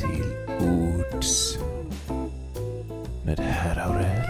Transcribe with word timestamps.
till 0.00 0.24
ords 0.60 1.58
med 3.24 3.38
herr 3.38 3.76
Aurell. 3.78 4.22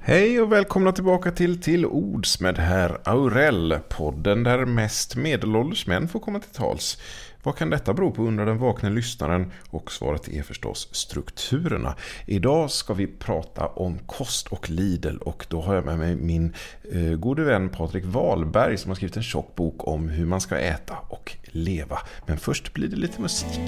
Hej 0.00 0.40
och 0.40 0.52
välkomna 0.52 0.92
tillbaka 0.92 1.30
till 1.30 1.62
Till 1.62 1.86
Ords 1.86 2.40
med 2.40 2.58
herr 2.58 3.00
Aurell, 3.04 3.78
podden 3.88 4.42
där 4.42 4.64
mest 4.64 5.16
medelålders 5.16 5.86
män 5.86 6.08
får 6.08 6.20
komma 6.20 6.40
till 6.40 6.50
tals. 6.50 6.98
Vad 7.44 7.56
kan 7.56 7.70
detta 7.70 7.94
bero 7.94 8.10
på 8.10 8.22
undrar 8.22 8.46
den 8.46 8.58
vakna 8.58 8.88
lyssnaren 8.88 9.52
och 9.70 9.92
svaret 9.92 10.28
är 10.28 10.42
förstås 10.42 10.88
strukturerna. 10.92 11.94
Idag 12.26 12.70
ska 12.70 12.94
vi 12.94 13.06
prata 13.06 13.66
om 13.66 13.98
kost 13.98 14.48
och 14.48 14.70
Lidl 14.70 15.16
och 15.16 15.46
då 15.48 15.60
har 15.60 15.74
jag 15.74 15.84
med 15.84 15.98
mig 15.98 16.16
min 16.16 16.54
eh, 16.92 17.02
gode 17.02 17.44
vän 17.44 17.68
Patrik 17.68 18.04
Wahlberg 18.04 18.76
som 18.76 18.90
har 18.90 18.96
skrivit 18.96 19.16
en 19.16 19.22
tjock 19.22 19.54
bok 19.54 19.88
om 19.88 20.08
hur 20.08 20.26
man 20.26 20.40
ska 20.40 20.58
äta 20.58 20.96
och 21.08 21.36
leva. 21.44 21.98
Men 22.26 22.38
först 22.38 22.74
blir 22.74 22.88
det 22.88 22.96
lite 22.96 23.20
musik. 23.20 23.60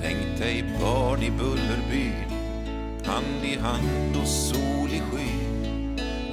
Tänk 0.00 0.38
dig 0.38 0.64
barn 0.80 1.22
i 1.22 1.30
Bullerbyn 1.30 2.40
Hand 3.04 3.44
i 3.44 3.58
hand 3.58 4.16
och 4.22 4.28
sol 4.28 4.88
i 4.88 5.00
skyn 5.00 5.39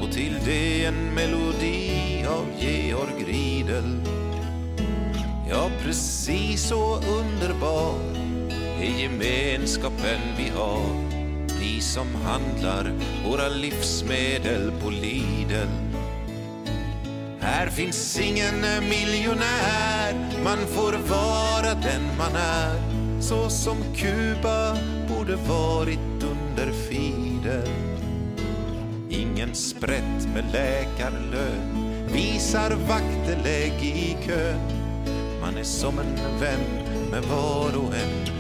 och 0.02 0.12
till 0.12 0.36
det 0.46 0.86
en 0.86 1.14
melodi 1.14 2.26
av 2.28 2.46
Georg 2.60 3.24
Riedel. 3.28 4.00
Ja, 5.50 5.70
precis 5.84 6.68
så 6.68 6.96
underbar 6.96 8.00
är 8.82 9.02
gemenskapen 9.02 10.20
vi 10.38 10.50
har. 10.50 11.08
Vi 11.60 11.82
som 11.82 12.16
handlar 12.16 12.92
våra 13.26 13.50
livsmedel 13.50 14.72
på 14.82 14.90
Lidl. 14.90 15.68
Här 17.40 17.68
finns 17.68 18.20
ingen 18.20 18.62
miljonär, 18.90 20.14
man 20.44 20.58
får 20.58 20.92
vara 20.92 21.74
den 21.74 22.18
man 22.18 22.36
är. 22.36 22.98
Så 23.22 23.50
som 23.50 23.78
Kuba 23.96 24.78
borde 25.10 25.36
varit 25.36 26.24
under 26.24 26.72
Fidel. 26.72 27.87
Ingen 29.18 29.56
sprätt 29.56 30.28
med 30.34 30.44
läkarlön 30.54 31.92
visar 32.14 32.76
vaktelägg 32.76 33.84
i 33.84 34.18
kön. 34.26 34.60
Man 35.42 35.58
är 35.58 35.64
som 35.64 36.00
en 36.00 36.40
vän 36.40 37.10
med 37.12 37.24
var 37.24 37.78
och 37.78 37.94
en 37.96 38.37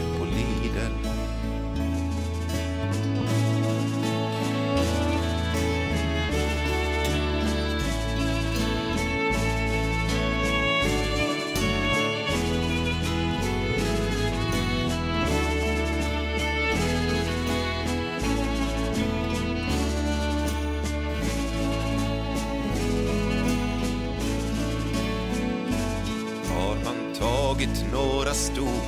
tagit 27.67 27.91
några 27.91 28.33
stop 28.33 28.81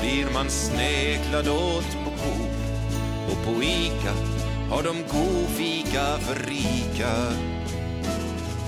blir 0.00 0.26
man 0.34 0.50
sneglad 0.50 1.48
åt 1.48 1.92
på 2.04 2.10
Coop 2.10 2.50
och 3.30 3.44
på 3.44 3.62
Ica 3.62 4.14
har 4.70 4.82
de 4.82 4.96
god 5.12 5.48
fika 5.48 6.18
för 6.18 6.34
rika. 6.34 7.32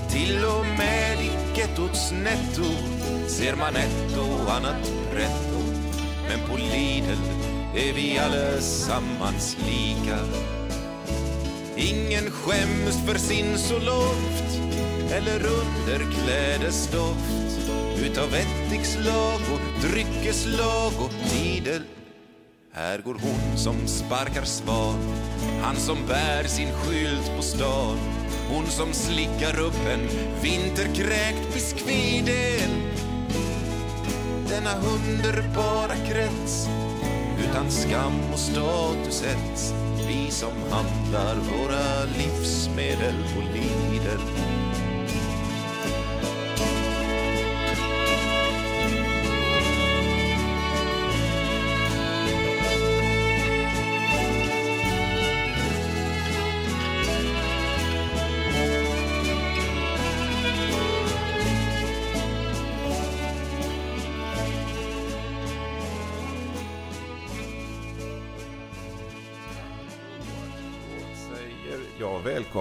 Till 0.09 0.45
och 0.45 0.65
med 0.77 1.19
i 1.19 1.59
gettots 1.59 2.11
netto 2.11 2.69
ser 3.27 3.55
man 3.55 3.75
ett 3.75 4.17
och 4.17 4.53
annat 4.53 4.91
pretto. 5.11 5.63
Men 6.29 6.49
på 6.49 6.57
Lidl 6.57 7.21
är 7.75 7.93
vi 7.93 8.19
allesammans 8.19 9.57
lika. 9.65 10.19
Ingen 11.75 12.31
skäms 12.31 13.05
för 13.05 13.17
sin 13.17 13.57
så 13.57 13.79
loft 13.79 14.59
eller 15.11 15.41
underklädesdoft 15.45 17.42
utav 18.05 18.35
ättikslag 18.35 19.39
och 19.53 19.81
dryckeslag 19.81 20.93
och 20.99 21.11
tidel 21.29 21.81
Här 22.73 22.99
går 22.99 23.13
hon 23.13 23.57
som 23.57 23.87
sparkar 23.87 24.43
svan, 24.43 24.99
han 25.61 25.75
som 25.75 25.97
bär 26.07 26.43
sin 26.43 26.71
skylt 26.71 27.35
på 27.35 27.41
stan. 27.41 27.97
Hon 28.49 28.65
som 28.65 28.93
slickar 28.93 29.59
upp 29.59 29.85
en 29.93 30.07
vinterkräkt 30.41 31.53
biskvidel. 31.53 32.69
Denna 34.49 34.75
underbara 34.75 35.95
krets, 35.95 36.67
utan 37.49 37.71
skam 37.71 38.33
och 38.33 38.39
status 38.39 39.23
hets 39.23 39.73
Vi 40.07 40.31
som 40.31 40.53
handlar 40.71 41.35
våra 41.35 42.03
livsmedel 42.17 43.15
på 43.35 43.41
Lidl. 43.41 44.52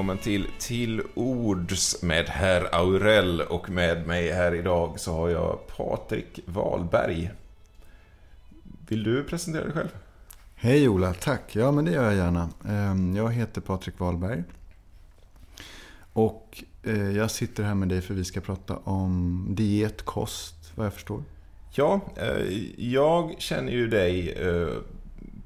Välkommen 0.03 0.23
till 0.23 0.47
Till 0.59 1.03
Ords 1.15 2.03
med 2.03 2.29
herr 2.29 2.75
Aurell 2.75 3.41
och 3.41 3.71
med 3.71 4.07
mig 4.07 4.33
här 4.33 4.55
idag 4.55 5.01
så 5.01 5.13
har 5.13 5.29
jag 5.29 5.67
Patrik 5.77 6.41
Wahlberg. 6.47 7.31
Vill 8.89 9.03
du 9.03 9.25
presentera 9.25 9.65
dig 9.65 9.73
själv? 9.73 9.89
Hej 10.55 10.89
Ola, 10.89 11.15
tack. 11.15 11.57
Ja, 11.57 11.73
men 11.73 11.85
det 11.85 11.91
gör 11.93 12.05
jag 12.05 12.15
gärna. 12.15 12.49
Ehm, 12.69 13.17
Jag 13.17 13.33
heter 13.33 13.61
Patrik 13.61 13.99
Wahlberg. 13.99 14.45
Och 16.13 16.65
eh, 16.83 17.11
jag 17.11 17.31
sitter 17.31 17.63
här 17.63 17.75
med 17.75 17.89
dig 17.89 18.01
för 18.01 18.15
vi 18.15 18.25
ska 18.25 18.41
prata 18.41 18.77
om 18.77 19.47
diet, 19.51 20.03
kost, 20.03 20.73
vad 20.75 20.87
jag 20.87 20.95
förstår. 20.95 21.23
Ja, 21.75 22.01
eh, 22.17 22.59
jag 22.77 23.35
känner 23.39 23.73
ju 23.73 23.89
dig 23.89 24.33
eh, 24.33 24.69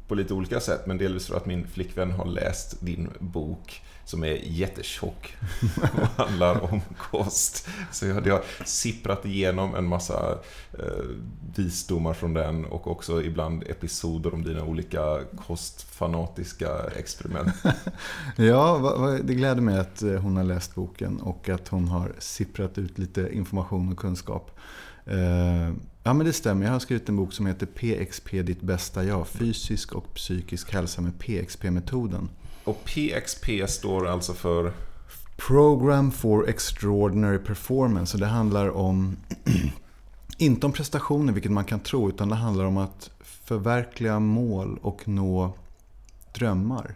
på 0.08 0.14
lite 0.14 0.34
olika 0.34 0.60
sätt, 0.60 0.86
men 0.86 0.98
delvis 0.98 1.26
för 1.26 1.36
att 1.36 1.46
min 1.46 1.66
flickvän 1.66 2.10
har 2.10 2.26
läst 2.26 2.80
din 2.80 3.10
bok 3.18 3.82
som 4.06 4.24
är 4.24 4.38
jättetjock 4.42 5.36
och 5.76 6.06
handlar 6.26 6.72
om 6.72 6.80
kost. 6.98 7.68
Så 7.92 8.06
jag 8.06 8.14
har 8.14 8.64
sipprat 8.64 9.26
igenom 9.26 9.74
en 9.74 9.84
massa 9.86 10.38
eh, 10.78 11.04
visdomar 11.56 12.14
från 12.14 12.34
den 12.34 12.64
och 12.64 12.86
också 12.86 13.22
ibland 13.22 13.62
episoder 13.62 14.34
om 14.34 14.44
dina 14.44 14.64
olika 14.64 15.20
kostfanatiska 15.46 16.68
experiment. 16.96 17.52
Ja, 18.36 19.18
det 19.24 19.34
gläder 19.34 19.60
mig 19.60 19.78
att 19.78 20.02
eh, 20.02 20.12
hon 20.12 20.36
har 20.36 20.44
läst 20.44 20.74
boken 20.74 21.20
och 21.20 21.48
att 21.48 21.68
hon 21.68 21.88
har 21.88 22.12
sipprat 22.18 22.78
ut 22.78 22.98
lite 22.98 23.28
information 23.32 23.92
och 23.92 23.98
kunskap. 23.98 24.58
Eh, 25.06 25.74
ja, 26.02 26.12
men 26.12 26.26
det 26.26 26.32
stämmer. 26.32 26.66
Jag 26.66 26.72
har 26.72 26.78
skrivit 26.78 27.08
en 27.08 27.16
bok 27.16 27.32
som 27.32 27.46
heter 27.46 27.66
PXP, 27.66 28.30
ditt 28.30 28.62
bästa 28.62 29.04
jag. 29.04 29.28
Fysisk 29.28 29.92
och 29.92 30.14
psykisk 30.14 30.72
hälsa 30.72 31.00
med 31.00 31.18
PXP-metoden. 31.18 32.28
Och 32.66 32.84
PXP 32.84 33.68
står 33.68 34.08
alltså 34.08 34.32
för... 34.34 34.72
Program 35.36 36.12
for 36.12 36.48
Extraordinary 36.48 37.38
Performance. 37.38 38.12
Så 38.12 38.18
det 38.18 38.26
handlar 38.26 38.70
om, 38.70 39.16
inte 40.38 40.66
om 40.66 40.72
prestationer 40.72 41.32
vilket 41.32 41.52
man 41.52 41.64
kan 41.64 41.80
tro, 41.80 42.08
utan 42.08 42.28
det 42.28 42.34
handlar 42.34 42.64
om 42.64 42.76
att 42.76 43.10
förverkliga 43.20 44.20
mål 44.20 44.78
och 44.82 45.08
nå 45.08 45.52
drömmar. 46.34 46.94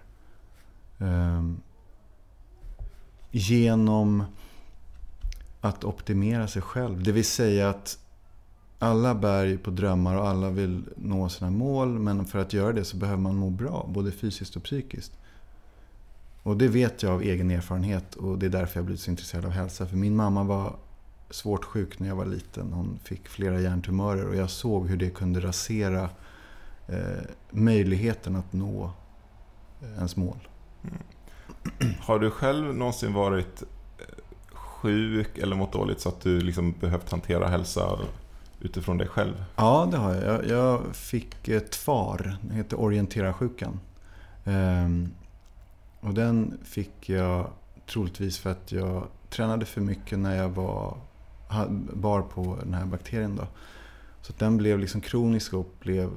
Um, 0.98 1.60
genom 3.30 4.24
att 5.60 5.84
optimera 5.84 6.48
sig 6.48 6.62
själv. 6.62 7.02
Det 7.02 7.12
vill 7.12 7.24
säga 7.24 7.70
att 7.70 7.98
alla 8.78 9.14
bär 9.14 9.44
ju 9.44 9.58
på 9.58 9.70
drömmar 9.70 10.16
och 10.16 10.28
alla 10.28 10.50
vill 10.50 10.82
nå 10.96 11.28
sina 11.28 11.50
mål. 11.50 11.88
Men 11.88 12.26
för 12.26 12.38
att 12.38 12.52
göra 12.52 12.72
det 12.72 12.84
så 12.84 12.96
behöver 12.96 13.22
man 13.22 13.36
må 13.36 13.50
bra, 13.50 13.86
både 13.94 14.12
fysiskt 14.12 14.56
och 14.56 14.62
psykiskt. 14.62 15.12
Och 16.42 16.56
det 16.56 16.68
vet 16.68 17.02
jag 17.02 17.12
av 17.12 17.22
egen 17.22 17.50
erfarenhet 17.50 18.14
och 18.14 18.38
det 18.38 18.46
är 18.46 18.50
därför 18.50 18.78
jag 18.78 18.84
blivit 18.84 19.00
så 19.00 19.10
intresserad 19.10 19.44
av 19.44 19.50
hälsa. 19.50 19.86
För 19.86 19.96
min 19.96 20.16
mamma 20.16 20.44
var 20.44 20.76
svårt 21.30 21.64
sjuk 21.64 21.98
när 21.98 22.08
jag 22.08 22.16
var 22.16 22.26
liten. 22.26 22.72
Hon 22.72 22.98
fick 23.04 23.28
flera 23.28 23.60
hjärntumörer 23.60 24.28
och 24.28 24.36
jag 24.36 24.50
såg 24.50 24.88
hur 24.88 24.96
det 24.96 25.10
kunde 25.10 25.40
rasera 25.40 26.08
eh, 26.86 27.24
möjligheten 27.50 28.36
att 28.36 28.52
nå 28.52 28.90
eh, 29.82 29.94
ens 29.96 30.16
mål. 30.16 30.48
Har 32.00 32.18
du 32.18 32.30
själv 32.30 32.74
någonsin 32.74 33.12
varit 33.12 33.62
eh, 33.98 34.04
sjuk 34.52 35.38
eller 35.38 35.56
mått 35.56 35.72
dåligt 35.72 36.00
så 36.00 36.08
att 36.08 36.20
du 36.20 36.40
liksom 36.40 36.74
behövt 36.80 37.10
hantera 37.10 37.48
hälsa 37.48 37.98
utifrån 38.60 38.98
dig 38.98 39.08
själv? 39.08 39.44
Ja, 39.56 39.88
det 39.90 39.96
har 39.96 40.14
jag. 40.14 40.24
Jag, 40.24 40.48
jag 40.48 40.96
fick 40.96 41.48
ett 41.48 41.76
FAR, 41.76 42.36
det 42.42 42.54
heter 42.54 42.80
orientera-sjukan. 42.80 43.80
Ehm, 44.44 45.08
och 46.00 46.14
den 46.14 46.58
fick 46.64 47.08
jag 47.08 47.50
troligtvis 47.86 48.38
för 48.38 48.50
att 48.50 48.72
jag 48.72 49.06
tränade 49.30 49.66
för 49.66 49.80
mycket 49.80 50.18
när 50.18 50.36
jag 50.36 50.48
var, 50.48 50.96
bar 51.92 52.22
på 52.22 52.58
den 52.62 52.74
här 52.74 52.86
bakterien. 52.86 53.36
Då. 53.36 53.46
Så 54.22 54.32
den 54.38 54.56
blev 54.56 54.78
liksom 54.78 55.00
kronisk 55.00 55.54
och 55.54 55.74
blev 55.80 56.10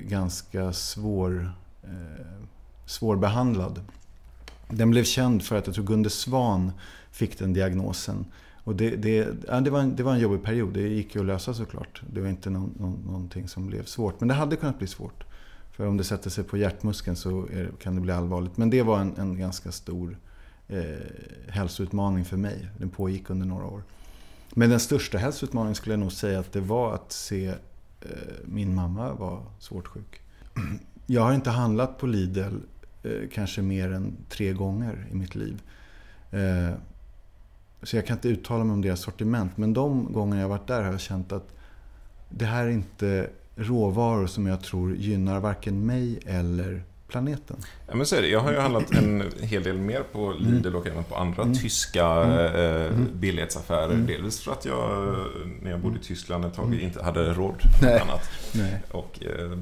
ganska 0.00 0.72
svår, 0.72 1.52
eh, 1.82 2.44
svårbehandlad. 2.86 3.80
Den 4.68 4.90
blev 4.90 5.04
känd 5.04 5.42
för 5.42 5.56
att 5.56 5.66
jag 5.66 5.74
tror 5.74 5.84
Gunde 5.84 6.10
Svan 6.10 6.72
fick 7.10 7.38
den 7.38 7.52
diagnosen. 7.52 8.26
Och 8.64 8.76
det, 8.76 8.96
det, 8.96 9.28
ja, 9.48 9.60
det, 9.60 9.70
var 9.70 9.80
en, 9.80 9.96
det 9.96 10.02
var 10.02 10.12
en 10.12 10.20
jobbig 10.20 10.42
period. 10.42 10.74
Det 10.74 10.88
gick 10.88 11.14
ju 11.14 11.20
att 11.20 11.26
lösa 11.26 11.54
såklart. 11.54 12.02
Det 12.12 12.20
var 12.20 12.28
inte 12.28 12.50
någon, 12.50 12.74
någon, 12.78 13.02
någonting 13.06 13.48
som 13.48 13.66
blev 13.66 13.84
svårt. 13.84 14.20
Men 14.20 14.28
det 14.28 14.34
hade 14.34 14.56
kunnat 14.56 14.78
bli 14.78 14.86
svårt. 14.86 15.24
För 15.78 15.86
om 15.86 15.96
det 15.96 16.04
sätter 16.04 16.30
sig 16.30 16.44
på 16.44 16.56
hjärtmuskeln 16.56 17.16
så 17.16 17.46
är, 17.46 17.70
kan 17.80 17.94
det 17.94 18.00
bli 18.00 18.12
allvarligt. 18.12 18.56
Men 18.56 18.70
det 18.70 18.82
var 18.82 19.00
en, 19.00 19.16
en 19.16 19.38
ganska 19.38 19.72
stor 19.72 20.18
eh, 20.68 20.82
hälsoutmaning 21.48 22.24
för 22.24 22.36
mig. 22.36 22.68
Den 22.78 22.90
pågick 22.90 23.30
under 23.30 23.46
några 23.46 23.66
år. 23.66 23.82
Men 24.54 24.70
den 24.70 24.80
största 24.80 25.18
hälsoutmaningen 25.18 25.74
skulle 25.74 25.92
jag 25.92 26.00
nog 26.00 26.12
säga 26.12 26.40
att 26.40 26.52
det 26.52 26.60
var 26.60 26.94
att 26.94 27.12
se 27.12 27.46
eh, 27.46 27.54
min 28.44 28.74
mamma 28.74 29.12
vara 29.12 29.42
svårt 29.58 29.86
sjuk. 29.86 30.20
Jag 31.06 31.22
har 31.22 31.34
inte 31.34 31.50
handlat 31.50 31.98
på 31.98 32.06
Lidl 32.06 32.56
eh, 33.02 33.12
kanske 33.32 33.62
mer 33.62 33.92
än 33.92 34.16
tre 34.28 34.52
gånger 34.52 35.06
i 35.10 35.14
mitt 35.14 35.34
liv. 35.34 35.62
Eh, 36.30 36.74
så 37.82 37.96
jag 37.96 38.06
kan 38.06 38.16
inte 38.16 38.28
uttala 38.28 38.64
mig 38.64 38.72
om 38.72 38.82
deras 38.82 39.00
sortiment. 39.00 39.56
Men 39.56 39.72
de 39.72 40.12
gånger 40.12 40.40
jag 40.40 40.48
varit 40.48 40.66
där 40.66 40.82
har 40.82 40.90
jag 40.90 41.00
känt 41.00 41.32
att 41.32 41.54
det 42.28 42.44
här 42.44 42.64
är 42.64 42.70
inte 42.70 43.30
råvaror 43.58 44.26
som 44.26 44.46
jag 44.46 44.62
tror 44.62 44.96
gynnar 44.96 45.40
varken 45.40 45.86
mig 45.86 46.20
eller 46.26 46.82
planeten. 47.08 47.56
Ja, 47.88 47.94
men 47.94 48.06
så 48.06 48.16
är 48.16 48.22
det. 48.22 48.28
Jag 48.28 48.40
har 48.40 48.52
ju 48.52 48.58
handlat 48.58 48.90
en 48.90 49.32
hel 49.40 49.62
del 49.62 49.78
mer 49.78 50.02
på 50.12 50.32
Lidl 50.32 50.76
och 50.76 50.86
även 50.86 51.04
på 51.04 51.16
andra 51.16 51.42
mm. 51.42 51.54
tyska 51.54 52.06
mm. 52.06 52.38
Eh, 52.38 52.86
mm. 52.86 53.08
billighetsaffärer. 53.12 53.90
Mm. 53.90 54.06
Delvis 54.06 54.40
för 54.40 54.52
att 54.52 54.64
jag, 54.64 55.16
när 55.62 55.70
jag 55.70 55.80
bodde 55.80 55.96
i 55.96 56.02
Tyskland 56.02 56.44
ett 56.44 56.54
tag, 56.54 56.66
mm. 56.66 56.80
inte 56.80 57.02
hade 57.02 57.32
råd 57.32 57.62
med 57.82 58.02
annat. 58.02 58.30
Nej. 58.54 58.82
Och, 58.90 59.18
eh, 59.22 59.58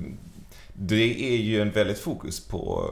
det 0.73 1.35
är 1.35 1.37
ju 1.37 1.61
en 1.61 1.71
väldigt 1.71 1.99
fokus 1.99 2.49
på 2.49 2.91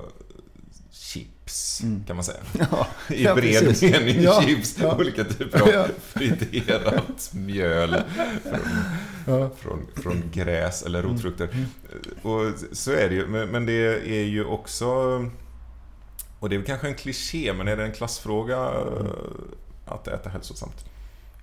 chips, 1.14 1.82
mm. 1.82 2.05
kan 2.05 2.16
man 2.16 2.25
säga. 2.25 2.38
Ja, 2.70 2.87
I 3.08 3.25
ja, 3.25 3.34
bred 3.34 3.64
precis. 3.64 3.93
mening 3.93 4.22
ja, 4.22 4.43
chips. 4.43 4.78
Ja. 4.81 4.96
Olika 4.96 5.25
typer 5.25 5.61
av 5.61 5.88
friterat 6.00 7.31
mjöl 7.32 7.96
från, 9.25 9.50
från, 9.56 9.87
från, 9.94 10.22
gräs 10.32 10.82
eller 10.82 10.99
mm. 10.99 11.12
rotfrukter. 11.12 11.49
Mm. 11.52 11.66
Och 12.22 12.55
så 12.72 12.93
är 12.93 13.08
det 13.08 13.14
ju. 13.14 13.26
Men, 13.26 13.66
det 13.66 14.08
är 14.20 14.25
ju 14.25 14.44
också... 14.44 14.87
Och 16.40 16.50
det 16.50 16.56
är 16.56 16.62
kanske 16.62 16.88
en 16.88 16.94
kliché, 16.94 17.52
men 17.52 17.69
är 17.69 17.76
det 17.76 17.84
en 17.84 17.93
klassfråga 17.93 18.58
mm. 18.58 19.06
att 19.87 20.08
äta 20.08 20.31
hälsosamt? 20.31 20.84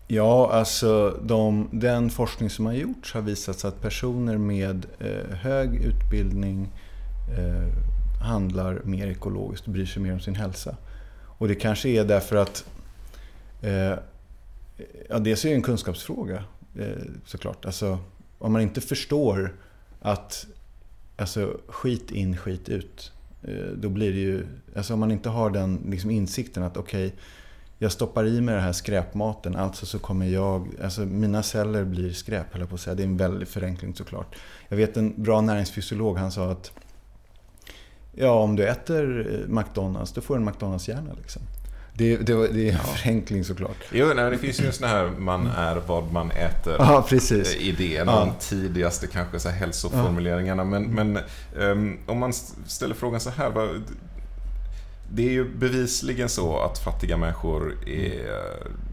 Ja, 0.07 0.51
alltså 0.51 1.19
de, 1.23 1.69
den 1.71 2.09
forskning 2.09 2.50
som 2.50 2.65
har 2.65 2.73
gjorts 2.73 3.13
har 3.13 3.21
visat 3.21 3.65
att 3.65 3.81
personer 3.81 4.38
med 4.38 4.85
eh, 5.00 5.35
hög 5.35 5.75
utbildning 5.75 6.69
eh, 7.38 7.91
handlar 8.21 8.81
mer 8.83 9.07
ekologiskt 9.07 9.68
och 9.68 9.73
bryr 9.73 9.85
sig 9.85 10.01
mer 10.01 10.13
om 10.13 10.19
sin 10.19 10.35
hälsa. 10.35 10.75
Och 11.38 11.47
det 11.47 11.56
kanske 11.56 11.89
är 11.89 12.06
därför 12.06 12.35
att 12.35 12.65
eh, 13.62 13.94
Ja, 15.09 15.19
dels 15.19 15.45
är 15.45 15.50
det 15.50 15.56
en 15.56 15.62
kunskapsfråga 15.62 16.44
eh, 16.79 17.03
såklart. 17.25 17.65
Alltså, 17.65 18.00
om 18.38 18.53
man 18.53 18.62
inte 18.62 18.81
förstår 18.81 19.56
att 20.00 20.45
alltså, 21.18 21.57
skit 21.68 22.12
in, 22.12 22.38
skit 22.38 22.69
ut. 22.69 23.12
Eh, 23.44 23.65
då 23.75 23.89
blir 23.89 24.12
det 24.13 24.19
ju... 24.19 24.45
Alltså 24.75 24.94
om 24.94 25.00
man 25.00 25.12
inte 25.12 25.29
har 25.29 25.50
den 25.50 25.81
liksom, 25.89 26.12
insikten 26.12 26.63
att 26.63 26.77
okej, 26.77 27.07
okay, 27.07 27.19
jag 27.77 27.91
stoppar 27.91 28.25
i 28.25 28.41
mig 28.41 28.56
den 28.56 28.63
här 28.63 28.73
skräpmaten, 28.73 29.56
alltså 29.56 29.85
så 29.85 30.00
kommer 30.00 30.25
jag... 30.25 30.68
Alltså 30.83 31.01
mina 31.01 31.44
celler 31.44 31.83
blir 31.83 32.13
skräp, 32.13 32.51
höll 32.51 32.62
jag 32.62 32.69
på 32.69 32.75
att 32.75 32.81
säga. 32.81 32.95
Det 32.95 33.03
är 33.03 33.07
en 33.07 33.18
väldig 33.18 33.47
förenkling 33.47 33.95
såklart. 33.95 34.35
Jag 34.69 34.77
vet 34.77 34.97
en 34.97 35.23
bra 35.23 35.41
näringsfysiolog, 35.41 36.18
han 36.18 36.31
sa 36.31 36.51
att 36.51 36.71
Ja, 38.13 38.31
om 38.31 38.55
du 38.55 38.67
äter 38.67 39.27
eh, 39.33 39.55
McDonalds, 39.55 40.11
då 40.11 40.21
får 40.21 40.35
du 40.35 40.41
en 40.41 40.49
McDonalds-hjärna. 40.49 41.13
Liksom. 41.17 41.41
Det, 41.93 42.17
det, 42.17 42.47
det, 42.47 42.67
är 42.67 42.71
en 42.71 42.77
ja. 42.77 42.83
förenkling 42.83 43.43
såklart. 43.43 43.77
Jo, 43.91 44.11
nej, 44.15 44.31
det 44.31 44.37
finns 44.37 44.61
ju 44.61 44.65
en 44.65 44.73
sån 44.73 44.87
här 44.87 45.09
man 45.17 45.47
är 45.47 45.75
vad 45.87 46.11
man 46.11 46.31
äter. 46.31 46.75
Ja, 46.79 47.05
precis. 47.09 47.55
Eh, 47.55 47.67
idén. 47.67 48.07
Ja. 48.07 48.19
De 48.19 48.31
tidigaste 48.39 49.07
kanske 49.07 49.39
så 49.39 49.49
här 49.49 49.55
hälsoformuleringarna. 49.57 50.63
Men, 50.63 50.83
men 50.83 51.19
um, 51.55 51.97
om 52.05 52.17
man 52.17 52.33
ställer 52.67 52.95
frågan 52.95 53.19
så 53.19 53.29
här. 53.29 53.49
Vad, 53.49 53.81
det 55.13 55.27
är 55.27 55.31
ju 55.31 55.55
bevisligen 55.55 56.29
så 56.29 56.59
att 56.59 56.79
fattiga 56.79 57.17
människor 57.17 57.87
är 57.87 58.43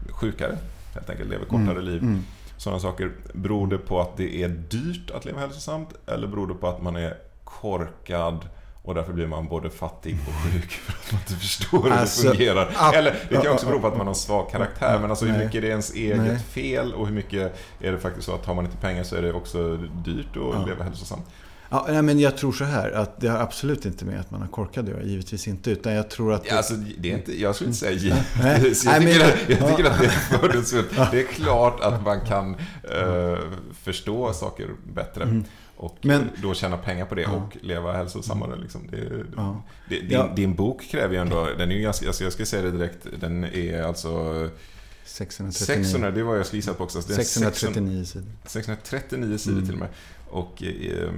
sjukare. 0.09 0.57
Helt 0.93 1.09
enkelt 1.09 1.29
lever 1.29 1.45
kortare 1.45 1.71
mm. 1.71 1.85
liv. 1.85 2.01
Mm. 2.01 2.23
Sådana 2.57 2.79
saker. 2.79 3.11
Beror 3.33 3.67
det 3.67 3.77
på 3.77 4.01
att 4.01 4.17
det 4.17 4.43
är 4.43 4.49
dyrt 4.49 5.11
att 5.11 5.25
leva 5.25 5.39
hälsosamt? 5.39 5.89
Eller 6.05 6.27
beror 6.27 6.47
det 6.47 6.53
på 6.53 6.67
att 6.67 6.81
man 6.81 6.95
är 6.95 7.17
korkad? 7.43 8.45
Och 8.89 8.95
därför 8.95 9.13
blir 9.13 9.27
man 9.27 9.47
både 9.47 9.69
fattig 9.69 10.17
och 10.27 10.33
sjuk 10.33 10.71
för 10.71 10.93
att 10.93 11.11
man 11.11 11.21
inte 11.21 11.33
förstår 11.33 11.83
hur 11.83 11.91
alltså, 11.91 12.23
det 12.23 12.29
fungerar. 12.29 12.71
Att, 12.75 12.95
Eller 12.95 13.15
det 13.29 13.35
kan 13.35 13.51
också 13.51 13.65
bero 13.65 13.79
på 13.79 13.87
att 13.87 13.97
man 13.97 14.07
har 14.07 14.13
svag 14.13 14.51
karaktär. 14.51 14.99
Men 14.99 15.09
alltså 15.09 15.25
hur 15.25 15.37
mycket 15.37 15.55
är 15.55 15.61
det 15.61 15.67
ens 15.67 15.93
eget 15.93 16.17
nej. 16.17 16.39
fel 16.39 16.93
och 16.93 17.07
hur 17.07 17.13
mycket 17.13 17.55
är 17.79 17.91
det 17.91 17.99
faktiskt 17.99 18.25
så 18.25 18.35
att 18.35 18.45
har 18.45 18.55
man 18.55 18.65
inte 18.65 18.77
pengar 18.77 19.03
så 19.03 19.15
är 19.15 19.21
det 19.21 19.33
också 19.33 19.77
dyrt 19.77 20.27
att 20.29 20.35
ja. 20.35 20.65
leva 20.67 20.83
hälsosamt. 20.83 21.25
Ja, 21.69 21.85
nej, 21.89 22.01
men 22.01 22.19
jag 22.19 22.37
tror 22.37 22.51
så 22.51 22.63
här 22.63 22.91
att 22.91 23.21
det 23.21 23.27
har 23.27 23.37
absolut 23.37 23.85
inte 23.85 24.05
med 24.05 24.19
att 24.19 24.31
man 24.31 24.41
har 24.41 24.47
korkat 24.47 24.83
att 24.83 24.89
göra. 24.89 25.03
Givetvis 25.03 25.47
inte. 25.47 25.71
Utan 25.71 25.93
jag 25.93 26.09
tror 26.09 26.33
att... 26.33 26.45
Ja, 26.49 26.57
alltså, 26.57 26.73
det 26.73 27.11
är 27.11 27.17
inte, 27.17 27.41
jag 27.41 27.55
skulle 27.55 27.67
inte 27.67 27.79
säga 27.79 27.91
givetvis. 27.91 28.85
Jag 28.85 29.01
tycker, 29.01 29.25
att, 29.25 29.49
jag 29.49 29.69
tycker 29.69 29.89
att 29.89 29.99
det 29.99 30.05
är 30.05 30.39
fördomsfullt. 30.39 31.11
Det 31.11 31.19
är 31.19 31.27
klart 31.27 31.79
att 31.81 32.03
man 32.03 32.25
kan 32.25 32.55
uh, 32.55 33.37
förstå 33.83 34.33
saker 34.33 34.67
bättre. 34.93 35.23
Mm. 35.23 35.43
Och 35.79 35.97
men, 36.01 36.29
då 36.41 36.53
tjäna 36.53 36.77
pengar 36.77 37.05
på 37.05 37.15
det 37.15 37.21
ja. 37.21 37.31
och 37.31 37.57
leva 37.61 37.93
hälsosammare. 37.93 38.55
Liksom. 38.55 38.87
Det, 38.91 39.25
ja. 39.35 39.63
det, 39.89 39.99
din, 39.99 40.11
ja. 40.11 40.31
din, 40.35 40.55
bok 40.55 40.81
kräver 40.81 41.13
ju 41.13 41.21
ändå, 41.21 41.49
den 41.57 41.71
är 41.71 41.75
ju 41.75 41.81
ganska, 41.81 42.07
alltså 42.07 42.23
jag 42.23 42.33
ska 42.33 42.45
säga 42.45 42.63
det 42.63 42.71
direkt, 42.71 43.07
den 43.19 43.43
är 43.43 43.83
alltså 43.83 44.49
639. 45.05 45.83
600, 45.83 46.11
det 46.11 46.23
var 46.23 46.35
jag 46.35 46.45
skulle 46.45 46.57
gissa 46.57 46.73
på 46.73 46.83
också. 46.83 47.01
639 47.01 48.05
sidor. 48.05 48.27
639 48.45 49.37
sidor 49.37 49.53
mm. 49.53 49.65
till 49.65 49.73
och 49.73 49.79
med. 49.79 49.89
Och 50.29 50.63
eh, 50.63 51.11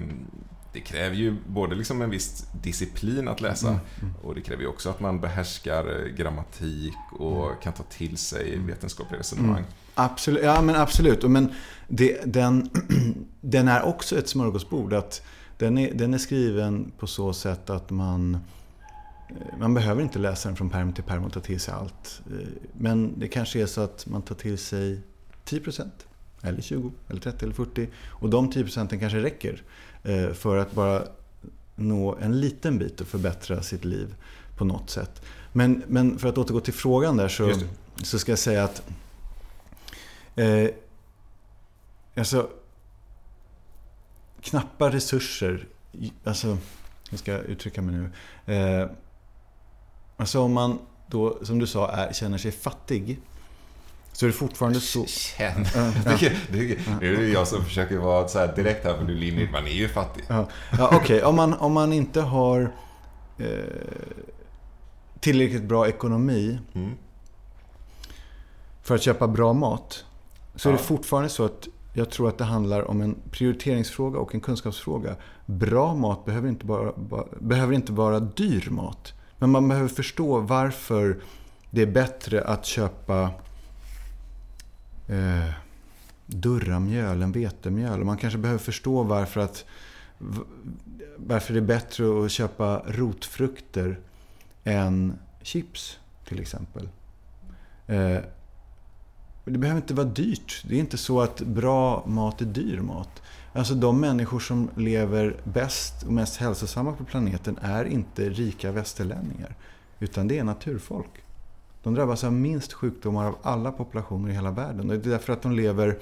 det 0.74 0.80
kräver 0.80 1.16
ju 1.16 1.36
både 1.48 1.76
liksom 1.76 2.02
en 2.02 2.10
viss 2.10 2.46
disciplin 2.64 3.28
att 3.28 3.42
läsa 3.42 3.68
mm. 3.68 3.80
Mm. 4.02 4.14
och 4.22 4.36
det 4.36 4.42
kräver 4.42 4.62
ju 4.62 4.68
också 4.68 4.90
att 4.90 5.00
man 5.00 5.20
behärskar 5.20 6.08
grammatik 6.18 6.94
och 7.12 7.46
mm. 7.46 7.58
kan 7.64 7.74
ta 7.74 7.84
till 7.84 8.18
sig 8.18 8.54
mm. 8.54 8.68
vetenskapliga 8.68 9.20
resonemang. 9.20 9.64
Absolut, 10.06 10.44
ja 10.44 10.62
men 10.62 10.76
absolut. 10.76 11.24
Men 11.24 11.52
det, 11.88 12.22
den, 12.26 12.70
den 13.42 13.68
är 13.68 13.82
också 13.84 14.18
ett 14.18 14.30
smörgåsbord. 14.30 14.94
Att 14.94 15.22
den, 15.58 15.78
är, 15.78 15.94
den 15.94 16.14
är 16.14 16.18
skriven 16.18 16.92
på 16.98 17.08
så 17.08 17.34
sätt 17.34 17.70
att 17.70 17.90
man 17.90 18.38
eh, 19.30 19.58
man 19.60 19.74
behöver 19.74 20.02
inte 20.02 20.20
läsa 20.20 20.50
den 20.50 20.56
från 20.56 20.70
perm 20.70 20.94
till 20.94 21.04
perm 21.04 21.24
och 21.24 21.34
ta 21.34 21.40
till 21.40 21.60
sig 21.60 21.74
allt. 21.74 22.22
Eh, 22.32 22.48
men 22.74 23.20
det 23.20 23.28
kanske 23.28 23.62
är 23.62 23.66
så 23.66 23.82
att 23.82 24.08
man 24.08 24.22
tar 24.22 24.36
till 24.36 24.58
sig 24.58 25.02
10% 25.46 25.90
eller 26.42 26.62
20, 26.62 26.92
eller 27.10 27.22
30 27.22 27.46
eller 27.46 27.56
40. 27.56 27.90
Och 28.08 28.30
de 28.30 28.52
10 28.52 28.64
procenten 28.64 29.00
kanske 29.00 29.20
räcker 29.20 29.64
eh, 30.04 30.34
för 30.34 30.58
att 30.58 30.72
bara 30.72 31.04
nå 31.76 32.18
en 32.22 32.40
liten 32.40 32.78
bit 32.78 33.02
och 33.02 33.08
förbättra 33.08 33.62
sitt 33.62 33.86
liv 33.86 34.16
på 34.58 34.66
något 34.66 34.90
sätt. 34.90 35.22
Men, 35.54 35.84
men 35.88 36.20
för 36.20 36.30
att 36.30 36.38
återgå 36.38 36.60
till 36.60 36.74
frågan 36.74 37.18
där 37.18 37.28
så, 37.28 37.54
så 38.04 38.20
ska 38.20 38.32
jag 38.32 38.40
säga 38.40 38.64
att 38.64 38.84
eh, 40.36 40.70
alltså, 42.16 42.50
knappa 44.42 44.90
resurser, 44.90 45.68
alltså, 46.24 46.58
hur 47.10 47.18
ska 47.18 47.32
jag 47.32 47.44
uttrycka 47.44 47.82
mig 47.82 47.96
nu? 47.96 48.12
Eh, 48.56 48.90
alltså 50.18 50.42
om 50.42 50.54
man 50.54 50.80
då, 51.08 51.46
som 51.46 51.60
du 51.60 51.68
sa, 51.68 51.92
är, 51.92 52.14
känner 52.14 52.38
sig 52.38 52.52
fattig 52.52 53.20
så 54.14 54.26
är 54.26 54.28
det 54.28 54.34
fortfarande 54.34 54.80
så... 54.80 55.06
Känn. 55.06 55.66
Uh, 55.66 56.04
det, 56.04 56.32
det, 56.52 56.80
det 57.00 57.08
är 57.08 57.34
jag 57.34 57.48
som 57.48 57.66
försöker 57.66 57.98
vara 57.98 58.28
så 58.28 58.40
här 58.40 58.56
direkt 58.56 58.86
här, 58.86 58.98
för 58.98 59.06
du 59.06 59.16
Linje, 59.16 59.50
man 59.52 59.68
är 59.68 59.72
ju 59.72 59.90
fattig. 59.90 60.24
Ja, 60.28 60.48
ja 60.78 60.88
Okej, 60.88 60.98
okay. 60.98 61.22
om, 61.22 61.36
man, 61.36 61.54
om 61.54 61.74
man 61.74 61.94
inte 61.94 62.22
har 62.22 62.72
eh, 63.38 63.48
tillräckligt 65.20 65.64
bra 65.64 65.88
ekonomi 65.88 66.60
mm. 66.74 66.92
för 68.84 68.96
att 68.96 69.02
köpa 69.02 69.28
bra 69.28 69.54
mat. 69.54 70.06
Så 70.56 70.70
ja. 70.70 70.74
är 70.74 70.78
det 70.78 70.84
fortfarande 70.84 71.30
så 71.30 71.46
att 71.46 71.68
jag 71.94 72.10
tror 72.10 72.30
att 72.30 72.38
det 72.38 72.44
handlar 72.44 72.82
om 72.92 73.02
en 73.02 73.16
prioriteringsfråga 73.32 74.20
och 74.20 74.36
en 74.36 74.42
kunskapsfråga. 74.42 75.16
Bra 75.46 75.96
mat 75.96 76.26
behöver 76.26 76.50
inte, 76.50 76.66
bara, 76.66 76.92
bara 76.98 77.26
behöver 77.40 77.74
inte 77.74 77.92
vara 77.92 78.20
dyr 78.20 78.70
mat. 78.70 79.14
Men 79.38 79.50
man 79.50 79.68
behöver 79.68 79.90
förstå 79.90 80.40
varför 80.40 81.18
det 81.70 81.82
är 81.82 81.92
bättre 81.92 82.44
att 82.44 82.66
köpa 82.66 83.32
eh, 85.08 85.54
durramjöl 86.26 87.22
än 87.22 87.32
vetemjöl. 87.32 88.04
Man 88.04 88.18
kanske 88.18 88.40
behöver 88.40 88.60
förstå 88.60 89.04
varför, 89.04 89.42
att, 89.42 89.66
varför 91.18 91.54
det 91.54 91.60
är 91.60 91.62
bättre 91.62 92.26
att 92.26 92.32
köpa 92.32 92.84
rotfrukter 92.88 94.00
än 94.64 95.20
chips 95.42 96.00
till 96.28 96.40
exempel. 96.40 96.90
Eh, 97.88 98.18
det 99.54 99.60
behöver 99.60 99.82
inte 99.82 99.94
vara 99.94 100.08
dyrt. 100.08 100.64
Det 100.68 100.76
är 100.76 100.80
inte 100.80 100.98
så 100.98 101.22
att 101.22 101.42
bra 101.42 102.04
mat 102.08 102.42
är 102.42 102.46
dyr 102.46 102.80
mat. 102.80 103.22
Alltså 103.54 103.74
de 103.74 104.00
människor 104.00 104.40
som 104.40 104.70
lever 104.76 105.38
bäst 105.44 106.04
och 106.04 106.14
mest 106.14 106.38
hälsosamma 106.38 106.94
på 106.94 107.04
planeten 107.04 107.58
är 107.62 107.86
inte 107.86 108.30
rika 108.30 108.72
västerlänningar. 108.72 109.56
Utan 110.00 110.28
det 110.28 110.38
är 110.38 110.44
naturfolk. 110.44 111.24
De 111.84 111.94
drabbas 111.94 112.24
av 112.24 112.34
minst 112.34 112.74
sjukdomar 112.74 113.26
av 113.26 113.38
alla 113.42 113.72
populationer 113.72 114.30
i 114.30 114.34
hela 114.34 114.52
världen. 114.52 114.88
Det 114.88 114.94
är 114.94 115.00
därför 115.00 115.34
att 115.34 115.42
de 115.42 115.52
lever 115.52 116.00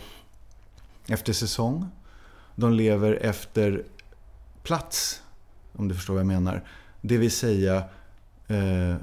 efter 1.08 1.34
säsong. 1.34 1.88
De 2.56 2.74
lever 2.74 3.14
efter 3.14 3.84
plats, 4.64 5.22
om 5.74 5.88
du 5.88 5.96
förstår 5.96 6.14
vad 6.14 6.22
jag 6.22 6.28
menar. 6.28 6.64
Det 7.02 7.18
vill 7.18 7.32
säga, 7.32 7.76
eh, 8.48 8.96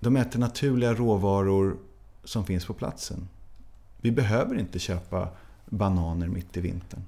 de 0.00 0.16
äter 0.16 0.40
naturliga 0.40 0.94
råvaror 0.94 1.76
som 2.24 2.44
finns 2.44 2.66
på 2.66 2.74
platsen. 2.74 3.28
Vi 4.02 4.10
behöver 4.10 4.58
inte 4.58 4.78
köpa 4.78 5.28
bananer 5.66 6.28
mitt 6.28 6.56
i 6.56 6.60
vintern. 6.60 7.02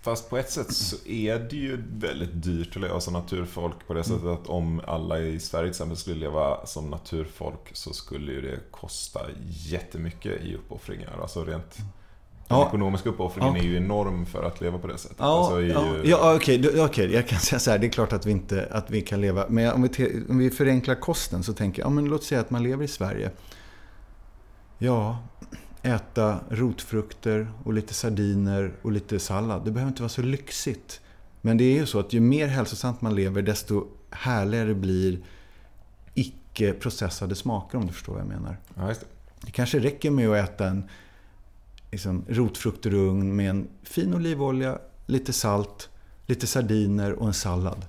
Fast 0.00 0.30
på 0.30 0.36
ett 0.36 0.50
sätt 0.50 0.72
så 0.72 0.96
är 1.06 1.38
det 1.38 1.56
ju 1.56 1.82
väldigt 1.92 2.42
dyrt 2.42 2.76
att 2.76 2.82
leva 2.82 3.00
som 3.00 3.12
naturfolk 3.12 3.86
på 3.86 3.94
det 3.94 4.04
sättet 4.04 4.24
att 4.24 4.46
om 4.46 4.80
alla 4.86 5.20
i 5.20 5.40
Sverige 5.40 5.64
till 5.64 5.70
exempel 5.70 5.96
skulle 5.96 6.16
leva 6.16 6.66
som 6.66 6.90
naturfolk 6.90 7.70
så 7.72 7.92
skulle 7.92 8.32
ju 8.32 8.40
det 8.40 8.58
kosta 8.70 9.20
jättemycket 9.48 10.42
i 10.42 10.54
uppoffringar. 10.54 11.18
Alltså 11.22 11.44
rent 11.44 11.78
den 12.48 12.58
ja. 12.58 12.68
ekonomiska 12.68 13.08
uppoffringen 13.08 13.54
ja. 13.54 13.62
är 13.62 13.64
ju 13.64 13.76
enorm 13.76 14.26
för 14.26 14.42
att 14.42 14.60
leva 14.60 14.78
på 14.78 14.86
det 14.86 14.98
sättet. 14.98 15.16
Ja, 15.20 15.38
alltså 15.38 15.60
ju... 15.60 16.10
ja 16.10 16.34
okej. 16.36 16.80
Okay. 16.80 17.12
Jag 17.12 17.28
kan 17.28 17.38
säga 17.38 17.58
så 17.58 17.70
här, 17.70 17.78
det 17.78 17.86
är 17.86 17.90
klart 17.90 18.12
att 18.12 18.26
vi 18.26 18.30
inte 18.30 18.68
att 18.70 18.90
vi 18.90 19.00
kan 19.00 19.20
leva. 19.20 19.46
Men 19.48 19.72
om 19.72 19.82
vi, 19.82 20.22
om 20.28 20.38
vi 20.38 20.50
förenklar 20.50 20.94
kosten 20.94 21.42
så 21.42 21.52
tänker 21.52 21.82
jag, 21.82 21.86
ja, 21.86 21.90
men 21.90 22.04
låt 22.04 22.24
säga 22.24 22.40
att 22.40 22.50
man 22.50 22.62
lever 22.62 22.84
i 22.84 22.88
Sverige. 22.88 23.30
Ja, 24.78 25.18
äta 25.82 26.40
rotfrukter 26.48 27.52
och 27.64 27.72
lite 27.72 27.94
sardiner 27.94 28.72
och 28.82 28.92
lite 28.92 29.18
sallad. 29.18 29.64
Det 29.64 29.70
behöver 29.70 29.90
inte 29.90 30.02
vara 30.02 30.08
så 30.08 30.22
lyxigt. 30.22 31.00
Men 31.40 31.56
det 31.56 31.64
är 31.64 31.74
ju 31.74 31.86
så 31.86 31.98
att 31.98 32.12
ju 32.12 32.20
mer 32.20 32.46
hälsosamt 32.48 33.00
man 33.00 33.14
lever 33.14 33.42
desto 33.42 33.86
härligare 34.10 34.74
blir 34.74 35.18
icke-processade 36.14 37.34
smaker 37.34 37.78
om 37.78 37.86
du 37.86 37.92
förstår 37.92 38.12
vad 38.12 38.22
jag 38.22 38.28
menar. 38.28 38.56
Ja, 38.74 38.82
det. 38.82 38.96
det. 39.40 39.50
kanske 39.50 39.78
räcker 39.78 40.10
med 40.10 40.28
att 40.28 40.50
äta 40.50 40.66
en 40.66 40.84
liksom, 41.90 42.24
rotfrukter 42.28 42.94
ugn 42.94 43.36
med 43.36 43.50
en 43.50 43.68
fin 43.82 44.14
olivolja, 44.14 44.78
lite 45.06 45.32
salt, 45.32 45.88
lite 46.26 46.46
sardiner 46.46 47.12
och 47.12 47.26
en 47.26 47.34
sallad. 47.34 47.86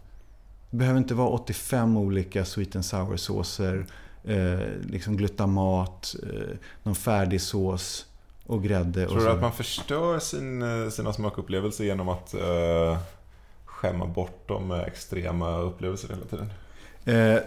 Det 0.70 0.78
behöver 0.78 1.00
inte 1.00 1.14
vara 1.14 1.30
85 1.30 1.98
olika 1.98 2.46
sweet 2.46 2.76
and 2.76 2.86
sour-såser 2.86 3.86
liksom 4.82 5.18
glutamat, 5.18 6.16
eh, 6.24 6.56
någon 6.84 6.96
färdig 6.96 7.42
sås 7.42 8.06
och 8.46 8.64
grädde. 8.64 9.08
Tror 9.08 9.20
du 9.20 9.30
att 9.30 9.42
man 9.42 9.52
förstör 9.52 10.20
sin, 10.20 10.62
eh, 10.62 10.90
sina 10.90 11.14
smakupplevelser 11.14 11.84
genom 11.84 12.10
att 12.10 12.34
eh, 12.34 12.98
skämma 13.66 14.06
bort 14.06 14.48
dem 14.48 14.68
med 14.68 14.88
extrema 14.88 15.58
upplevelser 15.58 16.10
hela 16.10 16.26
tiden? 16.26 16.50
Eh, 17.06 17.40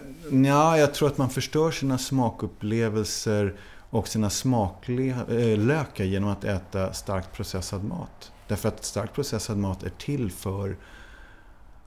ja, 0.45 0.77
jag 0.77 0.93
tror 0.93 1.07
att 1.07 1.17
man 1.17 1.29
förstör 1.29 1.71
sina 1.71 1.97
smakupplevelser 1.97 3.55
och 3.89 4.07
sina 4.07 4.29
smaklökar 4.29 6.03
eh, 6.03 6.09
genom 6.09 6.29
att 6.29 6.43
äta 6.43 6.93
starkt 6.93 7.33
processad 7.33 7.83
mat. 7.83 8.31
Därför 8.47 8.69
att 8.69 8.85
starkt 8.85 9.13
processad 9.13 9.57
mat 9.57 9.83
är 9.83 9.89
till 9.89 10.31
för 10.31 10.75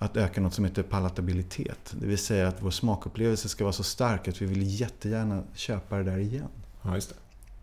att 0.02 0.16
öka 0.16 0.40
något 0.40 0.54
som 0.54 0.64
heter 0.64 0.82
palatabilitet. 0.82 1.94
Det 2.00 2.06
vill 2.06 2.18
säga 2.18 2.48
att 2.48 2.62
vår 2.62 2.70
smakupplevelse 2.70 3.48
ska 3.48 3.64
vara 3.64 3.72
så 3.72 3.82
stark 3.82 4.28
att 4.28 4.42
vi 4.42 4.46
vill 4.46 4.80
jättegärna 4.80 5.42
köpa 5.54 5.96
det 5.96 6.04
där 6.04 6.18
igen. 6.18 6.48
Ja, 6.82 6.94
just 6.94 7.08
det. 7.08 7.14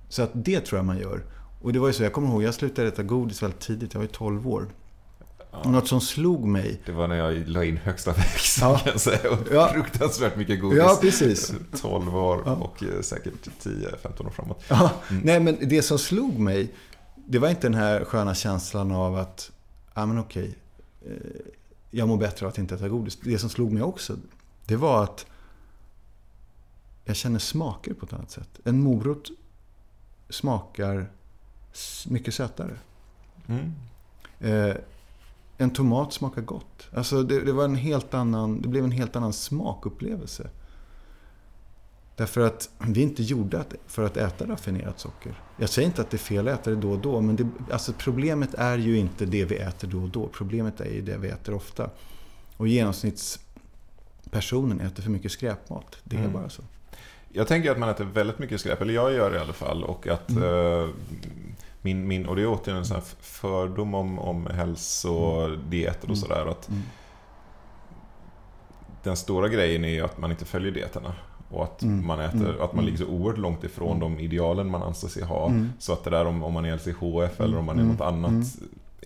Så 0.09 0.21
att 0.21 0.29
det 0.33 0.59
tror 0.59 0.77
jag 0.77 0.85
man 0.85 0.97
gör. 0.97 1.23
Och 1.61 1.73
det 1.73 1.79
var 1.79 1.87
ju 1.87 1.93
så, 1.93 2.03
jag 2.03 2.13
kommer 2.13 2.29
ihåg, 2.29 2.43
jag 2.43 2.53
slutade 2.53 2.87
äta 2.87 3.03
godis 3.03 3.43
väldigt 3.43 3.59
tidigt. 3.59 3.93
Jag 3.93 3.99
var 3.99 4.05
ju 4.05 4.11
12 4.11 4.47
år. 4.47 4.67
Ja. 5.51 5.69
Något 5.69 5.87
som 5.87 6.01
slog 6.01 6.47
mig. 6.47 6.81
Det 6.85 6.91
var 6.91 7.07
när 7.07 7.15
jag 7.15 7.47
la 7.47 7.63
in 7.63 7.77
högsta 7.77 8.11
växeln 8.13 8.71
ja. 8.71 8.77
kan 8.77 8.91
jag 8.91 9.01
säga. 9.01 9.31
Och 9.31 9.39
ja. 9.51 9.69
fruktansvärt 9.73 10.35
mycket 10.35 10.61
godis. 10.61 10.77
Ja, 10.77 10.97
precis. 11.01 11.53
12 11.81 12.17
år 12.17 12.43
ja. 12.45 12.51
och 12.51 12.83
eh, 12.83 13.01
säkert 13.01 13.47
10-15 13.63 14.25
år 14.25 14.29
framåt. 14.29 14.63
Ja. 14.67 14.91
Mm. 15.09 15.21
Nej, 15.25 15.39
men 15.39 15.57
det 15.69 15.81
som 15.81 15.99
slog 15.99 16.39
mig. 16.39 16.73
Det 17.15 17.39
var 17.39 17.49
inte 17.49 17.67
den 17.67 17.73
här 17.73 18.05
sköna 18.05 18.35
känslan 18.35 18.91
av 18.91 19.15
att, 19.15 19.51
ja 19.93 20.05
men 20.05 20.19
okej. 20.19 20.55
Jag 21.91 22.07
mår 22.07 22.17
bättre 22.17 22.45
av 22.45 22.49
att 22.49 22.57
inte 22.57 22.75
äta 22.75 22.89
godis. 22.89 23.17
Det 23.23 23.39
som 23.39 23.49
slog 23.49 23.71
mig 23.71 23.83
också, 23.83 24.15
det 24.65 24.75
var 24.75 25.03
att 25.03 25.25
jag 27.05 27.15
känner 27.15 27.39
smaker 27.39 27.93
på 27.93 28.05
ett 28.05 28.13
annat 28.13 28.31
sätt. 28.31 28.59
En 28.63 28.81
morot 28.81 29.29
smakar 30.29 31.11
mycket 32.07 32.33
sötare. 32.33 32.77
Mm. 33.47 33.73
Eh, 34.39 34.75
en 35.57 35.69
tomat 35.69 36.13
smakar 36.13 36.41
gott. 36.41 36.89
Alltså 36.93 37.23
det, 37.23 37.39
det, 37.39 37.51
var 37.51 37.65
en 37.65 37.75
helt 37.75 38.13
annan, 38.13 38.61
det 38.61 38.67
blev 38.67 38.83
en 38.83 38.91
helt 38.91 39.15
annan 39.15 39.33
smakupplevelse. 39.33 40.49
Därför 42.17 42.41
att 42.41 42.69
vi 42.79 43.01
är 43.01 43.03
inte 43.03 43.23
gjorda 43.23 43.63
för 43.87 44.03
att 44.03 44.17
äta 44.17 44.45
raffinerat 44.45 44.99
socker. 44.99 45.41
Jag 45.57 45.69
säger 45.69 45.87
inte 45.87 46.01
att 46.01 46.09
det 46.09 46.17
är 46.17 46.19
fel 46.19 46.47
att 46.47 46.59
äta 46.59 46.69
det 46.69 46.75
då 46.75 46.91
och 46.91 46.99
då, 46.99 47.21
men 47.21 47.35
det, 47.35 47.47
alltså 47.71 47.93
problemet 47.93 48.53
är 48.53 48.77
ju 48.77 48.97
inte 48.97 49.25
det 49.25 49.45
vi 49.45 49.55
äter 49.55 49.87
då 49.87 50.03
och 50.03 50.09
då. 50.09 50.27
Problemet 50.27 50.81
är 50.81 50.91
ju 50.91 51.01
det 51.01 51.17
vi 51.17 51.27
äter 51.27 51.53
ofta. 51.53 51.89
Och 52.57 52.67
genomsnittspersonen 52.67 54.81
äter 54.81 55.03
för 55.03 55.09
mycket 55.09 55.31
skräpmat. 55.31 55.97
Det 56.03 56.15
är 56.15 56.19
mm. 56.19 56.33
bara 56.33 56.49
så. 56.49 56.61
Jag 57.29 57.47
tänker 57.47 57.71
att 57.71 57.79
man 57.79 57.89
äter 57.89 58.05
väldigt 58.05 58.39
mycket 58.39 58.59
skräp, 58.59 58.81
eller 58.81 58.93
jag 58.93 59.13
gör 59.13 59.31
det 59.31 59.37
i 59.37 59.39
alla 59.39 59.53
fall. 59.53 59.83
Och 59.83 60.07
att 60.07 60.29
mm. 60.29 60.43
uh, 60.43 60.89
min, 61.81 62.07
min, 62.07 62.25
och 62.25 62.35
det 62.35 62.41
är 62.41 62.47
återigen 62.47 62.77
en 62.77 62.85
sån 62.85 63.01
fördom 63.19 63.93
om, 63.93 64.19
om 64.19 64.47
hälsodieter 64.47 66.01
och 66.01 66.05
mm. 66.05 66.15
sådär. 66.15 66.45
Att 66.45 66.69
mm. 66.69 66.81
Den 69.03 69.17
stora 69.17 69.47
grejen 69.47 69.85
är 69.85 69.89
ju 69.89 70.01
att 70.01 70.17
man 70.17 70.31
inte 70.31 70.45
följer 70.45 70.71
dieterna. 70.71 71.15
Och 71.49 71.63
att 71.63 71.81
mm. 71.81 72.05
man, 72.07 72.19
äter, 72.19 72.49
mm. 72.49 72.61
att 72.61 72.73
man 72.73 72.85
ligger 72.85 72.97
så 72.97 73.05
oerhört 73.05 73.37
långt 73.37 73.63
ifrån 73.63 73.97
mm. 73.97 73.99
de 73.99 74.19
idealen 74.19 74.69
man 74.69 74.83
anser 74.83 75.07
sig 75.07 75.23
ha. 75.23 75.47
Mm. 75.47 75.69
Så 75.79 75.93
att 75.93 76.03
det 76.03 76.09
där 76.09 76.25
om, 76.25 76.43
om 76.43 76.53
man 76.53 76.65
är 76.65 76.75
LCHF 76.75 77.39
eller 77.39 77.57
om 77.57 77.65
man 77.65 77.79
är 77.79 77.83
något 77.83 78.01
annat. 78.01 78.57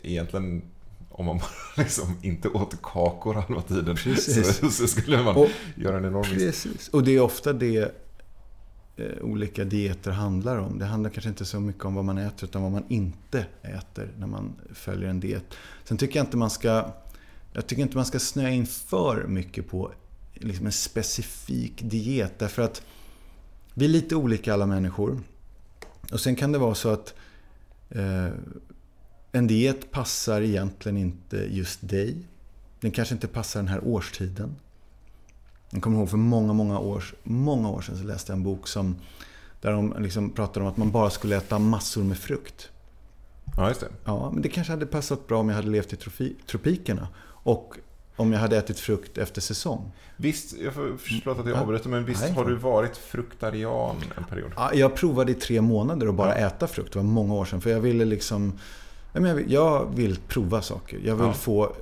Egentligen 0.04 0.62
om 1.10 1.26
man 1.26 1.38
bara 1.38 1.52
liksom 1.84 2.18
inte 2.22 2.50
åt 2.50 2.82
kakor 2.82 3.34
halva 3.34 3.62
tiden 3.62 3.98
så, 3.98 4.72
så, 4.72 4.88
skulle 4.88 5.24
man 5.24 5.36
och, 5.36 5.50
göra 5.76 5.98
en 5.98 6.06
enorm 6.06 6.24
Precis. 6.24 6.90
Och 6.90 7.04
det 7.04 7.12
är 7.12 7.22
ofta 7.22 7.54
det 7.54 7.96
eh, 8.98 9.06
olika 9.22 9.64
dieter 9.64 10.12
handlar 10.12 10.58
om. 10.58 10.80
Det 10.80 10.86
handlar 10.86 11.10
kanske 11.10 11.30
inte 11.30 11.46
så 11.46 11.60
mycket 11.60 11.86
om 11.86 11.96
vad 11.96 12.06
man 12.06 12.18
äter 12.18 12.50
utan 12.50 12.62
vad 12.62 12.72
man 12.72 12.84
inte 12.88 13.46
äter 13.62 14.12
när 14.18 14.28
man 14.28 14.54
följer 14.74 15.10
en 15.10 15.20
diet. 15.20 15.44
Sen 15.84 15.98
tycker 15.98 16.20
jag 16.20 16.26
inte 16.26 16.38
man 16.38 16.50
ska 16.50 16.86
jag 17.54 17.68
tycker 17.68 17.82
inte 17.82 17.98
man 17.98 18.06
ska 18.06 18.20
snöa 18.20 18.50
in 18.50 18.68
för 18.68 19.28
mycket 19.28 19.70
på 19.70 19.92
liksom 20.44 20.66
en 20.66 20.72
specifik 20.72 21.82
diet. 21.84 22.40
Därför 22.40 22.62
att 22.62 22.82
vi 23.74 23.86
är 23.86 23.90
lite 23.90 24.16
olika 24.16 24.54
alla 24.54 24.66
människor. 24.66 25.20
Och 26.12 26.20
sen 26.20 26.36
kan 26.36 26.52
det 26.52 26.58
vara 26.58 26.76
så 26.76 26.90
att 26.90 27.14
eh, 27.90 28.28
en 29.32 29.48
diet 29.48 29.92
passar 29.92 30.42
egentligen 30.42 30.98
inte 30.98 31.38
just 31.38 31.90
dig. 31.90 32.18
Den 32.80 32.92
kanske 32.92 33.16
inte 33.16 33.28
passar 33.28 33.60
den 33.60 33.68
här 33.68 33.84
årstiden. 33.84 34.56
Jag 35.70 35.82
kommer 35.82 35.98
ihåg 35.98 36.10
för 36.10 36.18
många, 36.18 36.54
många 36.54 36.80
år, 36.80 37.04
många 37.24 37.70
år 37.70 37.82
sedan 37.82 37.98
så 37.98 38.04
läste 38.04 38.32
jag 38.32 38.38
en 38.38 38.44
bok 38.44 38.68
som, 38.68 38.96
där 39.62 39.72
de 39.72 39.96
liksom 40.00 40.30
pratade 40.30 40.66
om 40.66 40.72
att 40.72 40.78
man 40.78 40.92
bara 40.92 41.10
skulle 41.10 41.38
äta 41.38 41.60
massor 41.60 42.04
med 42.04 42.18
frukt. 42.18 42.70
Ja, 43.58 43.68
just 43.68 43.82
det. 43.82 43.90
Ja, 44.06 44.32
men 44.32 44.42
det 44.42 44.50
kanske 44.50 44.74
hade 44.74 44.86
passat 44.86 45.28
bra 45.28 45.40
om 45.40 45.50
jag 45.50 45.56
hade 45.56 45.70
levt 45.70 45.94
i 45.94 46.36
tropikerna. 46.48 47.08
Och 47.44 47.76
om 48.16 48.34
jag 48.34 48.40
hade 48.40 48.58
ätit 48.58 48.80
frukt 48.80 49.18
efter 49.18 49.42
säsong. 49.42 49.92
Visst, 50.18 50.58
jag 50.60 50.74
får, 50.74 50.98
förlåt 50.98 51.40
att 51.40 51.48
jag 51.48 51.58
avbryter, 51.58 51.90
men 51.90 52.06
visst 52.06 52.22
Nej, 52.22 52.32
har 52.32 52.46
du 52.46 52.56
varit 52.56 52.98
fruktarian 52.98 53.96
en 54.18 54.24
period? 54.24 54.52
Ja, 54.56 54.74
jag 54.74 54.96
provade 54.96 55.32
i 55.32 55.36
tre 55.36 55.62
månader 55.62 56.08
att 56.08 56.16
bara 56.16 56.40
ja. 56.40 56.48
äta 56.48 56.68
frukt. 56.68 56.94
Det 56.94 57.00
var 57.00 57.04
många 57.04 57.34
år 57.34 57.46
sedan. 57.46 57.62
För 57.62 57.70
jag 57.70 57.80
ville 57.80 58.06
liksom... 58.06 58.54
Jag 59.14 59.36
vill, 59.36 59.52
jag 59.52 59.96
vill 59.96 60.18
prova 60.28 60.62
saker. 60.62 61.00
Jag 61.06 61.16
vill 61.16 61.26
ja. 61.26 61.34
få 61.34 61.76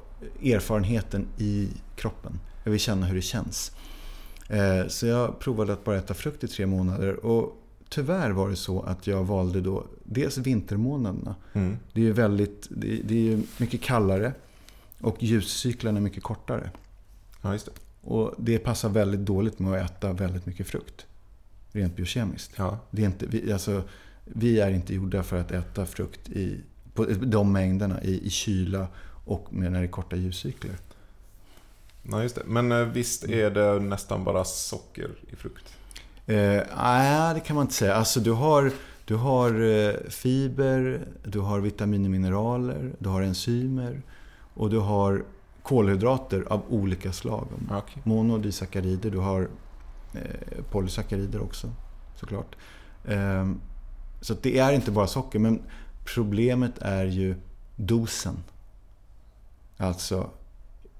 erfarenheten 0.43 1.27
i 1.37 1.69
kroppen. 1.95 2.39
Jag 2.63 2.71
vill 2.71 2.79
känna 2.79 3.05
hur 3.05 3.15
det 3.15 3.21
känns. 3.21 3.71
Eh, 4.47 4.87
så 4.87 5.05
jag 5.05 5.39
provade 5.39 5.73
att 5.73 5.83
bara 5.83 5.97
äta 5.97 6.13
frukt 6.13 6.43
i 6.43 6.47
tre 6.47 6.65
månader. 6.65 7.25
Och 7.25 7.57
tyvärr 7.89 8.31
var 8.31 8.49
det 8.49 8.55
så 8.55 8.81
att 8.81 9.07
jag 9.07 9.23
valde 9.23 9.61
då 9.61 9.85
dels 10.03 10.37
vintermånaderna. 10.37 11.35
Mm. 11.53 11.77
Det 11.93 12.01
är 12.01 12.05
ju 12.05 12.13
väldigt, 12.13 12.67
det 13.03 13.33
är 13.33 13.39
mycket 13.57 13.81
kallare. 13.81 14.33
Och 15.01 15.23
ljuscyklarna 15.23 15.97
är 15.97 16.01
mycket 16.01 16.23
kortare. 16.23 16.71
Ja, 17.41 17.53
just 17.53 17.65
det. 17.65 17.71
och 18.01 18.35
det 18.37 18.59
passar 18.59 18.89
väldigt 18.89 19.19
dåligt 19.19 19.59
med 19.59 19.73
att 19.73 19.91
äta 19.91 20.13
väldigt 20.13 20.45
mycket 20.45 20.67
frukt. 20.67 21.05
Rent 21.71 21.95
biokemiskt. 21.95 22.51
Ja. 22.55 22.79
Det 22.91 23.01
är 23.01 23.05
inte, 23.05 23.25
vi, 23.25 23.53
alltså, 23.53 23.83
vi 24.23 24.59
är 24.59 24.71
inte 24.71 24.93
gjorda 24.93 25.23
för 25.23 25.39
att 25.39 25.51
äta 25.51 25.85
frukt 25.85 26.29
i 26.29 26.61
på 26.93 27.05
de 27.05 27.51
mängderna 27.51 28.03
i, 28.03 28.27
i 28.27 28.29
kyla 28.29 28.87
och 29.25 29.53
med 29.53 29.71
när 29.71 29.79
det 29.79 29.85
är 29.85 29.91
korta 29.91 30.15
ljuscykler. 30.15 30.75
Nej, 32.03 32.23
just 32.23 32.35
det. 32.35 32.41
Men 32.45 32.71
eh, 32.71 32.77
visst 32.77 33.23
är 33.23 33.51
det 33.51 33.79
nästan 33.79 34.23
bara 34.23 34.45
socker 34.45 35.09
i 35.31 35.35
frukt? 35.35 35.75
Eh, 36.25 36.61
nej, 36.77 37.33
det 37.33 37.39
kan 37.39 37.55
man 37.55 37.65
inte 37.65 37.75
säga. 37.75 37.95
Alltså 37.95 38.19
du 38.19 38.31
har, 38.31 38.71
du 39.05 39.15
har 39.15 39.61
eh, 39.61 39.93
fiber, 40.09 41.07
du 41.23 41.39
har 41.39 41.59
vitaminer 41.59 42.05
och 42.05 42.11
mineraler, 42.11 42.91
du 42.99 43.09
har 43.09 43.21
enzymer 43.21 44.01
och 44.59 44.69
du 44.69 44.77
har 44.77 45.23
kolhydrater 45.63 46.45
av 46.49 46.61
olika 46.69 47.13
slag. 47.13 47.47
Okay. 47.65 48.01
Mono 48.03 48.33
och 48.33 48.39
disackarider, 48.39 49.11
du 49.11 49.17
har 49.17 49.49
eh, 50.13 50.63
polysackarider 50.71 51.41
också 51.41 51.69
såklart. 52.15 52.55
Eh, 53.05 53.51
så 54.21 54.33
det 54.41 54.59
är 54.59 54.73
inte 54.73 54.91
bara 54.91 55.07
socker, 55.07 55.39
men 55.39 55.61
problemet 56.03 56.77
är 56.77 57.05
ju 57.05 57.35
dosen. 57.75 58.43
Alltså, 59.77 60.29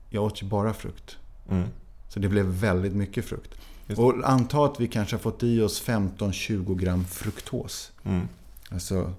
jag 0.10 0.24
åt 0.24 0.44
ju 0.44 0.48
bara 0.48 0.74
frukt. 0.74 1.18
Mm. 1.50 1.68
Så 2.08 2.20
det 2.20 2.30
blev 2.30 2.46
väldigt 2.46 2.94
mycket 2.94 3.25
frukt. 3.25 3.51
Och 3.98 4.30
anta 4.30 4.66
att 4.66 4.80
vi 4.80 4.88
kanske 4.88 5.16
har 5.16 5.22
fått 5.22 5.44
i 5.44 5.62
oss 5.62 5.84
15-20 5.84 6.75
gram 6.75 7.06
fruktos. 7.06 7.92
Mm. 8.04 8.28
Alltså 8.72 9.13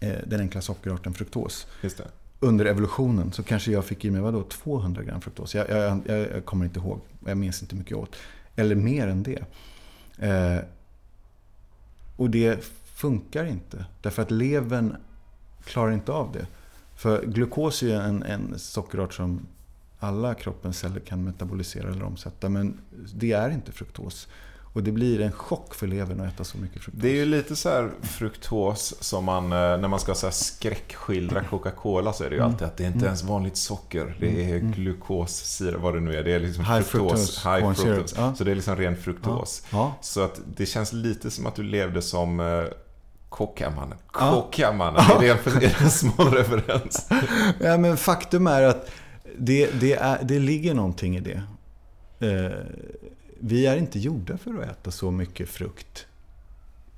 eh, 0.00 0.18
den 0.26 0.40
enkla 0.40 0.60
sockerarten 0.60 1.14
fruktos. 1.14 1.66
Just 1.82 1.98
det. 1.98 2.06
Under 2.40 2.64
evolutionen 2.64 3.32
så 3.32 3.42
kanske 3.42 3.72
jag 3.72 3.84
fick 3.84 4.04
i 4.04 4.10
mig 4.10 4.20
vadå, 4.20 4.42
200 4.42 5.02
gram 5.02 5.20
fruktos. 5.20 5.54
Jag, 5.54 5.70
jag, 5.70 6.00
jag, 6.06 6.44
kommer 6.44 6.64
inte 6.64 6.80
ihåg. 6.80 7.00
Jag 7.26 7.38
minns 7.38 7.62
inte 7.62 7.74
mycket 7.74 7.90
jag 7.90 8.00
åt. 8.00 8.16
Eller 8.56 8.74
mer 8.74 9.06
än 9.06 9.22
det. 9.22 9.44
Eh, 10.18 10.64
och 12.16 12.30
det 12.30 12.64
funkar 12.94 13.44
inte. 13.44 13.84
Därför 14.02 14.22
att 14.22 14.30
levern 14.30 14.96
klarar 15.64 15.92
inte 15.92 16.12
av 16.12 16.32
det. 16.32 16.46
För 16.96 17.26
glukos 17.26 17.82
är 17.82 18.00
en, 18.00 18.22
en 18.22 18.58
sockerart 18.58 19.14
som 19.14 19.46
alla 19.98 20.34
kroppens 20.34 20.78
celler 20.78 21.00
kan 21.00 21.24
metabolisera 21.24 21.88
eller 21.88 22.04
omsätta. 22.04 22.48
Men 22.48 22.80
det 23.14 23.32
är 23.32 23.50
inte 23.50 23.72
fruktos. 23.72 24.28
Och 24.72 24.82
det 24.82 24.92
blir 24.92 25.20
en 25.20 25.32
chock 25.32 25.74
för 25.74 25.86
levern 25.86 26.20
att 26.20 26.32
äta 26.34 26.44
så 26.44 26.58
mycket 26.58 26.82
fruktos. 26.82 27.02
Det 27.02 27.08
är 27.08 27.14
ju 27.14 27.24
lite 27.26 27.56
så 27.56 27.68
här 27.68 27.90
fruktos 28.02 28.94
som 29.00 29.24
man, 29.24 29.44
eh, 29.44 29.58
när 29.58 29.88
man 29.88 30.00
ska 30.00 30.14
så 30.14 30.30
skräckskildra 30.30 31.44
Coca-Cola 31.44 32.12
så 32.12 32.24
är 32.24 32.30
det 32.30 32.36
ju 32.36 32.40
Mm. 32.40 32.52
alltid 32.52 32.66
att 32.66 32.76
det 32.76 32.82
är 32.84 32.86
inte 32.86 32.96
Mm. 32.98 33.06
ens 33.06 33.22
vanligt 33.22 33.56
socker. 33.56 34.16
Det 34.20 34.44
är 34.50 34.56
Mm. 34.56 34.72
glukossira, 34.72 35.78
vad 35.78 35.94
det 35.94 36.00
nu 36.00 36.16
är. 36.16 36.24
Det 36.24 36.32
är 36.32 36.40
liksom 36.40 36.64
High 36.64 36.80
fruktos. 36.82 37.46
high 37.46 37.72
fructose. 37.72 38.14
Ja. 38.18 38.34
Så 38.34 38.44
det 38.44 38.50
är 38.50 38.54
liksom 38.54 38.76
ren 38.76 38.96
fruktos. 38.96 39.62
Ja. 39.70 39.94
Så 40.00 40.20
att 40.24 40.40
det 40.56 40.66
känns 40.66 40.92
lite 40.92 41.30
som 41.30 41.46
att 41.46 41.54
du 41.54 41.62
levde 41.62 42.02
som 42.02 42.40
eh, 42.40 42.64
Kockamannen. 43.28 43.98
Ja. 44.14 44.30
Kockamannen, 44.30 45.00
är 45.00 45.20
det 45.20 45.28
en, 45.28 45.56
är 45.56 45.60
det 45.60 45.80
en 45.80 45.90
små 45.90 46.24
referens? 46.24 47.06
Ja, 47.60 47.76
men 47.76 47.96
faktum 47.96 48.46
är 48.46 48.62
att 48.62 48.90
det, 49.38 49.70
det, 49.80 49.92
är, 49.94 50.18
det 50.22 50.38
ligger 50.38 50.74
någonting 50.74 51.16
i 51.16 51.20
det. 51.20 51.42
Eh, 52.20 52.52
vi 53.40 53.66
är 53.66 53.76
inte 53.76 53.98
gjorda 53.98 54.36
för 54.38 54.54
att 54.62 54.66
äta 54.70 54.90
så 54.90 55.10
mycket 55.10 55.48
frukt. 55.48 56.06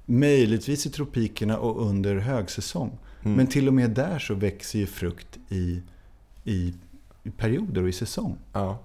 Möjligtvis 0.07 0.87
i 0.87 0.91
tropikerna 0.91 1.59
och 1.59 1.87
under 1.87 2.17
högsäsong. 2.17 2.99
Mm. 3.23 3.37
Men 3.37 3.47
till 3.47 3.69
och 3.69 3.75
med 3.75 3.91
där 3.91 4.19
så 4.19 4.35
växer 4.35 4.79
ju 4.79 4.87
frukt 4.87 5.39
i, 5.49 5.83
i, 6.45 6.75
i 7.23 7.31
perioder 7.31 7.83
och 7.83 7.89
i 7.89 7.93
säsong. 7.93 8.39
Ja. 8.53 8.79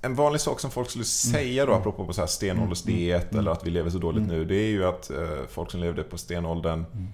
En 0.00 0.14
vanlig 0.14 0.40
sak 0.40 0.60
som 0.60 0.70
folk 0.70 0.90
skulle 0.90 1.04
säga 1.04 1.66
då, 1.66 1.72
Mm. 1.72 1.80
apropå 1.80 2.06
på 2.06 2.12
så 2.12 2.20
här 2.20 2.26
stenåldersdiet 2.28 3.32
Mm. 3.32 3.38
eller 3.40 3.50
att 3.50 3.66
vi 3.66 3.70
lever 3.70 3.90
så 3.90 3.98
dåligt 3.98 4.24
Mm. 4.24 4.36
nu, 4.36 4.44
det 4.44 4.54
är 4.56 4.68
ju 4.70 4.84
att 4.84 5.10
eh, 5.10 5.28
folk 5.48 5.70
som 5.70 5.80
levde 5.80 6.02
på 6.02 6.18
stenåldern 6.18 6.84
Mm. 6.92 7.06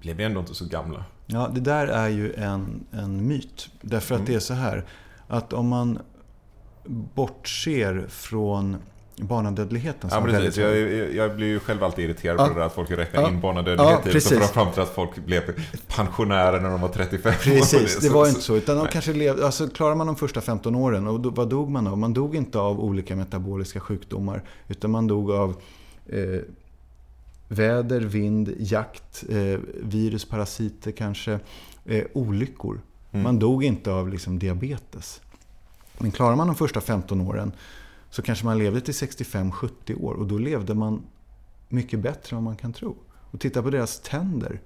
blev 0.00 0.20
ändå 0.20 0.40
inte 0.40 0.54
så 0.54 0.64
gamla. 0.64 1.04
Ja, 1.26 1.50
det 1.54 1.60
där 1.60 1.86
är 1.86 2.08
ju 2.08 2.34
en, 2.34 2.86
en 2.90 3.26
myt. 3.26 3.68
Därför 3.80 4.14
att 4.14 4.18
Mm. 4.20 4.30
det 4.32 4.36
är 4.36 4.40
så 4.40 4.54
här. 4.54 4.84
Att 5.28 5.52
om 5.52 5.68
man 5.68 5.98
bortser 6.88 8.06
från 8.08 8.76
barnadödligheten 9.16 10.10
Ja, 10.12 10.20
precis. 10.22 10.56
Jag, 10.56 10.78
jag, 10.78 11.14
jag 11.14 11.36
blir 11.36 11.46
ju 11.46 11.60
själv 11.60 11.84
alltid 11.84 12.04
irriterad 12.04 12.36
Ja. 12.40 12.46
på 12.46 12.52
det 12.54 12.58
där 12.60 12.66
att 12.66 12.74
folk 12.74 12.90
räknar 12.90 13.22
Ja. 13.22 13.28
in 13.28 13.40
barnadödlighet 13.40 14.00
Ja, 14.04 14.10
precis. 14.12 14.38
får 14.38 14.46
fram 14.46 14.72
till 14.72 14.82
att 14.82 14.94
folk 14.94 15.16
blev 15.26 15.42
pensionärer 15.96 16.60
när 16.60 16.70
de 16.70 16.80
var 16.80 16.88
35 16.88 17.30
år. 17.32 17.36
Precis, 17.42 17.96
det 18.00 18.06
Så- 18.06 18.12
var 18.14 18.24
så- 18.24 18.28
inte 18.28 18.40
så. 18.42 18.56
Utan 18.56 18.76
de 18.76 18.82
nej. 18.82 18.92
kanske 18.92 19.12
levde, 19.12 19.46
alltså 19.46 19.68
klarar 19.68 19.94
man 19.94 20.06
de 20.06 20.16
första 20.16 20.40
15 20.40 20.74
åren, 20.74 21.06
och 21.06 21.20
då, 21.20 21.30
vad 21.30 21.48
dog 21.48 21.70
man 21.70 21.86
av? 21.86 21.98
Man 21.98 22.14
dog 22.14 22.36
inte 22.36 22.58
av 22.58 22.80
olika 22.80 23.16
metaboliska 23.16 23.80
sjukdomar. 23.80 24.42
Utan 24.68 24.90
man 24.90 25.06
dog 25.06 25.30
av 25.30 25.56
eh, 26.06 26.40
väder, 27.48 28.00
vind, 28.00 28.54
jakt, 28.58 29.24
eh, 29.28 29.58
virus, 29.82 30.24
parasiter 30.24 30.90
kanske, 30.90 31.38
eh, 31.84 32.04
olyckor. 32.12 32.80
Mm. 33.12 33.22
Man 33.24 33.38
dog 33.38 33.64
inte 33.64 33.92
av 33.92 34.08
liksom, 34.08 34.38
diabetes. 34.38 35.20
Men 35.98 36.10
klarar 36.10 36.36
man 36.36 36.46
de 36.46 36.56
första 36.56 36.80
15 36.80 37.20
åren 37.20 37.52
så 38.10 38.22
kanske 38.22 38.44
man 38.44 38.58
levde 38.58 38.80
till 38.80 38.94
65-70 38.94 40.02
år. 40.02 40.14
Och 40.14 40.26
då 40.26 40.38
levde 40.38 40.74
man 40.74 41.02
mycket 41.68 42.00
bättre 42.00 42.36
än 42.36 42.42
man 42.42 42.56
kan 42.56 42.72
tro. 42.72 42.96
Och 43.30 43.40
titta 43.40 43.62
på 43.62 43.70
deras 43.70 44.00
tänder. 44.00 44.60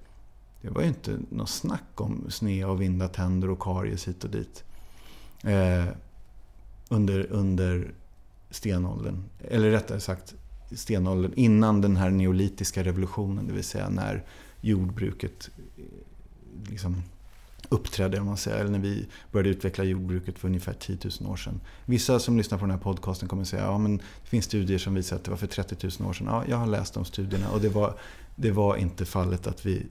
Det 0.61 0.69
var 0.69 0.81
ju 0.81 0.87
inte 0.87 1.19
något 1.29 1.49
snack 1.49 2.01
om 2.01 2.25
sneda 2.29 2.67
och 2.67 2.81
vinda 2.81 3.07
tänder 3.07 3.49
och 3.49 3.59
karies 3.59 4.07
hit 4.07 4.23
och 4.23 4.29
dit. 4.29 4.63
Eh, 5.43 5.85
under, 6.89 7.31
under 7.31 7.93
stenåldern. 8.49 9.23
Eller 9.39 9.69
rättare 9.69 9.99
sagt 9.99 10.35
stenåldern 10.71 11.33
innan 11.35 11.81
den 11.81 11.95
här 11.95 12.09
neolitiska 12.09 12.83
revolutionen. 12.83 13.47
Det 13.47 13.53
vill 13.53 13.63
säga 13.63 13.89
när 13.89 14.25
jordbruket 14.61 15.49
eh, 15.77 15.83
liksom 16.71 17.03
uppträdde, 17.69 18.19
om 18.19 18.25
man 18.25 18.37
säger. 18.37 18.57
Eller 18.57 18.71
när 18.71 18.79
vi 18.79 19.07
började 19.31 19.49
utveckla 19.49 19.83
jordbruket 19.83 20.39
för 20.39 20.47
ungefär 20.47 20.73
10 20.73 20.97
000 21.21 21.31
år 21.31 21.35
sedan. 21.35 21.61
Vissa 21.85 22.19
som 22.19 22.37
lyssnar 22.37 22.57
på 22.57 22.63
den 22.63 22.71
här 22.71 22.79
podcasten 22.79 23.29
kommer 23.29 23.43
säga 23.43 23.63
ja 23.63 23.77
det 24.23 24.29
finns 24.29 24.45
studier 24.45 24.77
som 24.77 24.93
visar 24.93 25.15
att 25.15 25.23
det 25.23 25.31
var 25.31 25.37
för 25.37 25.47
30 25.47 25.89
000 25.99 26.09
år 26.09 26.13
sedan. 26.13 26.27
Ja, 26.27 26.43
jag 26.49 26.57
har 26.57 26.67
läst 26.67 26.93
de 26.93 27.05
studierna 27.05 27.49
och 27.49 27.61
det 27.61 27.69
var, 27.69 27.93
det 28.35 28.51
var 28.51 28.75
inte 28.75 29.05
fallet 29.05 29.47
att 29.47 29.65
vi 29.65 29.85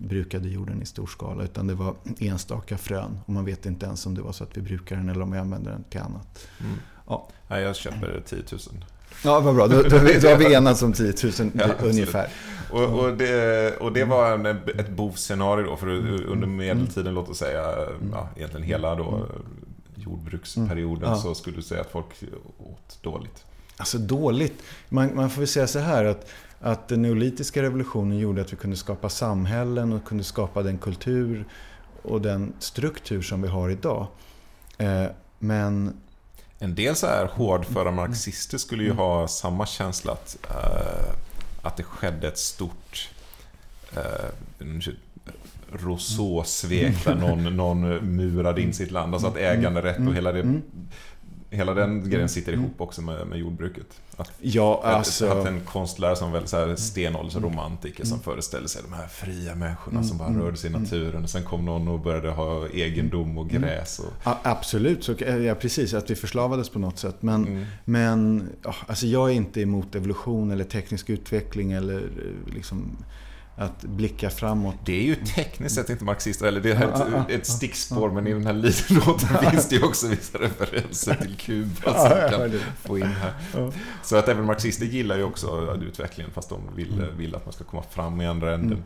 brukade 0.00 0.48
jorden 0.48 0.82
i 0.82 0.86
stor 0.86 1.06
skala. 1.06 1.44
Utan 1.44 1.66
det 1.66 1.74
var 1.74 1.94
enstaka 2.18 2.78
frön. 2.78 3.18
Och 3.26 3.32
man 3.32 3.44
vet 3.44 3.66
inte 3.66 3.86
ens 3.86 4.06
om 4.06 4.14
det 4.14 4.22
var 4.22 4.32
så 4.32 4.44
att 4.44 4.56
vi 4.56 4.60
brukar 4.60 4.96
den 4.96 5.08
eller 5.08 5.22
om 5.22 5.32
vi 5.32 5.38
använder 5.38 5.70
den 5.70 5.84
till 5.84 6.00
annat. 6.00 6.48
Mm. 6.60 6.72
Ja. 7.06 7.28
Nej, 7.48 7.62
jag 7.62 7.76
köper 7.76 8.22
10 8.26 8.42
000. 8.52 8.84
Ja, 9.24 9.40
vad 9.40 9.54
bra. 9.54 9.66
Då, 9.66 9.82
då, 9.82 9.88
då 10.22 10.28
har 10.28 10.36
vi 10.36 10.54
enats 10.54 10.82
om 10.82 10.92
10 10.92 11.12
000 11.40 11.50
Ja, 11.54 11.66
ungefär. 11.82 12.28
Och, 12.70 12.84
och, 12.98 13.16
det, 13.16 13.76
och 13.80 13.92
det 13.92 14.04
var 14.04 14.32
en, 14.32 14.46
ett 14.46 14.88
bovscenario 14.88 15.66
då, 15.66 15.76
för 15.76 15.86
under 16.26 16.46
medeltiden, 16.46 17.14
låt 17.14 17.28
oss 17.28 17.38
säga, 17.38 17.74
ja, 18.12 18.28
egentligen 18.36 18.66
hela 18.66 18.94
då, 18.94 19.26
jordbruksperioden, 19.94 21.04
Mm. 21.04 21.10
Ja. 21.10 21.16
så 21.16 21.34
skulle 21.34 21.56
du 21.56 21.62
säga 21.62 21.80
att 21.80 21.90
folk 21.90 22.06
åt 22.58 23.02
dåligt. 23.02 23.44
Alltså 23.76 23.98
dåligt. 23.98 24.62
Man, 24.88 25.10
man 25.14 25.30
får 25.30 25.40
väl 25.40 25.48
säga 25.48 25.66
så 25.66 25.78
här 25.78 26.04
att, 26.04 26.28
att 26.60 26.88
den 26.88 27.02
neolitiska 27.02 27.62
revolutionen 27.62 28.18
gjorde 28.18 28.40
att 28.40 28.52
vi 28.52 28.56
kunde 28.56 28.76
skapa 28.76 29.08
samhällen 29.08 29.92
och 29.92 30.04
kunde 30.04 30.24
skapa 30.24 30.62
den 30.62 30.78
kultur 30.78 31.44
och 32.02 32.20
den 32.20 32.52
struktur 32.58 33.22
som 33.22 33.42
vi 33.42 33.48
har 33.48 33.70
idag. 33.70 34.06
Eh, 34.78 35.04
men 35.38 35.96
En 36.58 36.74
del 36.74 36.96
så 36.96 37.06
här 37.06 37.26
hårdföra 37.26 37.90
marxister 37.90 38.58
skulle 38.58 38.82
ju 38.84 38.92
ha 38.92 39.28
samma 39.28 39.66
känsla 39.66 40.12
att, 40.12 40.36
eh, 40.50 41.14
att 41.62 41.76
det 41.76 41.82
skedde 41.82 42.28
ett 42.28 42.38
stort 42.38 43.10
eh, 43.96 44.28
Rousseau-svek 45.72 47.04
där 47.04 47.14
någon, 47.14 47.56
någon 47.56 47.80
murade 48.16 48.62
in 48.62 48.74
sitt 48.74 48.90
land. 48.90 49.14
Alltså 49.14 49.28
att 49.28 49.36
äganderätt 49.36 50.08
och 50.08 50.14
hela, 50.14 50.32
det, 50.32 50.40
Mm. 50.40 50.62
Hela 51.50 51.74
den 51.74 52.10
grejen 52.10 52.28
sitter 52.28 52.52
ihop 52.52 52.80
också 52.80 53.02
med, 53.02 53.26
med 53.26 53.38
jordbruket. 53.38 53.86
Att, 54.16 54.32
ja, 54.40 54.80
att, 54.84 54.94
alltså... 54.94 55.26
att 55.26 55.46
en 55.46 55.60
konstnär 55.60 56.14
som 56.14 56.32
väl 56.32 56.46
så 56.46 56.56
här 56.56 56.76
stenåldersromantiker 56.76 58.04
som 58.04 58.20
föreställer 58.20 58.68
sig 58.68 58.82
de 58.90 58.94
här 58.96 59.06
fria 59.06 59.54
människorna 59.54 60.02
som 60.02 60.18
bara 60.18 60.28
rörde 60.38 60.56
sig 60.56 60.70
i 60.70 60.72
naturen. 60.72 61.22
Och 61.24 61.30
sen 61.30 61.42
kom 61.42 61.64
någon 61.64 61.88
och 61.88 62.00
började 62.00 62.30
ha 62.30 62.68
egendom 62.68 63.38
och 63.38 63.48
gräs. 63.50 63.98
Och, 63.98 64.12
Ja, 64.24 64.38
absolut, 64.42 65.04
så, 65.04 65.14
ja, 65.44 65.54
precis. 65.54 65.94
Att 65.94 66.10
vi 66.10 66.14
förslavades 66.14 66.68
på 66.68 66.78
något 66.78 66.98
sätt. 66.98 67.16
Men, 67.22 67.46
Mm. 67.46 67.64
men 67.84 68.48
alltså 68.86 69.06
jag 69.06 69.30
är 69.30 69.34
inte 69.34 69.60
emot 69.60 69.94
evolution 69.94 70.50
eller 70.50 70.64
teknisk 70.64 71.10
utveckling 71.10 71.72
eller 71.72 71.96
eh, 71.96 72.54
liksom 72.54 72.96
att 73.58 73.80
blicka 73.82 74.30
framåt. 74.30 74.74
Det 74.84 74.92
är 74.92 75.02
ju 75.02 75.14
tekniskt 75.14 75.74
sett 75.74 75.90
inte 75.90 76.04
marxister, 76.04 76.46
eller 76.46 76.60
det 76.60 76.70
är 76.70 77.20
ett, 77.20 77.30
ett 77.30 77.46
stickspår, 77.46 78.10
men 78.10 78.26
i 78.26 78.32
den 78.32 78.46
här 78.46 78.52
låten 79.06 79.50
finns 79.50 79.68
det 79.68 79.76
ju 79.76 79.82
också 79.82 80.08
vissa 80.08 80.38
referenser 80.38 81.14
till 81.14 81.36
Kuba 81.36 81.94
som 81.94 82.08
vi 82.08 82.36
kan 82.36 82.60
få 82.82 82.98
in 82.98 83.06
här. 83.06 83.32
Så 84.02 84.16
att 84.16 84.28
även 84.28 84.44
marxister 84.44 84.86
gillar 84.86 85.16
ju 85.16 85.22
också 85.22 85.78
utvecklingen, 85.82 86.32
fast 86.32 86.48
de 86.48 86.60
vill, 86.76 86.92
Mm. 86.92 87.18
vill 87.18 87.34
att 87.34 87.44
man 87.46 87.52
ska 87.52 87.64
komma 87.64 87.82
fram 87.90 88.20
i 88.20 88.26
andra 88.26 88.54
änden. 88.54 88.72
Mm. 88.72 88.84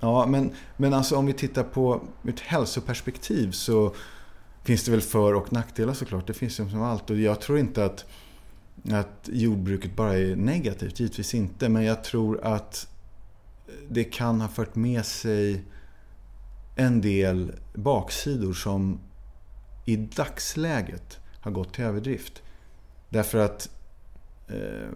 Ja, 0.00 0.26
men, 0.26 0.50
men 0.76 0.94
alltså 0.94 1.16
om 1.16 1.26
vi 1.26 1.32
tittar 1.32 1.62
på 1.62 2.00
ett 2.28 2.40
hälsoperspektiv 2.40 3.50
så 3.50 3.94
finns 4.64 4.84
det 4.84 4.90
väl 4.90 5.00
för 5.00 5.34
och 5.34 5.52
nackdelar 5.52 5.94
såklart. 5.94 6.26
Det 6.26 6.34
finns 6.34 6.60
ju 6.60 6.70
som 6.70 6.82
allt. 6.82 7.10
Och 7.10 7.16
jag 7.16 7.40
tror 7.40 7.58
inte 7.58 7.84
att, 7.84 8.04
att 8.92 9.28
jordbruket 9.32 9.96
bara 9.96 10.14
är 10.14 10.36
negativt. 10.36 11.00
Givetvis 11.00 11.34
inte. 11.34 11.68
Men 11.68 11.84
jag 11.84 12.04
tror 12.04 12.44
att 12.44 12.88
det 13.88 14.04
kan 14.04 14.40
ha 14.40 14.48
fört 14.48 14.74
med 14.74 15.04
sig 15.06 15.64
en 16.76 17.00
del 17.00 17.52
baksidor 17.74 18.52
som 18.52 19.00
i 19.84 19.96
dagsläget 19.96 21.18
har 21.40 21.50
gått 21.50 21.74
till 21.74 21.84
överdrift. 21.84 22.42
Därför 23.08 23.38
att 23.38 23.70
eh, 24.48 24.88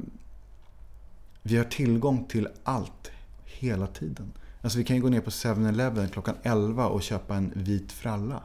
vi 1.42 1.56
har 1.56 1.64
tillgång 1.64 2.24
till 2.24 2.48
allt 2.64 3.10
hela 3.44 3.86
tiden. 3.86 4.32
Alltså 4.62 4.78
vi 4.78 4.84
kan 4.84 4.96
ju 4.96 5.02
gå 5.02 5.08
ner 5.08 5.20
på 5.20 5.30
7-Eleven 5.30 6.08
klockan 6.08 6.36
11 6.42 6.86
och 6.86 7.02
köpa 7.02 7.34
en 7.34 7.52
vit 7.54 7.92
fralla. 7.92 8.42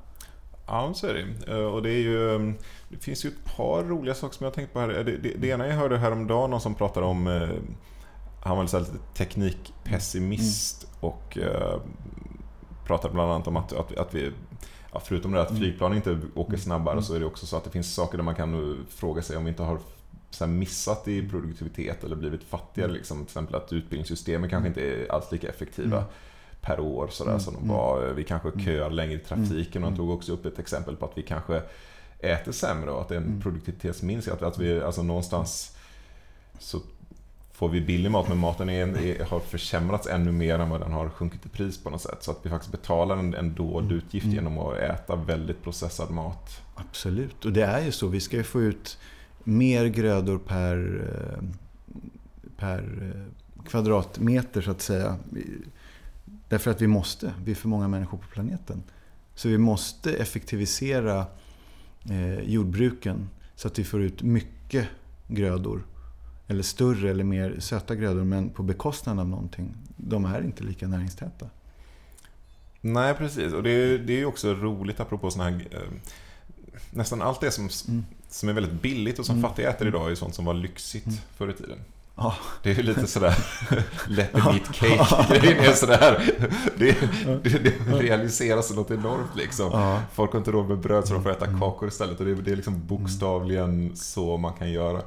Ja, 0.68 0.94
så 0.96 1.08
är 1.08 1.14
det. 1.14 1.52
Eh, 1.52 1.66
och 1.66 1.84
det, 1.84 1.90
är 1.90 2.00
ju, 2.00 2.36
mm, 2.36 2.56
det 2.90 2.98
finns 2.98 3.26
ju 3.26 3.30
ett 3.30 3.56
par 3.56 3.84
roliga 3.84 4.16
saker 4.16 4.36
som 4.36 4.44
jag 4.44 4.52
har 4.52 4.56
tänkt 4.56 4.74
på 4.74 4.80
här. 4.80 4.98
Eh, 4.98 5.06
det, 5.06 5.18
det, 5.18 5.34
det 5.38 5.48
ena 5.48 5.68
jag 5.68 5.76
hörde 5.76 5.98
häromdagen, 5.98 6.50
någon 6.50 6.62
som 6.62 6.76
pratade 6.76 7.06
om 7.06 7.28
eh, 7.28 7.50
han 8.44 8.58
var 8.58 8.64
lite 8.64 8.98
teknikpessimist 9.14 10.84
mm. 10.84 10.96
och 11.00 11.38
uh, 11.42 11.82
pratade 12.86 13.14
bland 13.14 13.32
annat 13.32 13.48
om 13.48 13.58
att, 13.58 13.74
att, 13.74 13.98
att 13.98 14.14
vi 14.14 14.32
ja, 14.94 15.00
förutom 15.00 15.32
det 15.32 15.42
att 15.42 15.50
mm. 15.50 15.62
flygplan 15.62 15.94
inte 15.94 16.20
åker 16.36 16.58
snabbare 16.58 16.94
mm. 16.94 17.04
så 17.04 17.16
är 17.16 17.20
det 17.20 17.26
också 17.26 17.46
så 17.46 17.58
att 17.58 17.64
det 17.64 17.70
finns 17.70 17.94
saker 17.94 18.18
där 18.18 18.24
man 18.24 18.36
kan 18.36 18.86
fråga 18.90 19.22
sig 19.22 19.38
om 19.38 19.44
vi 19.44 19.50
inte 19.50 19.64
har 19.64 19.80
så 20.30 20.48
missat 20.48 21.08
i 21.08 21.30
produktivitet 21.30 22.04
eller 22.04 22.16
blivit 22.16 22.44
fattigare. 22.44 22.92
Liksom. 22.92 23.18
Till 23.18 23.26
exempel 23.26 23.56
att 23.56 23.74
utbildningssystemen 23.74 24.50
kanske 24.50 24.68
inte 24.68 24.82
är 24.82 25.12
alls 25.12 25.32
lika 25.32 25.50
effektiva 25.50 25.98
mm. 25.98 26.10
per 26.62 26.80
år 26.80 27.08
sådär, 27.12 27.32
mm. 27.32 27.42
som 27.42 27.54
de 27.54 27.68
var. 27.68 28.14
Vi 28.16 28.24
kanske 28.24 28.60
köar 28.60 28.90
längre 28.90 29.14
i 29.14 29.20
trafiken 29.20 29.84
och 29.84 29.90
han 29.90 29.98
tog 29.98 30.10
också 30.10 30.34
upp 30.34 30.46
ett 30.46 30.60
exempel 30.60 30.96
på 30.96 31.06
att 31.06 31.18
vi 31.18 31.22
kanske 31.22 31.62
äter 32.20 32.52
sämre 32.52 32.92
och 32.92 33.02
att 33.02 33.08
det 33.08 33.16
är 33.16 33.22
en 33.22 33.42
produktivitetsminskning. 33.42 34.36
Att, 34.36 34.42
att 34.42 34.60
vi 34.60 34.82
alltså 34.82 35.04
någonstans 35.04 35.78
så 36.60 36.80
får 37.64 37.70
vi 37.70 37.82
billig 37.82 38.12
mat, 38.12 38.28
men 38.28 38.38
maten 38.38 38.70
är, 38.70 38.98
är, 38.98 39.26
har 39.26 39.40
försämrats 39.40 40.08
ännu 40.08 40.32
mer 40.32 40.60
än 40.60 40.70
vad 40.70 40.82
den 40.82 40.92
har 40.92 41.10
sjunkit 41.10 41.46
i 41.46 41.50
pris 41.50 41.84
på 41.84 41.90
något 41.90 42.02
sätt. 42.02 42.24
Så 42.24 42.32
att 42.32 42.40
vi 42.44 42.50
faktiskt 42.50 42.72
betalar 42.72 43.18
en, 43.18 43.34
en 43.34 43.54
dold 43.54 43.86
mm. 43.86 43.98
utgift 43.98 44.24
mm. 44.24 44.36
genom 44.36 44.58
att 44.58 44.78
äta 44.78 45.16
väldigt 45.16 45.64
processad 45.64 46.12
mat. 46.12 46.62
Absolut, 46.76 47.46
och 47.46 47.54
det 47.54 47.64
är 47.64 47.82
ju 47.86 47.92
så. 47.92 48.08
Vi 48.08 48.20
ska 48.20 48.38
ju 48.38 48.44
få 48.44 48.62
ut 48.62 48.98
mer 49.44 49.86
grödor 49.86 50.38
per, 50.38 51.08
eh, 51.10 51.44
per 52.58 52.80
eh, 52.80 53.64
kvadratmeter 53.66 54.62
så 54.62 54.72
att 54.72 54.82
säga. 54.82 55.18
Därför 56.26 56.72
att 56.72 56.82
vi 56.82 56.88
måste. 56.88 57.34
Vi 57.44 57.52
är 57.52 57.56
för 57.56 57.68
många 57.68 57.88
människor 57.88 58.18
på 58.18 58.28
planeten. 58.28 58.84
Så 59.36 59.50
vi 59.50 59.58
måste 59.58 60.14
effektivisera 60.14 61.26
eh, 62.10 62.40
jordbruken 62.40 63.30
så 63.56 63.68
att 63.68 63.80
vi 63.80 63.84
får 63.84 64.02
ut 64.02 64.22
mycket 64.22 64.88
grödor 65.28 65.84
eller 66.48 66.64
större 66.64 67.10
eller 67.10 67.24
mer 67.24 67.60
söta 67.60 67.96
grödor 67.96 68.24
men 68.24 68.50
på 68.50 68.64
bekostnad 68.64 69.20
av 69.20 69.28
någonting. 69.28 69.76
De 69.98 70.26
är 70.26 70.42
inte 70.42 70.64
lika 70.64 70.88
näringstäta. 70.88 71.50
Nej, 72.82 73.14
precis. 73.14 73.54
Och 73.54 73.64
det 73.64 73.70
är, 73.70 73.98
det 73.98 74.22
är 74.22 74.26
också 74.26 74.54
roligt 74.54 75.00
apropå 75.00 75.32
sådana 75.32 75.50
här... 75.50 75.68
Eh, 75.72 75.80
nästan 76.92 77.22
allt 77.22 77.42
det 77.42 77.52
som, 77.52 77.70
mm. 77.88 78.06
som 78.30 78.50
är 78.50 78.54
väldigt 78.54 78.82
billigt 78.82 79.20
och 79.20 79.26
som 79.26 79.38
mm. 79.38 79.50
fattiga 79.50 79.70
äter 79.70 79.88
idag 79.88 80.12
är 80.12 80.16
sånt 80.16 80.36
som 80.36 80.46
var 80.46 80.54
lyxigt 80.54 81.06
mm. 81.06 81.18
förr 81.38 81.50
i 81.50 81.54
tiden. 81.54 81.80
Ja. 82.16 82.36
Det 82.64 82.72
är 82.72 82.76
ju 82.76 82.84
lite 82.84 83.08
sådär 83.08 83.36
let 84.08 84.32
the 84.34 84.38
meat 84.38 84.74
cake-grejen 84.74 85.60
är 85.66 85.74
sådär. 85.74 86.24
Det, 86.78 86.98
det, 87.44 87.60
det 87.60 88.00
realiseras 88.00 88.72
något 88.72 88.92
enormt 88.92 89.36
liksom. 89.36 89.70
Ja. 89.72 90.02
Folk 90.14 90.32
har 90.32 90.40
inte 90.40 90.52
råd 90.52 90.68
med 90.68 90.80
bröd 90.80 91.08
så 91.08 91.14
de 91.14 91.24
får 91.24 91.32
äta 91.32 91.46
mm. 91.46 91.60
kakor 91.60 91.88
istället. 91.88 92.20
Och 92.20 92.26
det, 92.26 92.36
det 92.36 92.52
är 92.52 92.56
liksom 92.56 92.88
bokstavligen 92.88 93.96
så 93.96 94.38
man 94.38 94.54
kan 94.54 94.72
göra. 94.72 95.02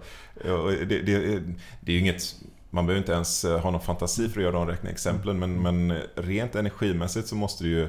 Det, 0.89 1.03
det, 1.03 1.43
det 1.81 1.93
är 1.93 1.99
inget 1.99 2.35
man 2.71 2.87
behöver 2.87 3.01
inte 3.01 3.13
ens 3.13 3.45
eh, 3.45 3.61
ha 3.61 3.71
någon 3.71 3.81
fantasi 3.81 4.29
för 4.29 4.41
att 4.41 4.45
göra 4.45 4.53
de 4.53 4.67
räkneexemplen 4.67 5.39
men, 5.39 5.63
men 5.63 5.99
rent 6.15 6.55
energimässigt 6.55 7.29
så 7.29 7.35
måste 7.35 7.65
det 7.65 7.71
ju, 7.71 7.89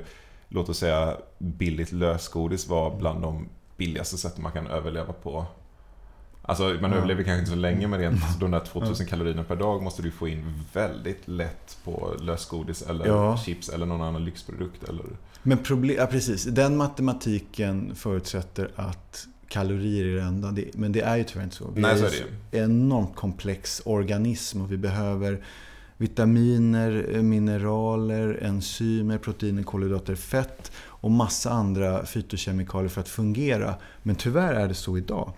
låt 0.49 0.69
oss 0.69 0.77
säga 0.77 1.17
billigt 1.38 1.91
lösgodis 1.91 2.67
vara 2.67 2.95
bland 2.95 3.21
de 3.21 3.49
billigaste 3.77 4.17
sätten 4.17 4.43
man 4.43 4.51
kan 4.51 4.67
överleva 4.67 5.13
på 5.13 5.45
Alltså 6.49 6.77
man 6.81 6.91
ja. 6.91 6.97
överlever 6.97 7.23
kanske 7.23 7.39
inte 7.39 7.51
så 7.51 7.57
länge 7.57 7.88
men 7.88 7.99
rent 7.99 8.39
de 8.39 8.51
där 8.51 8.60
2000 8.60 9.05
ja. 9.05 9.10
kalorierna 9.10 9.43
per 9.43 9.55
dag 9.55 9.83
måste 9.83 10.01
du 10.01 10.12
få 10.12 10.27
in 10.27 10.53
väldigt 10.73 11.27
lätt 11.27 11.77
på 11.83 12.15
lösgodis 12.19 12.81
eller 12.81 13.07
ja. 13.07 13.38
chips 13.38 13.69
eller 13.69 13.86
någon 13.86 14.01
annan 14.01 14.25
lyxprodukt. 14.25 14.83
Eller... 14.83 15.05
Men 15.43 15.57
problem, 15.57 15.95
ja, 15.99 16.05
precis, 16.05 16.43
den 16.43 16.77
matematiken 16.77 17.95
förutsätter 17.95 18.71
att 18.75 19.27
kalorier 19.47 20.05
är 20.05 20.15
det 20.15 20.21
enda. 20.21 20.55
men 20.73 20.91
det 20.91 21.01
är 21.01 21.15
ju 21.15 21.23
tyvärr 21.23 21.43
inte 21.43 21.55
så. 21.55 21.71
Vi 21.75 21.81
Nej, 21.81 21.97
så 21.97 22.05
är 22.05 22.10
det. 22.51 22.60
en 22.60 22.71
enormt 22.71 23.15
komplex 23.15 23.81
organism 23.86 24.62
och 24.62 24.71
vi 24.71 24.77
behöver 24.77 25.43
vitaminer, 25.97 27.21
mineraler, 27.21 28.39
enzymer, 28.41 29.17
proteiner, 29.17 29.63
kolhydrater, 29.63 30.15
fett 30.15 30.71
och 30.77 31.12
massa 31.12 31.49
andra 31.49 32.05
fytokemikalier 32.05 32.89
för 32.89 33.01
att 33.01 33.10
fungera. 33.10 33.75
Men 34.03 34.15
tyvärr 34.15 34.53
är 34.53 34.67
det 34.67 34.73
så 34.73 34.97
idag 34.97 35.33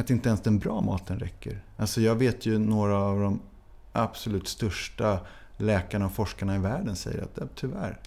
att 0.00 0.10
inte 0.10 0.28
ens 0.28 0.40
den 0.40 0.58
bra 0.58 0.80
maten 0.80 1.18
räcker. 1.18 1.62
Alltså 1.76 2.00
jag 2.00 2.14
vet 2.14 2.46
ju 2.46 2.58
några 2.58 2.98
av 2.98 3.20
de 3.20 3.40
absolut 3.92 4.48
största 4.48 5.18
läkarna 5.56 6.06
och 6.06 6.12
forskarna 6.12 6.56
i 6.56 6.58
världen 6.58 6.96
säger 6.96 7.22
att 7.22 7.38
tyvärr, 7.54 8.00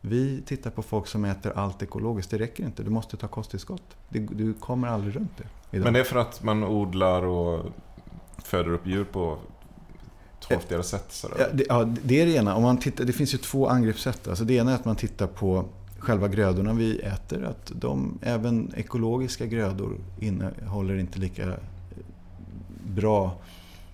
vi 0.00 0.42
tittar 0.46 0.70
på 0.70 0.82
folk 0.82 1.06
som 1.06 1.24
äter 1.24 1.52
allt 1.56 1.82
ekologiskt. 1.82 2.30
Det 2.30 2.38
räcker 2.38 2.64
inte. 2.64 2.82
Du 2.82 2.90
måste 2.90 3.16
ta 3.16 3.28
kosttillskott. 3.28 3.96
Du 4.08 4.54
kommer 4.54 4.88
aldrig 4.88 5.16
runt 5.16 5.36
det. 5.36 5.76
Idag. 5.76 5.84
Men 5.84 5.92
det 5.92 6.00
är 6.00 6.04
för 6.04 6.18
att 6.18 6.42
man 6.42 6.64
odlar 6.64 7.22
och 7.22 7.66
föder 8.38 8.70
upp 8.70 8.86
djur 8.86 9.04
på 9.04 9.38
torftigare 10.40 10.82
sätt? 10.82 11.06
Sådär. 11.08 11.36
Ja, 11.38 11.46
det, 11.52 11.64
ja, 11.68 11.84
det 12.02 12.20
är 12.20 12.26
det 12.26 12.32
ena. 12.32 12.54
Om 12.54 12.62
man 12.62 12.78
tittar, 12.78 13.04
det 13.04 13.12
finns 13.12 13.34
ju 13.34 13.38
två 13.38 13.68
angreppssätt. 13.68 14.28
Alltså 14.28 14.44
det 14.44 14.54
ena 14.54 14.70
är 14.70 14.74
att 14.74 14.84
man 14.84 14.96
tittar 14.96 15.26
på 15.26 15.64
själva 16.04 16.28
grödorna 16.28 16.72
vi 16.72 16.98
äter. 16.98 17.44
Att 17.44 17.72
de, 17.74 18.18
även 18.22 18.72
ekologiska 18.76 19.46
grödor 19.46 19.96
innehåller 20.20 20.96
inte 20.96 21.18
lika 21.18 21.52
bra 22.86 23.38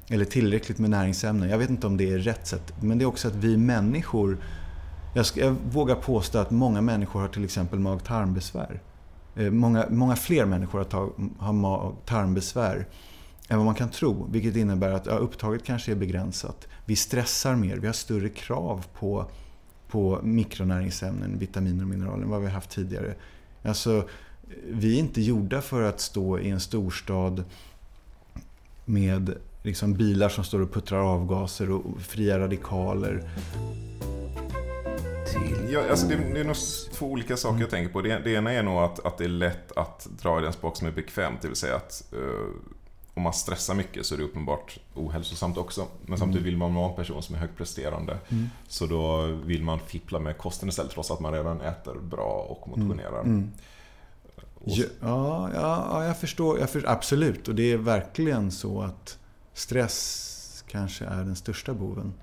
eller 0.09 0.25
tillräckligt 0.25 0.79
med 0.79 0.91
näringsämnen. 0.91 1.49
Jag 1.49 1.59
vet 1.59 1.71
inte 1.71 1.87
om 1.87 1.97
det 1.97 2.13
är 2.13 2.19
rätt 2.19 2.47
sätt. 2.47 2.73
Men 2.81 2.99
det 2.99 3.05
är 3.05 3.07
också 3.07 3.29
att 3.29 3.35
vi 3.35 3.57
människor 3.57 4.39
jag, 5.15 5.27
ska, 5.27 5.41
jag 5.41 5.57
vågar 5.73 5.95
påstå 5.95 6.39
att 6.39 6.51
många 6.51 6.81
människor 6.81 7.21
har 7.21 7.29
till 7.29 7.45
exempel 7.45 7.79
mag-tarmbesvär. 7.79 8.81
Eh, 9.37 9.51
många, 9.51 9.87
många 9.91 10.17
fler 10.17 10.45
människor 10.45 10.79
har, 10.79 10.85
tag, 10.85 11.13
har 11.39 11.53
mag-tarmbesvär 11.53 12.87
än 13.49 13.57
vad 13.57 13.67
man 13.67 13.75
kan 13.75 13.91
tro. 13.91 14.27
Vilket 14.31 14.57
innebär 14.57 14.93
att 14.93 15.07
ja, 15.07 15.13
upptaget 15.13 15.65
kanske 15.65 15.93
är 15.93 15.97
begränsat. 15.97 16.69
Vi 16.85 16.97
stressar 16.97 17.55
mer, 17.55 17.77
vi 17.77 17.87
har 17.87 17.95
större 17.95 18.29
krav 18.29 18.87
på 18.95 19.27
på 19.91 20.21
mikronäringsämnen, 20.23 21.39
vitaminer 21.39 21.83
och 21.83 21.89
mineraler 21.89 22.23
än 22.23 22.31
vad 22.31 22.41
vi 22.41 22.47
har 22.47 22.55
haft 22.55 22.71
tidigare. 22.71 23.15
Alltså, 23.63 24.09
vi 24.69 24.95
är 24.95 24.99
inte 24.99 25.21
gjorda 25.21 25.63
för 25.63 25.83
att 25.83 26.01
stå 26.01 26.39
i 26.39 26.51
en 26.51 26.61
storstad 26.61 27.45
med 28.85 29.35
liksom 29.63 29.95
bilar 29.95 30.29
som 30.29 30.45
står 30.45 30.61
och 30.61 30.73
puttrar 30.73 31.15
avgaser 31.15 31.71
och 31.71 32.01
fria 32.01 32.39
radikaler. 32.39 33.31
Ja, 35.73 35.81
alltså 35.91 36.07
det, 36.07 36.17
det 36.35 36.41
är 36.41 36.45
nog 36.45 36.57
två 36.93 37.07
olika 37.07 37.37
saker 37.37 37.61
jag 37.61 37.71
tänker 37.71 37.93
på. 37.93 38.03
Det, 38.03 38.19
det 38.25 38.31
ena 38.31 38.53
är 38.53 38.63
nog 38.63 38.79
att, 38.79 39.07
att 39.07 39.19
det 39.19 39.25
är 39.25 39.29
lätt 39.29 39.73
att 39.77 40.09
dra 40.23 40.39
i 40.39 40.43
den 40.43 40.53
spak 40.53 40.77
som 40.77 40.87
är 40.87 40.93
bekvämt. 40.93 41.43
Det 41.43 41.49
vill 41.49 41.57
säga 41.57 41.77
att 41.77 42.05
uh, 42.15 42.47
om 43.15 43.23
man 43.23 43.33
stressar 43.33 43.75
mycket 43.75 44.07
så 44.07 44.15
är 44.15 44.19
det 44.19 44.25
uppenbart 44.25 44.79
ohälsosamt 44.95 45.57
också. 45.57 45.87
Men 46.07 46.19
samtidigt 46.19 46.41
mm. 46.41 46.45
vill 46.45 46.57
man 46.57 46.75
vara 46.75 46.91
en 46.91 46.97
person 46.97 47.23
som 47.23 47.35
är 47.35 47.39
högpresterande. 47.39 48.19
Mm. 48.29 48.49
Så 48.69 48.87
då 48.87 49.27
vill 49.27 49.63
man 49.63 49.79
fippla 49.79 50.19
med 50.19 50.39
kosten 50.39 50.69
istället 50.69 50.93
trots 50.93 51.11
att 51.11 51.21
man 51.21 51.33
redan 51.33 51.61
äter 51.61 51.95
bra 51.95 52.47
och 52.49 52.69
mm. 52.69 52.89
motionerar. 52.89 53.21
Mm. 53.21 53.51
Och 54.55 54.71
ja, 54.79 54.87
ja, 55.01 55.51
ja, 55.91 56.05
jag 56.05 56.19
förstår. 56.19 56.59
Jag 56.59 56.71
förstår. 56.71 56.91
Absolut. 56.91 57.49
Och 57.49 57.55
det 57.55 57.73
är 57.73 57.77
verkligen 57.77 58.51
så 58.51 58.83
att 58.83 59.19
stress 59.55 60.65
kanske 60.69 61.05
är 61.05 61.25
den 61.25 61.37
största 61.37 61.75
boven. 61.75 62.15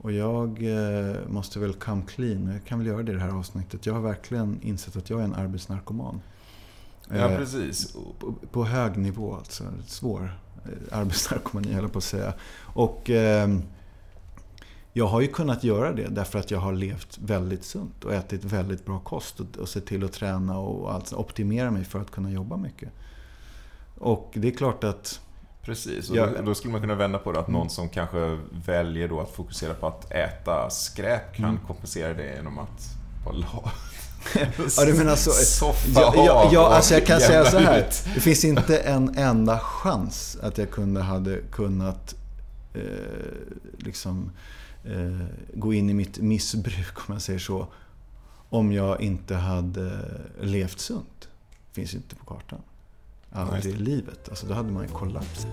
Och 0.00 0.12
jag 0.12 0.62
eh, 0.62 1.16
måste 1.28 1.58
väl 1.58 1.74
come 1.74 2.02
clean. 2.06 2.52
Jag 2.52 2.64
kan 2.64 2.78
väl 2.78 2.86
göra 2.86 3.02
det 3.02 3.12
i 3.12 3.14
det 3.14 3.20
här 3.20 3.38
avsnittet. 3.38 3.86
Jag 3.86 3.94
har 3.94 4.00
verkligen 4.00 4.60
insett 4.62 4.96
att 4.96 5.10
jag 5.10 5.20
är 5.20 5.24
en 5.24 5.34
arbetsnarkoman. 5.34 6.20
Ja, 7.08 7.30
eh, 7.30 7.38
precis. 7.38 7.96
På, 8.50 8.64
hög 8.64 8.96
nivå 8.96 9.36
alltså. 9.36 9.64
Svår 9.86 10.38
eh, 10.64 10.98
arbetsnarkomani 10.98 11.72
höll 11.72 11.82
jag 11.82 11.92
på 11.92 11.98
att 11.98 12.04
säga. 12.04 12.34
Och 12.60 13.10
eh, 13.10 13.48
jag 14.92 15.06
har 15.06 15.20
ju 15.20 15.28
kunnat 15.28 15.64
göra 15.64 15.92
det 15.92 16.08
därför 16.08 16.38
att 16.38 16.50
jag 16.50 16.58
har 16.58 16.72
levt 16.72 17.18
väldigt 17.18 17.64
sunt 17.64 18.04
och 18.04 18.14
ätit 18.14 18.44
väldigt 18.44 18.84
bra 18.86 18.98
kost 18.98 19.40
och, 19.40 19.56
och 19.56 19.68
sett 19.68 19.86
till 19.86 20.04
att 20.04 20.12
träna 20.12 20.58
och 20.58 20.94
alltså 20.94 21.16
optimera 21.16 21.70
mig 21.70 21.84
för 21.84 22.00
att 22.00 22.10
kunna 22.10 22.30
jobba 22.30 22.56
mycket. 22.56 22.88
Och 23.98 24.32
det 24.34 24.48
är 24.48 24.52
klart 24.52 24.84
att 24.84 25.20
Precis, 25.64 26.10
och 26.10 26.16
jag, 26.16 26.44
då 26.44 26.54
skulle 26.54 26.72
man 26.72 26.80
kunna 26.80 26.94
vända 26.94 27.18
på 27.18 27.32
det 27.32 27.40
att 27.40 27.48
någon 27.48 27.70
som 27.70 27.88
kanske 27.88 28.38
väljer 28.66 29.08
då 29.08 29.20
att 29.20 29.30
fokusera 29.30 29.74
på 29.74 29.86
att 29.86 30.12
äta 30.12 30.70
skräp 30.70 31.36
kan 31.36 31.44
mm. 31.44 31.60
kompensera 31.66 32.14
det 32.14 32.34
genom 32.34 32.58
att 32.58 32.96
vara. 33.24 33.70
Ja, 34.76 34.84
du 34.84 34.94
menar 34.94 35.16
så. 35.16 35.30
Soffa, 35.44 36.00
ja, 36.00 36.12
ja, 36.16 36.50
ja, 36.52 36.74
alltså 36.74 36.94
jag 36.94 37.06
kan 37.06 37.20
säga 37.20 37.44
så 37.44 37.58
här. 37.58 37.78
ut. 37.80 38.04
Det 38.14 38.20
finns 38.20 38.44
inte 38.44 38.78
en 38.78 39.18
enda 39.18 39.58
chans 39.58 40.36
att 40.42 40.58
jag 40.58 40.70
kunde 40.70 41.00
hade 41.00 41.40
kunnat 41.50 42.14
eh, 42.74 42.82
liksom 43.78 44.30
eh, 44.84 45.26
gå 45.54 45.74
in 45.74 45.90
i 45.90 45.94
mitt 45.94 46.18
missbruk, 46.18 46.96
om 46.96 47.04
man 47.06 47.20
säger 47.20 47.38
så. 47.38 47.66
Om 48.48 48.72
jag 48.72 49.00
inte 49.00 49.34
hade 49.34 49.90
levt 50.40 50.80
sunt. 50.80 51.28
Finns 51.72 51.94
inte 51.94 52.16
på 52.16 52.24
kartan. 52.24 52.60
Aldrig 53.32 53.74
i 53.74 53.78
livet. 53.78 54.28
Alltså 54.28 54.46
då 54.46 54.54
hade 54.54 54.72
man 54.72 54.82
ju 54.82 54.88
kollapsat. 54.88 55.46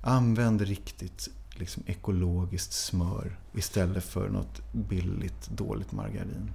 Använd 0.00 0.60
riktigt 0.60 1.28
liksom, 1.54 1.82
ekologiskt 1.86 2.72
smör 2.72 3.36
istället 3.54 4.04
för 4.04 4.28
något 4.28 4.72
billigt, 4.72 5.50
dåligt 5.50 5.92
margarin. 5.92 6.50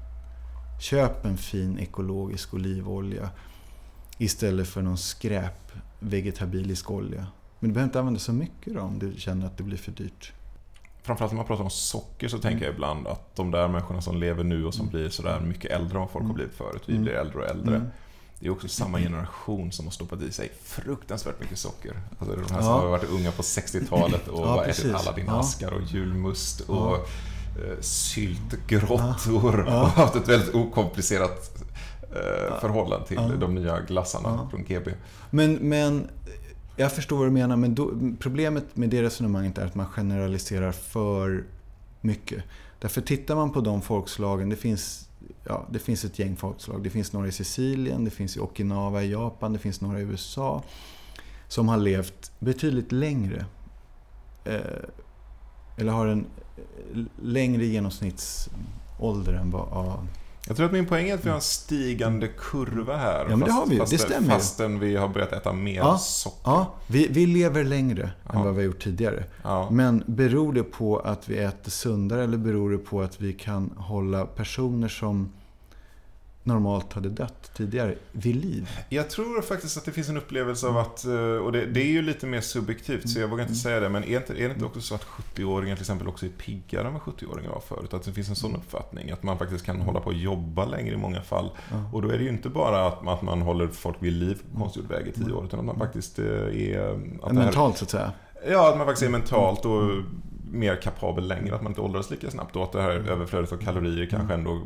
Köp 0.80 1.26
en 1.26 1.38
fin 1.38 1.80
ekologisk 1.80 2.54
olivolja 2.54 3.30
istället 4.18 4.68
för 4.68 4.82
någon 4.82 4.98
skräp 4.98 5.72
vegetabilisk 6.00 6.92
olja. 6.92 7.28
Men 7.60 7.70
du 7.70 7.74
behöver 7.74 7.90
inte 7.90 8.00
använda 8.00 8.20
så 8.20 8.34
mycket 8.34 8.74
då 8.74 8.82
om 8.82 9.00
du 9.00 9.14
känner 9.18 9.46
att 9.46 9.58
det 9.58 9.64
blir 9.64 9.78
för 9.78 9.92
dyrt. 9.92 10.34
Framförallt 11.04 11.32
när 11.34 11.38
man 11.38 11.46
pratar 11.46 11.64
om 11.64 11.70
socker 11.70 12.28
så 12.28 12.38
tänker 12.40 12.66
jag 12.66 12.74
ibland 12.74 13.08
att 13.08 13.36
de 13.36 13.52
där 13.52 13.68
människorna 13.68 14.02
som 14.02 14.18
lever 14.18 14.44
nu 14.44 14.66
och 14.66 14.74
som 14.74 14.88
blir 14.88 15.10
sådär 15.10 15.40
mycket 15.40 15.72
äldre 15.72 15.96
än 15.96 16.00
vad 16.02 16.10
folk 16.10 16.26
har 16.26 16.34
blivit 16.34 16.54
förut. 16.54 16.84
Vi 16.86 16.98
blir 16.98 17.14
äldre 17.14 17.40
och 17.40 17.50
äldre. 17.50 17.76
Mm. 17.76 17.88
Det 18.40 18.48
är 18.48 18.52
också 18.52 18.68
samma 18.68 19.00
generation 19.00 19.72
som 19.72 19.86
har 19.86 19.92
stoppat 19.92 20.22
i 20.22 20.32
sig 20.32 20.52
fruktansvärt 20.64 21.40
mycket 21.40 21.58
socker. 21.60 22.02
Alltså 22.20 22.36
de 22.36 22.42
här 22.42 22.48
som 22.48 22.58
Ja. 22.70 22.80
har 22.80 22.88
varit 22.88 23.10
unga 23.10 23.32
på 23.32 23.42
60-talet 23.42 24.28
och 24.28 24.40
Ja, 24.48 24.66
ätit 24.66 24.94
alla 24.96 25.12
dina 25.12 25.32
Ja. 25.32 25.40
askar 25.40 25.72
och 25.72 25.82
julmust 25.82 26.62
och 26.62 27.10
Ja. 27.58 27.64
eh, 27.74 27.80
syltgrottor 27.82 29.60
och 29.60 29.88
haft 29.88 30.16
ett 30.16 30.28
väldigt 30.28 30.56
okomplicerat 30.56 31.64
eh, 32.02 32.60
förhållande 32.60 33.08
till 33.08 33.18
Ja. 33.18 33.36
de 33.40 33.56
nya 33.56 33.80
glassarna 33.80 34.30
Ja. 34.30 34.50
från 34.50 34.64
GB. 34.64 34.92
Men, 35.30 35.54
men 35.54 36.08
jag 36.76 36.92
förstår 36.92 37.18
vad 37.18 37.28
du 37.28 37.32
menar. 37.32 37.56
Men 37.56 37.76
då, 37.76 37.92
problemet 38.20 38.76
med 38.76 38.90
det 38.90 39.04
resonemanget 39.04 39.58
är 39.58 39.66
att 39.66 39.76
man 39.76 39.86
generaliserar 39.86 40.72
för 40.72 41.44
mycket. 42.02 42.44
Därför 42.80 43.02
tittar 43.02 43.36
man 43.36 43.52
på 43.52 43.62
de 43.62 43.82
folkslagen. 43.82 44.50
Det 44.50 44.56
finns, 44.56 45.10
ja, 45.44 45.66
det 45.72 45.80
finns 45.80 46.06
ett 46.06 46.20
gäng 46.20 46.36
folkslag. 46.36 46.84
Det 46.84 46.90
finns 46.90 47.14
några 47.14 47.28
i 47.28 47.32
Sicilien, 47.32 48.06
det 48.06 48.12
finns 48.12 48.38
i 48.38 48.40
Okinawa 48.40 49.04
i 49.04 49.12
Japan, 49.12 49.54
det 49.54 49.60
finns 49.60 49.82
några 49.82 50.00
i 50.00 50.04
USA. 50.04 50.64
Som 51.48 51.68
har 51.68 51.78
levt 51.78 52.32
betydligt 52.40 52.92
längre. 52.92 53.46
Eh, 54.46 54.60
eller 55.78 55.92
har 55.92 56.08
en 56.08 56.20
eh, 56.20 56.44
längre 57.22 57.66
genomsnittsålder 57.66 59.34
än 59.34 59.52
vad... 59.52 59.68
Ja, 59.72 60.00
Jag 60.48 60.58
tror 60.58 60.66
att 60.66 60.72
min 60.74 60.86
poäng 60.86 61.10
är 61.10 61.14
att 61.14 61.26
vi 61.26 61.30
har 61.30 61.36
en 61.36 61.42
stigande 61.42 62.28
kurva 62.28 62.98
här. 62.98 63.26
Ja, 63.30 63.36
men 63.36 63.40
det 63.40 63.52
har 63.52 63.66
vi 63.66 63.74
ju. 63.74 63.80
fast, 63.80 63.92
Det 63.92 63.98
stämmer. 63.98 64.30
Fastän 64.30 64.80
vi 64.80 64.96
har 64.96 65.08
börjat 65.08 65.32
äta 65.34 65.54
mer 65.54 65.76
Ja. 65.76 65.98
socker. 65.98 66.40
ja 66.52 66.74
vi, 66.88 67.08
vi 67.08 67.26
lever 67.26 67.64
längre 67.64 68.12
Ja. 68.24 68.34
än 68.40 68.46
vad 68.46 68.54
vi 68.56 68.62
har 68.62 68.66
gjort 68.66 68.84
tidigare. 68.84 69.24
Ja. 69.44 69.68
Men 69.72 70.04
beror 70.06 70.54
det 70.54 70.64
på 70.64 71.00
att 71.00 71.30
vi 71.30 71.38
äter 71.38 71.72
sundare 71.72 72.24
eller 72.24 72.38
beror 72.38 72.72
det 72.72 72.78
på 72.78 73.02
att 73.02 73.22
vi 73.22 73.34
kan 73.34 73.74
hålla 73.78 74.26
personer 74.26 74.88
som 74.88 75.30
normalt 76.48 76.94
hade 76.94 77.10
dött 77.10 77.52
tidigare 77.54 77.96
vid 78.12 78.36
liv? 78.36 78.70
Jag 78.90 79.10
tror 79.10 79.42
faktiskt 79.42 79.78
att 79.78 79.86
det 79.86 79.92
finns 79.92 80.10
en 80.10 80.18
upplevelse 80.18 80.68
av 80.68 80.78
att, 80.78 81.06
eh, 81.06 81.14
och 81.14 81.52
det, 81.52 81.66
det 81.66 81.82
är 81.82 81.92
ju 81.92 82.02
lite 82.02 82.26
mer 82.26 82.42
subjektivt 82.42 83.10
så 83.10 83.20
jag 83.20 83.28
vågar 83.28 83.44
inte 83.44 83.56
säga 83.56 83.80
det, 83.80 83.90
men 83.90 84.04
är, 84.04 84.18
inte, 84.18 84.34
är 84.34 84.48
det 84.48 84.54
inte 84.54 84.66
också 84.66 84.82
så 84.82 84.96
att 84.96 85.04
70-åringar 85.04 85.76
till 85.76 85.84
exempel 85.84 86.08
också 86.08 86.26
är 86.26 86.30
piggare 86.30 86.88
än 86.88 86.94
vad 86.94 87.02
70-åringar 87.02 87.50
var 87.50 87.60
förut? 87.60 87.94
Att 87.94 88.04
det 88.04 88.12
finns 88.12 88.30
en 88.30 88.36
sån 88.36 88.56
uppfattning, 88.56 89.12
att 89.12 89.24
man 89.24 89.38
faktiskt 89.38 89.66
kan 89.66 89.82
hålla 89.82 90.00
på 90.00 90.08
och 90.08 90.14
jobba 90.14 90.66
längre 90.66 90.94
i 90.94 90.98
många 90.98 91.22
fall. 91.22 91.52
Och 91.94 92.02
då 92.02 92.10
är 92.10 92.18
det 92.18 92.24
ju 92.24 92.30
inte 92.30 92.50
bara 92.50 92.88
att 92.88 93.04
man, 93.04 93.14
att 93.14 93.22
man 93.22 93.42
håller 93.42 93.68
folk 93.68 93.98
vid 94.00 94.14
liv 94.14 94.42
på 94.52 94.60
konstgjord 94.60 94.88
väg 94.88 95.08
i 95.08 95.12
tio 95.12 95.34
år, 95.34 95.46
utan 95.46 95.60
att 95.60 95.66
man 95.66 95.78
faktiskt 95.78 96.20
eh, 96.20 96.26
är... 96.26 96.90
Att 96.90 97.20
det 97.20 97.26
här, 97.26 97.34
Mentalt 97.34 97.78
så 97.78 97.84
att 97.84 97.90
säga. 97.90 98.12
ja, 98.50 98.70
att 98.70 98.78
man 98.78 98.86
faktiskt 98.86 99.08
är 99.08 99.12
mentalt 99.12 99.66
och 99.66 99.92
mer 100.52 100.76
kapabel 100.76 101.28
längre, 101.28 101.56
att 101.56 101.62
man 101.62 101.72
inte 101.72 101.82
åldras 101.82 102.10
lika 102.10 102.32
snabbt 102.32 102.56
och 102.56 102.64
att 102.64 102.72
det 102.72 102.82
här 102.82 102.90
överflödet 102.92 103.52
av 103.52 103.58
kalorier 103.58 104.06
kanske 104.06 104.34
ändå 104.34 104.62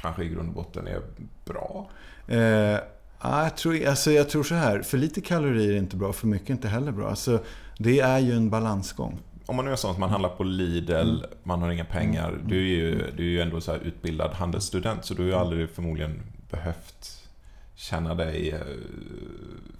kanske 0.00 0.24
i 0.24 0.28
grund 0.28 0.48
och 0.48 0.54
botten 0.54 0.86
är 0.86 1.00
bra. 1.44 1.90
Eh, 2.26 2.38
ja, 2.38 3.42
jag, 3.42 3.56
tror, 3.56 3.86
alltså 3.86 4.10
jag 4.10 4.28
tror 4.28 4.42
så 4.42 4.54
här, 4.54 4.82
för 4.82 4.98
lite 4.98 5.20
kalorier 5.20 5.72
är 5.72 5.78
inte 5.78 5.96
bra, 5.96 6.12
för 6.12 6.26
mycket 6.26 6.48
är 6.50 6.54
inte 6.54 6.68
heller 6.68 6.92
bra. 6.92 7.08
Alltså, 7.08 7.40
det 7.78 8.00
är 8.00 8.18
ju 8.18 8.32
en 8.32 8.50
balansgång. 8.50 9.18
Om 9.46 9.56
man 9.56 9.64
nu 9.64 9.70
är 9.72 9.76
sån 9.76 9.90
att 9.90 9.98
man 9.98 10.10
handlar 10.10 10.28
på 10.28 10.44
Lidl, 10.44 10.92
Mm. 10.92 11.20
man 11.42 11.62
har 11.62 11.70
inga 11.70 11.84
pengar. 11.84 12.38
Du 12.46 12.56
är 12.56 12.76
ju, 12.76 13.10
du 13.16 13.22
är 13.22 13.28
ju 13.30 13.40
ändå 13.40 13.60
så 13.60 13.72
här 13.72 13.78
utbildad 13.78 14.30
handelsstudent 14.34 15.04
så 15.04 15.14
du 15.14 15.22
har 15.22 15.28
ju 15.28 15.34
aldrig 15.34 15.70
förmodligen 15.70 16.22
behövt 16.50 17.24
känna 17.74 18.14
dig 18.14 18.50
eh, 18.50 18.60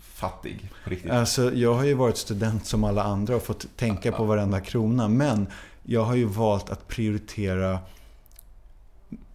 fattig 0.00 0.70
på 0.84 0.90
riktigt. 0.90 1.10
Alltså, 1.10 1.54
jag 1.54 1.74
har 1.74 1.84
ju 1.84 1.94
varit 1.94 2.16
student 2.16 2.66
som 2.66 2.84
alla 2.84 3.02
andra 3.02 3.36
och 3.36 3.42
fått 3.42 3.66
tänka 3.76 4.12
på 4.12 4.24
varenda 4.24 4.60
krona. 4.60 5.08
Men 5.08 5.46
jag 5.82 6.04
har 6.04 6.14
ju 6.14 6.24
valt 6.24 6.70
att 6.70 6.88
prioritera 6.88 7.78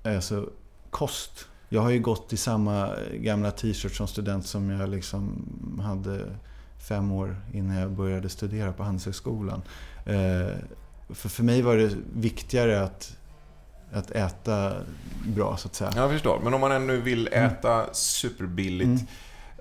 alltså, 0.04 0.50
kost. 0.94 1.48
Jag 1.70 1.82
har 1.82 1.90
ju 1.90 2.00
gått 2.00 2.34
i 2.34 2.38
samma 2.38 2.90
gamla 3.14 3.52
t-shirt 3.52 3.96
som 3.96 4.08
student 4.08 4.46
som 4.48 4.70
jag 4.70 4.90
liksom 4.90 5.46
hade 5.84 6.26
fem 6.88 7.12
år 7.12 7.36
innan 7.54 7.76
jag 7.78 7.92
började 7.92 8.30
studera 8.30 8.74
på 8.74 8.84
Handelshögskolan. 8.84 9.62
Eh, 10.06 10.48
för, 11.10 11.30
för 11.30 11.44
mig 11.44 11.62
var 11.62 11.78
det 11.78 11.92
viktigare 12.16 12.84
att, 12.84 13.18
att 13.94 14.12
äta 14.12 14.74
bra, 15.28 15.58
så 15.58 15.68
att 15.68 15.76
säga. 15.76 15.92
Jag 15.96 16.12
förstår, 16.12 16.40
men 16.44 16.54
om 16.54 16.62
man 16.62 16.72
ändå 16.72 16.96
vill 16.96 17.28
äta 17.32 17.94
superbilligt. 17.94 19.06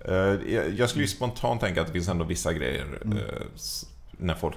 Mm. 0.04 0.38
eh, 0.44 0.64
jag- 0.78 0.88
skulle 0.90 1.04
ju 1.04 1.08
spontant 1.08 1.60
tänka 1.60 1.80
att 1.80 1.86
det 1.86 1.92
finns 1.92 2.08
ändå 2.08 2.24
vissa 2.24 2.52
grejer 2.52 2.86
Mm. 3.04 3.18
eh, 3.18 3.24
när 4.18 4.34
folk 4.34 4.56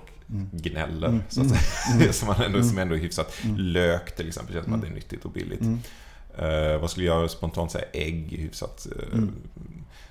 gnäller, 0.51 1.07
Mm. 1.07 1.21
så 1.29 1.41
att 1.41 1.47
säga. 1.49 2.13
som, 2.13 2.27
man 2.27 2.41
ändå, 2.41 2.63
som 2.63 2.77
ändå 2.77 2.95
är 2.95 2.99
hyfsat. 2.99 3.33
Mm. 3.43 3.55
Lök 3.57 4.15
till 4.15 4.27
exempel 4.27 4.53
känns 4.53 4.65
som 4.65 4.73
att 4.73 4.81
det 4.81 4.87
är 4.87 4.91
nyttigt 4.91 5.25
och 5.25 5.31
billigt. 5.31 5.61
Eh, 6.37 6.81
vad 6.81 6.91
skulle 6.91 7.05
jag 7.05 7.29
spontant 7.31 7.71
säga? 7.71 7.85
Ägg 7.93 8.31
hyfsat. 8.31 8.87
eh, 8.95 9.13
Mm. 9.13 9.33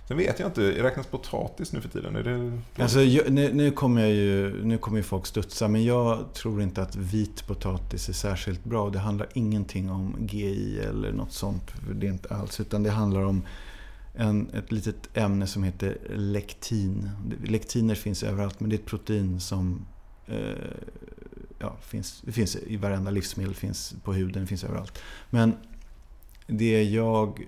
Sen 0.09 0.17
vet 0.17 0.39
jag 0.39 0.49
inte, 0.49 0.83
räknas 0.83 1.07
potatis 1.07 1.73
nu 1.73 1.81
för 1.81 1.89
tiden? 1.89 2.17
Är 2.17 2.23
det... 2.23 2.83
Alltså, 2.83 3.03
jag, 3.03 3.33
nu, 3.33 3.53
nu, 3.53 3.71
kommer 3.71 4.01
jag 4.01 4.11
ju, 4.11 4.65
nu 4.65 4.79
kommer 4.79 4.99
ju 4.99 5.03
folk 5.03 5.27
studsa, 5.27 5.69
men 5.69 5.85
jag 5.85 6.33
tror 6.35 6.63
inte 6.63 6.83
att 6.83 6.97
vit 6.97 7.47
potatis 7.47 8.09
är 8.09 8.13
särskilt 8.13 8.65
bra. 8.65 8.91
Det 8.91 8.99
handlar 8.99 9.29
ingenting 9.33 9.91
om 9.91 10.17
GI 10.29 10.79
eller 10.79 11.13
något 11.13 11.33
sånt. 11.33 11.71
För 11.71 11.95
det 11.95 12.07
är 12.07 12.11
inte 12.11 12.35
alls. 12.35 12.61
Utan 12.61 12.83
det 12.83 12.91
handlar 12.91 13.25
om 13.25 13.43
en, 14.15 14.51
ett 14.55 14.73
litet 14.73 15.17
ämne 15.17 15.47
som 15.47 15.63
heter 15.63 15.99
lektin. 16.17 17.11
Lektiner 17.45 17.95
finns 17.95 18.23
överallt, 18.23 18.61
men 18.61 18.71
det 18.71 18.77
är 18.77 18.79
ett 18.79 18.87
protein 18.87 19.41
som 19.41 19.87
eh, 20.27 20.39
ja, 21.59 21.77
finns, 21.83 22.23
det 22.27 22.33
finns 22.33 22.57
i 22.57 22.77
varenda 22.77 23.11
livsmedel, 23.11 23.55
finns 23.55 23.95
på 24.05 24.13
huden, 24.13 24.47
finns 24.47 24.65
överallt. 24.65 24.99
Men 25.31 25.55
det 26.47 26.83
jag 26.83 27.41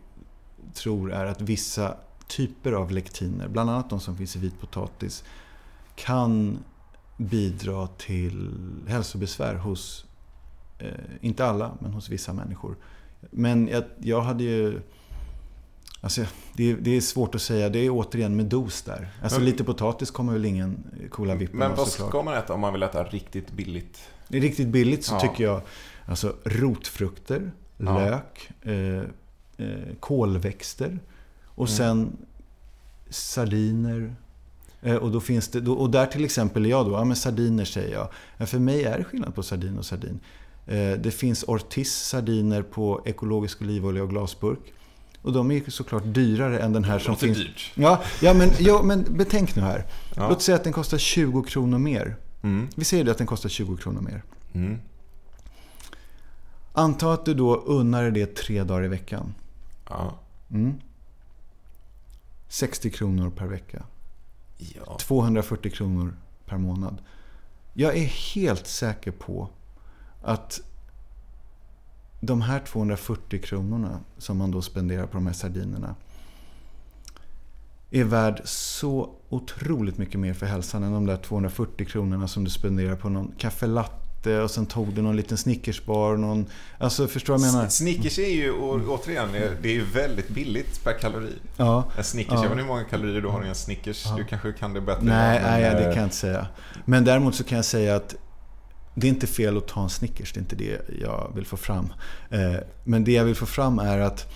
tror 0.74 1.12
är 1.12 1.26
att 1.26 1.40
vissa 1.40 1.96
typer 2.28 2.72
av 2.72 2.90
lektiner, 2.90 3.48
bland 3.48 3.70
annat 3.70 3.90
de 3.90 4.00
som 4.00 4.16
finns 4.16 4.36
i 4.36 4.38
vit 4.38 4.60
potatis, 4.60 5.24
kan 5.96 6.58
bidra 7.16 7.86
till 7.86 8.50
hälsobesvär 8.88 9.54
hos, 9.54 10.04
eh, 10.78 10.88
inte 11.20 11.44
alla, 11.46 11.72
men 11.80 11.92
hos 11.92 12.08
vissa 12.08 12.32
människor. 12.32 12.76
Men 13.30 13.68
jag, 13.68 13.84
jag 13.98 14.20
hade 14.22 14.44
ju... 14.44 14.80
Alltså, 16.00 16.24
det, 16.52 16.70
är- 16.70 16.76
det 16.76 16.90
är 16.96 17.00
svårt 17.00 17.34
att 17.34 17.42
säga. 17.42 17.68
Det 17.68 17.78
är 17.78 17.90
återigen 17.90 18.36
med 18.36 18.46
dos 18.46 18.82
där. 18.82 19.08
Alltså 19.22 19.38
Men- 19.38 19.44
lite 19.46 19.64
potatis 19.64 20.10
kommer 20.10 20.32
väl 20.32 20.44
ingen 20.44 20.84
kola 21.10 21.34
vippen 21.34 21.58
Men 21.58 21.70
av 21.70 21.76
vad 21.76 21.88
såklart. 21.88 22.08
ska 22.08 22.22
man 22.22 22.34
äta 22.34 22.54
om 22.54 22.60
man 22.60 22.72
vill 22.72 22.82
äta 22.82 23.04
riktigt 23.04 23.50
billigt? 23.52 23.98
Riktigt 24.28 24.68
billigt 24.68 25.04
så 25.04 25.14
Ja. 25.14 25.20
tycker 25.20 25.44
jag 25.44 25.60
alltså 26.06 26.36
rotfrukter, 26.44 27.52
Ja. 27.78 27.98
lök, 27.98 28.50
eh, 28.62 29.02
eh, 29.66 29.94
kolväxter 30.00 30.98
och 31.44 31.68
Mm. 31.68 31.76
sen 31.76 32.16
sardiner. 33.10 34.14
Eh, 34.82 34.94
och, 34.96 35.10
då 35.10 35.20
finns 35.20 35.48
det, 35.48 35.60
då, 35.60 35.72
och 35.72 35.90
där 35.90 36.06
till 36.06 36.24
exempel 36.24 36.66
är 36.66 36.70
jag 36.70 36.86
då, 36.86 36.92
ja 36.92 37.04
men 37.04 37.16
sardiner 37.16 37.64
säger 37.64 37.94
jag. 37.94 38.08
Ja, 38.36 38.46
för 38.46 38.58
mig 38.58 38.84
är 38.84 38.98
det 38.98 39.04
skillnad 39.04 39.34
på 39.34 39.42
sardin 39.42 39.78
och 39.78 39.84
sardin. 39.86 40.20
Eh, 40.66 40.92
det 40.92 41.10
finns 41.10 41.44
Ortiz 41.48 41.92
sardiner 41.94 42.62
på 42.62 43.02
ekologisk 43.04 43.62
olivolja 43.62 44.02
och 44.02 44.10
glasburk. 44.10 44.72
Och 45.22 45.32
de 45.32 45.50
är 45.50 45.54
ju 45.54 45.70
såklart 45.70 46.02
dyrare 46.06 46.58
än 46.58 46.72
den 46.72 46.84
här 46.84 46.98
som 46.98 47.16
finns. 47.16 47.38
dyrt. 47.38 47.72
Ja, 47.74 48.02
ja, 48.22 48.34
men, 48.34 48.50
ja, 48.58 48.82
men 48.82 49.04
betänk 49.10 49.56
nu 49.56 49.62
här. 49.62 49.84
Ja. 50.16 50.28
Låt 50.28 50.42
säga 50.42 50.56
att 50.56 50.64
den 50.64 50.72
kostar 50.72 50.98
20 50.98 51.42
kronor 51.42 51.78
mer. 51.78 52.16
Mm. 52.42 52.68
Vi 52.76 52.84
säger 52.84 53.04
det 53.04 53.10
att 53.10 53.18
den 53.18 53.26
kostar 53.26 53.48
20 53.48 53.76
kronor 53.76 54.00
mer. 54.00 54.22
Mm. 54.52 54.78
Anta 56.78 57.12
att 57.12 57.24
du 57.24 57.34
då 57.34 57.56
unnar 57.56 58.02
dig 58.02 58.10
det 58.10 58.34
tre 58.34 58.64
dagar 58.64 58.84
i 58.84 58.88
veckan. 58.88 59.34
Ja. 59.88 60.14
Mm. 60.50 60.80
60 62.48 62.90
kronor 62.90 63.30
per 63.30 63.46
vecka. 63.46 63.82
ja. 64.56 64.98
240 65.00 65.72
kronor 65.72 66.16
per 66.46 66.56
månad. 66.56 66.98
Jag 67.74 67.96
är 67.96 68.04
helt 68.34 68.66
säker 68.66 69.10
på 69.10 69.48
att 70.22 70.60
de 72.20 72.40
här 72.40 72.60
240 72.60 73.40
kronorna 73.42 74.00
som 74.18 74.36
man 74.36 74.50
då 74.50 74.62
spenderar 74.62 75.06
på 75.06 75.16
de 75.16 75.26
här 75.26 75.34
sardinerna 75.34 75.94
är 77.90 78.04
värd 78.04 78.40
så 78.44 79.10
otroligt 79.28 79.98
mycket 79.98 80.20
mer 80.20 80.34
för 80.34 80.46
hälsan 80.46 80.82
än 80.82 80.92
de 80.92 81.06
där 81.06 81.16
240 81.16 81.86
kronorna 81.86 82.28
som 82.28 82.44
du 82.44 82.50
spenderar 82.50 82.96
på 82.96 83.08
någon 83.08 83.32
kaffelatte 84.26 84.42
och 84.42 84.50
sen 84.50 84.66
tog 84.66 84.94
du 84.94 85.02
någon 85.02 85.16
liten 85.16 85.36
Snickersbar. 85.38 86.16
Någon, 86.16 86.46
alltså 86.78 87.08
förstår 87.08 87.34
du 87.34 87.40
vad 87.40 87.48
jag 87.48 87.54
menar? 87.54 87.68
Snickers 87.68 88.18
är 88.18 88.30
ju, 88.34 88.50
och, 88.50 88.80
återigen, 88.88 89.32
det 89.62 89.68
är 89.68 89.72
ju 89.72 89.84
väldigt 89.84 90.28
billigt 90.28 90.84
per 90.84 90.98
kalori. 90.98 91.32
Ja. 91.56 91.84
En 91.98 92.04
Snickers, 92.04 92.32
Ja. 92.34 92.42
jag 92.42 92.42
vet 92.42 92.50
inte 92.50 92.62
hur 92.62 92.68
många 92.68 92.84
kalorier 92.84 93.20
du 93.20 93.28
har 93.28 93.44
i 93.44 93.48
en 93.48 93.54
Snickers. 93.54 94.04
Du 94.16 94.24
kanske 94.24 94.52
kan 94.52 94.74
det 94.74 94.80
bättre. 94.80 95.02
Nej, 95.04 95.40
men, 95.42 95.50
nej, 95.52 95.62
det 95.62 95.78
eh, 95.78 95.84
kan 95.84 95.96
jag 95.96 96.04
inte 96.06 96.16
säga. 96.16 96.46
Men 96.84 97.04
däremot 97.04 97.34
så 97.34 97.44
kan 97.44 97.56
jag 97.56 97.64
säga 97.64 97.96
att 97.96 98.14
det 98.94 99.06
är 99.06 99.08
inte 99.08 99.26
fel 99.26 99.56
att 99.56 99.68
ta 99.68 99.82
en 99.82 99.90
Snickers. 99.90 100.32
Det 100.32 100.38
är 100.38 100.42
inte 100.42 100.56
det 100.56 100.80
jag 101.00 101.32
vill 101.34 101.46
få 101.46 101.56
fram. 101.56 101.92
Eh, 102.30 102.54
Men 102.84 103.04
det 103.04 103.12
jag 103.12 103.24
vill 103.24 103.34
få 103.34 103.46
fram 103.46 103.78
är 103.78 103.98
att 103.98 104.32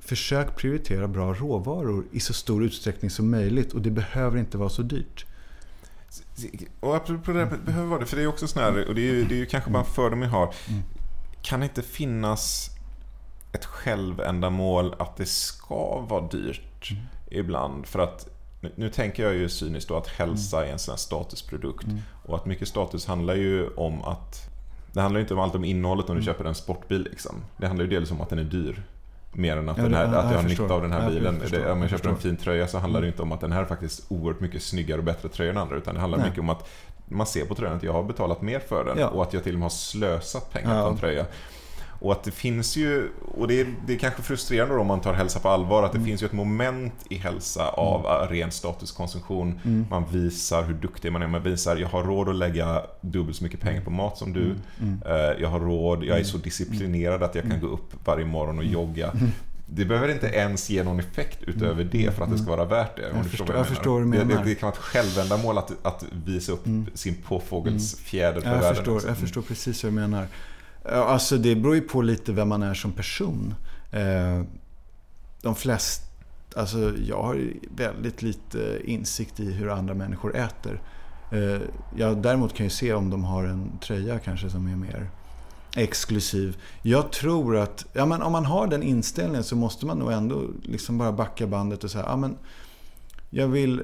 försök 0.00 0.56
prioritera 0.56 1.08
bra 1.08 1.34
råvaror 1.34 2.04
i 2.12 2.20
så 2.20 2.32
stor 2.32 2.64
utsträckning 2.64 3.10
som 3.10 3.30
möjligt. 3.30 3.72
Och 3.72 3.80
det 3.82 3.90
behöver 3.90 4.38
inte 4.38 4.58
vara 4.58 4.68
så 4.68 4.82
dyrt. 4.82 5.26
Och 6.80 6.96
apropå 6.96 7.32
det 7.32 7.38
här, 7.38 7.56
behöver 7.56 7.88
vara 7.88 8.00
det, 8.00 8.06
för 8.06 8.16
det 8.16 8.22
är 8.22 8.26
också 8.26 8.48
sån 8.48 8.62
här, 8.62 8.88
och 8.88 8.94
det 8.94 9.00
är 9.00 9.14
ju, 9.14 9.24
det 9.24 9.34
är 9.34 9.38
ju 9.38 9.46
kanske 9.46 9.70
bara 9.70 9.78
en 9.84 9.90
fördom 9.90 10.22
jag 10.22 10.30
har. 10.30 10.54
Kan 11.42 11.60
det 11.60 11.66
inte 11.66 11.82
finnas 11.82 12.70
ett 13.52 13.64
självändamål 13.64 14.94
att 14.98 15.16
det 15.16 15.26
ska 15.26 16.00
vara 16.00 16.28
dyrt 16.28 16.90
ibland? 17.30 17.86
För 17.86 17.98
att 17.98 18.28
nu, 18.76 18.90
tänker 18.90 19.22
jag 19.22 19.34
ju 19.34 19.48
cyniskt 19.48 19.88
då 19.88 19.96
att 19.96 20.06
hälsa 20.06 20.66
är 20.66 20.72
en 20.72 20.78
sån 20.78 20.92
här 20.92 20.96
statusprodukt. 20.96 21.86
Och 22.24 22.36
att 22.36 22.46
mycket 22.46 22.68
status 22.68 23.06
handlar 23.06 23.34
ju 23.34 23.68
om 23.68 24.02
att 24.02 24.50
det 24.92 25.00
handlar 25.00 25.18
ju 25.18 25.22
inte 25.22 25.34
om 25.34 25.40
allt 25.40 25.54
om 25.54 25.64
innehållet 25.64 26.10
om 26.10 26.16
du 26.16 26.22
köper 26.22 26.44
en 26.44 26.54
sportbil. 26.54 27.02
Liksom. 27.02 27.36
Det 27.56 27.66
handlar 27.66 27.84
ju 27.84 27.90
dels 27.90 28.10
om 28.10 28.20
att 28.20 28.28
den 28.28 28.38
är 28.38 28.44
dyr. 28.44 28.82
Mer 29.36 29.56
än 29.56 29.68
att, 29.68 29.76
Ja, 29.76 29.82
den 29.82 29.94
här, 29.94 30.02
ja, 30.02 30.08
att 30.08 30.24
jag 30.24 30.32
jag 30.32 30.42
har 30.42 30.48
nytta 30.48 30.74
av 30.74 30.82
den 30.82 30.92
här 30.92 31.02
Ja, 31.02 31.08
bilen. 31.08 31.40
förstår. 31.40 31.58
Det, 31.58 31.72
om 31.72 31.78
jag 31.82 31.84
Jag 31.84 31.90
köper 31.98 32.08
en 32.08 32.16
fin 32.16 32.36
tröja 32.36 32.66
så 32.66 32.78
handlar 32.78 33.00
det 33.00 33.06
inte 33.06 33.22
om 33.22 33.32
att 33.32 33.40
den 33.40 33.52
här 33.52 33.60
är 33.60 33.64
faktiskt 33.64 34.02
oerhört 34.08 34.40
mycket 34.40 34.62
snyggare 34.62 34.98
och 34.98 35.04
bättre 35.04 35.28
tröja 35.28 35.50
än 35.50 35.56
andra. 35.58 35.76
Utan 35.76 35.94
det 35.94 36.00
handlar 36.00 36.18
Nej. 36.18 36.26
mycket 36.28 36.40
om 36.40 36.50
att 36.50 36.68
man 37.08 37.26
ser 37.26 37.44
på 37.44 37.54
tröjan 37.54 37.76
att 37.76 37.82
jag 37.82 37.92
har 37.92 38.02
betalat 38.02 38.42
mer 38.42 38.58
för 38.60 38.84
den 38.84 39.04
och 39.08 39.22
att 39.22 39.32
jag 39.32 39.44
till 39.44 39.52
och 39.54 39.58
med 39.58 39.64
har 39.64 39.70
slösat 39.70 40.52
pengar 40.52 40.82
på 40.82 40.88
en 40.88 40.96
tröja. 40.96 41.24
Och 42.04 42.12
att 42.12 42.22
det 42.24 42.30
finns 42.30 42.76
ju, 42.76 43.08
och 43.34 43.48
det 43.48 43.60
är, 43.60 43.66
det 43.86 43.94
är 43.94 43.98
kanske 43.98 44.22
frustrerande 44.22 44.74
då 44.74 44.80
om 44.80 44.86
man 44.86 45.00
tar 45.00 45.12
hälsa 45.14 45.40
på 45.40 45.48
allvar, 45.48 45.82
att 45.82 45.92
det 45.92 45.98
Mm. 45.98 46.08
finns 46.08 46.22
ju 46.22 46.26
ett 46.26 46.32
moment 46.32 46.94
i 47.10 47.14
hälsa 47.16 47.68
av 47.68 48.06
mm. 48.06 48.28
ren 48.34 48.50
statuskonsumtion. 48.50 49.60
Mm. 49.64 49.86
Man 49.90 50.04
visar 50.12 50.62
hur 50.62 50.74
duktig 50.74 51.12
man 51.12 51.22
är, 51.22 51.26
man 51.28 51.42
visar 51.42 51.76
jag 51.76 51.88
har 51.88 52.02
råd 52.04 52.28
att 52.28 52.36
lägga 52.36 52.82
dubbelt 53.00 53.36
så 53.36 53.44
mycket 53.44 53.60
pengar 53.60 53.80
på 53.80 53.90
mat 53.90 54.18
som 54.18 54.32
du. 54.32 54.54
Mm. 54.80 55.02
Eh, 55.06 55.42
Jag 55.42 55.48
har 55.48 55.60
råd, 55.60 56.04
jag 56.04 56.18
är 56.20 56.24
så 56.24 56.38
disciplinerad 56.38 57.22
att 57.22 57.34
jag 57.34 57.44
kan 57.44 57.60
gå 57.60 57.66
upp 57.66 57.92
varje 58.04 58.24
morgon 58.24 58.58
och 58.58 58.64
jogga. 58.64 59.12
Det 59.66 59.84
behöver 59.84 60.08
inte 60.08 60.26
ens 60.26 60.70
ge 60.70 60.82
någon 60.82 60.98
effekt 61.00 61.42
utöver 61.42 61.84
det 61.84 62.14
för 62.16 62.24
att 62.24 62.30
det 62.30 62.38
ska 62.38 62.50
vara 62.50 62.64
värt 62.64 62.96
det. 62.96 63.02
du 63.22 63.28
förstår- 63.28 63.56
jag 63.56 63.66
förstår 63.66 64.00
du 64.00 64.04
Det, 64.04 64.10
menar. 64.24 64.42
det, 64.44 64.48
det 64.50 64.54
kan 64.54 64.66
vara 64.66 64.72
ett 64.76 64.82
självändamål 64.84 65.58
att, 65.58 65.72
att 65.82 66.04
visa 66.26 66.52
upp 66.52 66.64
sin 66.94 67.14
påfågelsfjäder 67.14 68.40
för 68.40 68.48
Ja, 68.48 68.54
jag, 68.54 68.60
världen. 68.60 68.76
förstår, 68.76 69.02
jag 69.06 69.18
förstår 69.18 69.42
precis 69.42 69.84
vad 69.84 69.92
du 69.92 69.96
menar. 69.96 70.26
Alltså 70.92 71.38
det 71.38 71.54
beror 71.54 71.74
ju 71.74 71.80
på 71.80 72.02
lite 72.02 72.32
vem 72.32 72.48
man 72.48 72.62
är 72.62 72.74
som 72.74 72.92
person. 72.92 73.54
Eh, 73.90 74.42
de 75.42 75.54
flesta, 75.54 76.06
alltså 76.56 76.92
jag 77.08 77.22
har 77.22 77.52
väldigt 77.76 78.22
lite 78.22 78.80
insikt 78.84 79.40
i 79.40 79.52
hur 79.52 79.70
andra 79.70 79.94
människor 79.94 80.36
äter. 80.36 80.80
Eh, 81.32 81.60
jag 81.96 82.22
däremot 82.22 82.54
kan 82.54 82.66
ju 82.66 82.70
se 82.70 82.94
om 82.94 83.10
de 83.10 83.24
har 83.24 83.44
en 83.44 83.78
tröja 83.78 84.18
kanske 84.18 84.50
som 84.50 84.66
är 84.66 84.76
mer 84.76 85.10
exklusiv. 85.76 86.56
Jag 86.82 87.12
tror 87.12 87.56
att, 87.56 87.86
ja 87.92 88.06
men 88.06 88.22
om 88.22 88.32
man 88.32 88.44
har 88.44 88.66
den 88.66 88.82
inställningen 88.82 89.44
så 89.44 89.56
måste 89.56 89.86
man 89.86 89.98
nog 89.98 90.12
ändå 90.12 90.42
liksom 90.62 90.98
bara 90.98 91.12
backa 91.12 91.46
bandet 91.46 91.84
och 91.84 91.90
säga, 91.90 92.04
ja 92.08 92.16
men 92.16 92.36
jag 93.30 93.48
vill 93.48 93.82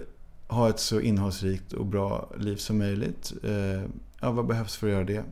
ha 0.49 0.69
ett 0.69 0.81
så 0.81 1.01
innehållsrikt 1.01 1.73
och 1.73 1.87
bra 1.87 2.29
liv 2.39 2.57
som 2.57 2.79
möjligt. 2.79 3.33
Eh, 3.45 3.83
ja, 4.21 4.31
vad 4.31 4.47
behövs 4.47 4.77
för 4.77 4.87
att 4.87 4.93
göra 4.93 5.05
det? 5.05 5.25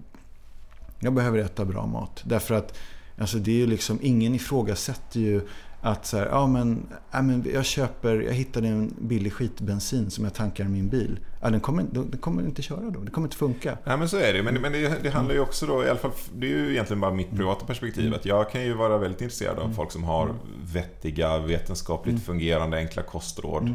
Jag 1.00 1.12
behöver 1.12 1.38
äta 1.38 1.64
bra 1.64 1.86
mat. 1.86 2.22
Därför 2.24 2.54
att 2.54 2.78
alltså 3.18 3.38
det 3.38 3.50
är 3.50 3.56
ju 3.56 3.66
liksom, 3.66 3.98
ingen 4.02 4.34
ifrågasätter 4.34 5.20
ju 5.20 5.40
att 5.80 6.06
så 6.06 6.16
här, 6.16 6.26
ja 6.26 6.46
men, 6.46 6.86
ja, 7.10 7.22
men 7.22 7.46
jag 7.54 7.64
köper, 7.64 8.20
jag 8.20 8.32
hittade 8.32 8.68
en 8.68 8.94
billig 9.00 9.32
skitbensin 9.32 10.10
som 10.10 10.24
jag 10.24 10.34
tankar 10.34 10.64
i 10.64 10.68
min 10.68 10.88
bil. 10.88 11.20
Ja, 11.40 11.50
den, 11.50 11.60
kommer, 11.60 11.84
den 11.92 12.18
kommer 12.20 12.42
inte 12.42 12.62
köra 12.62 12.90
då, 12.90 13.00
det 13.00 13.10
kommer 13.10 13.26
inte 13.26 13.36
funka. 13.36 13.78
Nej 13.84 13.96
men 13.96 14.08
så 14.08 14.16
är 14.16 14.32
det 14.32 14.42
men, 14.42 14.54
men 14.54 14.72
det, 14.72 15.02
det 15.02 15.10
handlar 15.10 15.34
ju 15.34 15.40
också 15.40 15.66
då, 15.66 15.84
i 15.84 15.88
alla 15.88 15.98
fall, 15.98 16.10
det 16.34 16.46
är 16.46 16.50
ju 16.50 16.70
egentligen 16.70 17.00
bara 17.00 17.14
mitt 17.14 17.30
privata 17.30 17.66
perspektiv. 17.66 18.14
Att 18.14 18.24
jag 18.26 18.50
kan 18.50 18.62
ju 18.62 18.74
vara 18.74 18.98
väldigt 18.98 19.20
intresserad 19.20 19.58
av 19.58 19.72
folk 19.72 19.92
som 19.92 20.04
har 20.04 20.34
vettiga, 20.72 21.38
vetenskapligt 21.38 22.22
fungerande, 22.24 22.76
enkla 22.76 23.02
kostråd. 23.02 23.68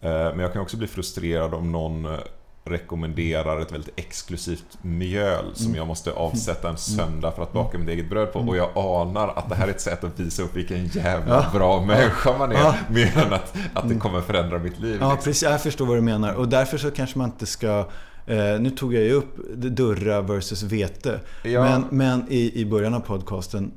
Eh, 0.00 0.10
Men 0.10 0.38
jag 0.38 0.52
kan 0.52 0.62
också 0.62 0.76
bli 0.76 0.86
frustrerad 0.86 1.54
om 1.54 1.72
någon 1.72 2.04
eh, 2.04 2.18
rekommenderar 2.64 3.60
ett 3.60 3.72
väldigt 3.72 3.98
exklusivt 3.98 4.78
mjöl 4.82 5.44
som 5.54 5.74
jag 5.74 5.86
måste 5.86 6.12
avsätta 6.12 6.68
en 6.68 6.76
söndag 6.76 7.32
för 7.32 7.42
att 7.42 7.52
baka 7.52 7.78
mitt 7.78 7.88
eget 7.88 8.10
bröd 8.10 8.32
på. 8.32 8.38
Och 8.38 8.56
jag 8.56 8.70
anar 8.74 9.28
att 9.28 9.48
det 9.48 9.54
här 9.54 9.66
är 9.66 9.70
ett 9.70 9.80
sätt 9.80 10.04
att 10.04 10.20
visa 10.20 10.42
upp 10.42 10.56
vilken 10.56 10.86
jävla 10.86 11.50
bra 11.52 11.84
människa 11.84 12.38
man 12.38 12.52
är. 12.52 12.56
Ja. 12.56 12.74
Mer 12.88 13.18
än 13.18 13.32
att, 13.32 13.56
att 13.74 13.88
det 13.88 13.94
kommer 13.94 14.20
förändra 14.20 14.58
mitt 14.58 14.80
liv. 14.80 14.98
Ja, 15.00 15.12
liksom. 15.12 15.24
precis. 15.24 15.42
Jag 15.42 15.62
förstår 15.62 15.86
vad 15.86 15.96
du 15.96 16.00
menar. 16.00 16.34
Och 16.34 16.48
därför 16.48 16.78
så 16.78 16.90
kanske 16.90 17.18
man 17.18 17.30
inte 17.30 17.46
ska... 17.46 17.88
Eh, 18.26 18.60
nu 18.60 18.70
tog 18.70 18.94
jag 18.94 19.02
ju 19.02 19.12
upp 19.12 19.36
Durra 19.54 20.20
versus 20.20 20.62
vete. 20.62 21.20
Ja. 21.42 21.62
Men, 21.62 21.84
men 21.90 22.26
i, 22.28 22.60
i 22.60 22.66
början 22.66 22.94
av 22.94 23.00
podcasten. 23.00 23.72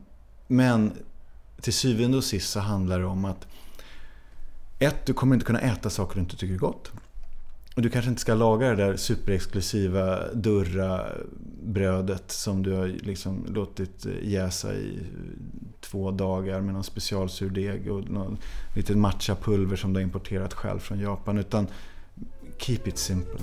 Men 0.48 0.92
till 1.62 1.74
syvende 1.74 2.18
och 2.18 2.24
sist 2.24 2.50
så 2.50 2.60
handlar 2.60 3.00
det 3.00 3.06
om 3.06 3.26
att 3.26 3.48
ett, 4.80 5.06
du 5.06 5.14
kommer 5.14 5.36
inte 5.36 5.46
kunna 5.46 5.60
äta 5.60 5.90
saker 5.90 6.16
du 6.16 6.22
inte 6.22 6.38
tycker 6.38 6.54
är 6.54 6.58
gott. 6.58 6.92
Och 7.76 7.82
du 7.82 7.90
kanske 7.90 8.10
inte 8.10 8.22
ska 8.22 8.34
laga 8.34 8.70
det 8.70 8.76
där 8.76 8.96
superexklusiva 8.96 10.20
Durra-brödet 10.34 12.32
som 12.32 12.64
du 12.64 12.72
har 12.74 12.88
liksom 12.88 13.46
låtit 13.50 14.06
jäsa 14.22 14.74
i 14.74 15.00
två 15.82 16.12
dagar 16.12 16.62
med 16.62 16.74
någon 16.74 16.84
specialsurdeg 16.84 17.92
och 17.92 18.10
någon 18.10 18.38
litet 18.76 18.98
matchapulver 18.98 19.76
som 19.76 19.94
du 19.94 20.00
har 20.00 20.04
importerat 20.04 20.54
själv 20.54 20.80
från 20.80 21.00
Japan. 21.00 21.38
Utan 21.38 21.68
keep 22.58 22.80
it 22.86 22.98
simple. 22.98 23.40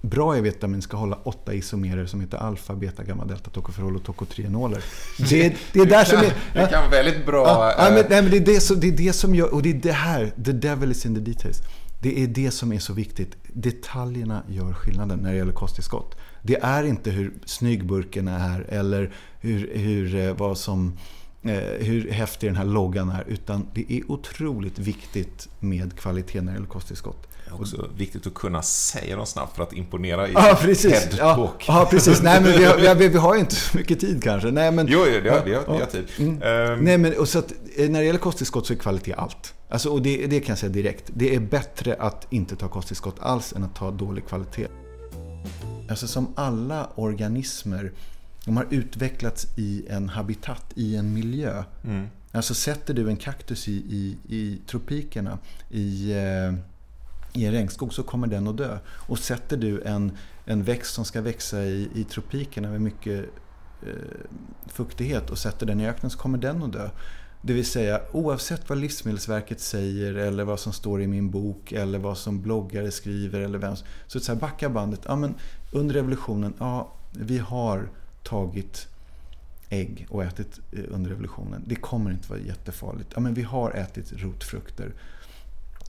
Bra 0.00 0.36
E-vitamin 0.36 0.82
ska 0.82 0.96
hålla 0.96 1.16
åtta 1.16 1.54
isomerer 1.54 2.06
som 2.06 2.20
heter 2.20 2.38
alfa, 2.38 2.74
beta, 2.74 3.04
gamma, 3.04 3.24
delta, 3.24 3.50
tokoferol 3.50 3.96
och 3.96 4.04
tokotrienoler. 4.04 4.84
Det, 5.18 5.56
det 5.72 5.80
är 5.80 5.86
där 5.86 6.04
som 6.04 6.18
är... 6.18 6.32
Det 6.54 6.66
kan 6.66 6.90
väldigt 6.90 7.26
bra... 7.26 7.46
Ja, 7.46 7.74
ja, 7.78 7.88
eh, 7.88 7.94
men, 7.94 8.04
nej, 8.10 8.22
men 8.22 8.30
det, 8.30 8.36
är 8.36 8.54
det, 8.54 8.60
som, 8.60 8.80
det 8.80 8.88
är 8.88 8.92
det 8.92 9.12
som 9.12 9.34
gör, 9.34 9.54
och 9.54 9.62
det 9.62 9.70
är 9.70 9.74
det 9.74 9.92
här, 9.92 10.32
the 10.44 10.52
devil 10.52 10.90
is 10.90 11.06
in 11.06 11.14
the 11.14 11.20
details. 11.20 11.62
Det 12.00 12.22
är 12.22 12.26
det 12.26 12.50
som 12.50 12.72
är 12.72 12.78
så 12.78 12.92
viktigt. 12.92 13.36
Detaljerna 13.52 14.42
gör 14.48 14.72
skillnaden 14.72 15.18
när 15.18 15.30
det 15.30 15.36
gäller 15.36 15.52
kosttillskott. 15.52 16.16
Det 16.42 16.56
är 16.62 16.84
inte 16.84 17.10
hur 17.10 17.34
snygg 17.44 17.86
burken 17.86 18.28
är 18.28 18.66
eller 18.68 19.12
hur, 19.40 19.70
hur, 19.74 20.14
eh, 20.14 20.34
vad 20.36 20.58
som, 20.58 20.98
eh, 21.42 21.56
hur 21.78 22.10
häftig 22.10 22.48
den 22.48 22.56
här 22.56 22.64
loggan 22.64 23.10
är. 23.10 23.24
Utan 23.28 23.66
det 23.74 23.92
är 23.92 24.10
otroligt 24.10 24.78
viktigt 24.78 25.48
med 25.60 25.98
kvalitet 25.98 26.40
när 26.40 26.52
det 26.52 26.56
gäller 26.56 26.68
kosttillskott. 26.68 27.28
Det 27.44 27.50
är 27.50 27.60
också 27.60 27.88
viktigt 27.96 28.26
att 28.26 28.34
kunna 28.34 28.62
säga 28.62 29.16
dem 29.16 29.26
snabbt 29.26 29.56
för 29.56 29.62
att 29.62 29.72
imponera 29.72 30.28
i 30.28 30.32
Ja, 30.32 30.58
precis. 30.60 31.08
Ja, 31.18 31.52
ja, 31.66 31.88
precis. 31.90 32.22
Nej, 32.22 32.40
men 32.42 32.52
vi 32.52 32.64
har, 32.64 32.94
vi, 32.94 33.08
vi 33.08 33.18
har 33.18 33.34
ju 33.34 33.40
inte 33.40 33.54
så 33.54 33.76
mycket 33.76 34.00
tid 34.00 34.22
kanske. 34.22 34.50
Nej, 34.50 34.72
men, 34.72 34.86
Jo, 34.86 35.04
jo, 35.14 35.20
det 35.22 35.30
har, 35.30 35.44
vi 35.44 35.54
har, 35.54 35.62
Ja, 35.66 35.72
vi 35.72 35.78
har 35.78 35.86
tid. 35.86 36.06
Mm. 36.18 36.42
Ehm, 36.42 36.84
Nej, 36.84 36.98
men 36.98 37.18
och 37.18 37.28
så 37.28 37.38
att, 37.38 37.52
eh, 37.76 37.90
när 37.90 38.00
det 38.00 38.06
gäller 38.06 38.18
kosttillskott 38.18 38.66
så 38.66 38.72
är 38.72 38.76
kvalitet 38.76 39.12
allt. 39.12 39.54
Alltså, 39.68 39.88
och 39.88 40.02
det, 40.02 40.26
det 40.26 40.40
kan 40.40 40.52
jag 40.52 40.58
säga 40.58 40.72
direkt. 40.72 41.10
Det 41.14 41.34
är 41.34 41.40
bättre 41.40 41.94
att 41.94 42.26
inte 42.30 42.56
ta 42.56 42.68
kosttillskott 42.68 43.16
alls 43.20 43.52
än 43.52 43.64
att 43.64 43.74
ta 43.74 43.90
dålig 43.90 44.26
kvalitet. 44.26 44.68
Alltså 45.90 46.06
som 46.06 46.32
alla 46.34 46.90
organismer, 46.94 47.92
de 48.44 48.56
har 48.56 48.66
utvecklats 48.70 49.46
i 49.56 49.86
en 49.88 50.08
habitat, 50.08 50.64
i 50.74 50.96
en 50.96 51.14
miljö. 51.14 51.64
Mm. 51.84 52.06
Alltså 52.32 52.54
sätter 52.54 52.94
du 52.94 53.08
en 53.08 53.16
kaktus 53.16 53.68
i, 53.68 53.72
i, 53.72 54.16
i 54.36 54.60
tropikerna, 54.66 55.38
i, 55.70 56.12
eh, 56.12 56.54
i 57.32 57.46
en 57.46 57.52
regnskog 57.52 57.94
så 57.94 58.02
kommer 58.02 58.26
den 58.26 58.48
att 58.48 58.56
dö. 58.56 58.78
Och 58.86 59.18
sätter 59.18 59.56
du 59.56 59.82
en, 59.82 60.12
en 60.44 60.62
växt 60.62 60.94
som 60.94 61.04
ska 61.04 61.20
växa 61.20 61.62
i, 61.64 61.88
i 61.94 62.04
tropikerna 62.04 62.70
med 62.70 62.80
mycket 62.80 63.24
eh, 63.82 63.92
fuktighet 64.66 65.30
och 65.30 65.38
sätter 65.38 65.66
den 65.66 65.80
i 65.80 65.88
öknen 65.88 66.10
så 66.10 66.18
kommer 66.18 66.38
den 66.38 66.62
att 66.62 66.72
dö. 66.72 66.90
Det 67.42 67.52
vill 67.52 67.66
säga 67.66 68.00
oavsett 68.12 68.68
vad 68.68 68.78
Livsmedelsverket 68.78 69.60
säger 69.60 70.14
eller 70.14 70.44
vad 70.44 70.60
som 70.60 70.72
står 70.72 71.02
i 71.02 71.06
min 71.06 71.30
bok 71.30 71.72
eller 71.72 71.98
vad 71.98 72.18
som 72.18 72.42
bloggare 72.42 72.90
skriver 72.90 73.40
eller 73.40 73.58
vem 73.58 73.76
så, 74.06 74.20
så 74.20 74.32
här, 74.32 74.40
backa 74.40 74.68
bandet. 74.68 75.00
Ja, 75.04 75.16
men 75.16 75.34
under 75.72 75.94
revolutionen, 75.94 76.54
ja, 76.58 76.92
vi 77.12 77.38
har 77.38 77.88
tagit 78.22 78.88
ägg 79.68 80.06
och 80.10 80.24
ätit 80.24 80.60
eh, 80.72 80.80
under 80.88 81.10
revolutionen. 81.10 81.62
Det 81.66 81.74
kommer 81.74 82.10
inte 82.10 82.30
vara 82.30 82.40
jättefarligt. 82.40 83.10
Ja, 83.14 83.20
men 83.20 83.34
vi 83.34 83.42
har 83.42 83.70
ätit 83.70 84.12
rotfrukter. 84.12 84.92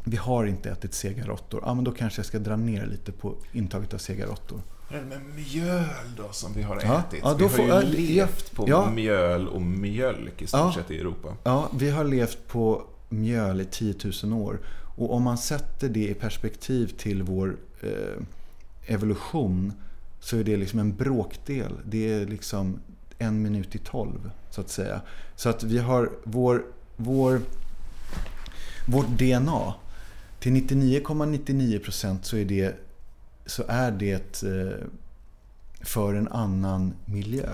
Vi 0.04 0.18
har 0.18 0.46
inte 0.46 0.70
ätit 0.70 0.94
sega 0.94 1.26
råttor. 1.26 1.64
Ja, 1.66 1.74
men 1.74 1.84
då 1.84 1.92
kanske 1.92 2.20
jag 2.20 2.26
ska 2.26 2.40
dra 2.40 2.56
ner 2.56 2.86
lite 2.86 3.12
på 3.12 3.36
intaget 3.52 3.94
av 3.94 3.98
sega 3.98 4.26
råttor. 4.26 4.62
Med 4.92 5.22
mjöl 5.36 5.86
då 6.18 6.32
som 6.32 6.54
vi 6.54 6.62
har 6.62 6.82
Ja, 6.84 7.00
ätit? 7.10 7.20
ja, 7.24 7.34
vi 7.34 7.40
då 7.40 7.46
har 7.46 7.50
får- 7.50 7.66
ju 7.66 7.72
ja, 7.72 7.82
levt 7.82 8.52
på 8.56 8.70
ja. 8.70 8.90
mjöl 8.92 9.48
och 9.48 9.62
mjölk 9.62 10.42
i 10.42 10.48
stort 10.48 10.60
Ja. 10.60 10.74
sett 10.76 10.92
i 10.92 11.00
Europa. 11.00 11.36
Ja, 11.44 11.70
vi 11.78 11.90
har 11.90 12.04
levt 12.04 12.48
på 12.48 12.84
mjöl 13.10 13.62
i 13.62 13.66
10 13.66 13.96
000 14.24 14.34
år. 14.34 14.60
Och 14.98 15.14
om 15.14 15.24
man 15.24 15.38
sätter 15.38 15.90
det 15.90 16.08
i 16.10 16.14
perspektiv 16.14 16.88
till 16.98 17.24
vår 17.24 17.58
eh, 17.82 18.24
evolution 18.94 19.74
så 20.20 20.38
är 20.38 20.44
det 20.44 20.58
liksom 20.58 20.80
en 20.80 20.96
bråkdel. 20.96 21.72
Det 21.86 22.14
är 22.14 22.26
liksom 22.26 22.80
en 23.18 23.42
minut 23.42 23.76
i 23.76 23.78
tolv, 23.78 24.32
så 24.50 24.62
att 24.62 24.70
säga. 24.70 25.02
Så 25.36 25.50
att 25.50 25.64
vi 25.64 25.78
har 25.78 26.10
vår, 26.24 26.64
vår, 26.96 27.42
vårt 28.88 29.08
DNA. 29.08 29.74
Till 30.40 30.52
99,99% 30.54 31.80
procent 31.80 32.26
så 32.26 32.38
är 32.38 32.46
det, 32.46 32.76
så 33.50 33.64
är 33.68 33.92
det 33.92 34.44
eh, 34.44 34.86
för 35.82 36.14
en 36.14 36.28
annan 36.28 36.94
miljö. 37.06 37.50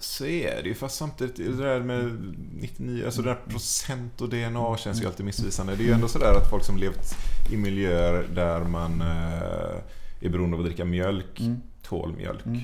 Så 0.00 0.26
är 0.26 0.62
det 0.62 0.68
ju, 0.68 0.74
fast 0.74 0.96
samtidigt 0.96 1.36
det 1.36 1.56
där 1.64 1.80
med 1.80 2.34
99, 2.60 3.04
alltså 3.04 3.22
det 3.22 3.28
där 3.28 3.38
procent 3.48 4.20
och 4.20 4.28
DNA 4.28 4.76
känns 4.76 5.02
ju 5.02 5.06
alltid 5.06 5.26
missvisande. 5.26 5.76
Det 5.76 5.82
är 5.82 5.86
ju 5.86 5.92
ändå 5.92 6.08
sådär 6.08 6.34
att 6.34 6.50
folk 6.50 6.64
som 6.64 6.76
levt 6.76 7.14
i 7.52 7.56
miljöer 7.56 8.26
där 8.34 8.64
man 8.64 9.00
eh, 9.00 9.78
är 10.20 10.28
beroende 10.28 10.56
av 10.56 10.60
att 10.60 10.66
dricka 10.66 10.84
mjölk, 10.84 11.40
Mm. 11.40 11.60
tål 11.82 12.12
mjölk. 12.16 12.46
Mm. 12.46 12.60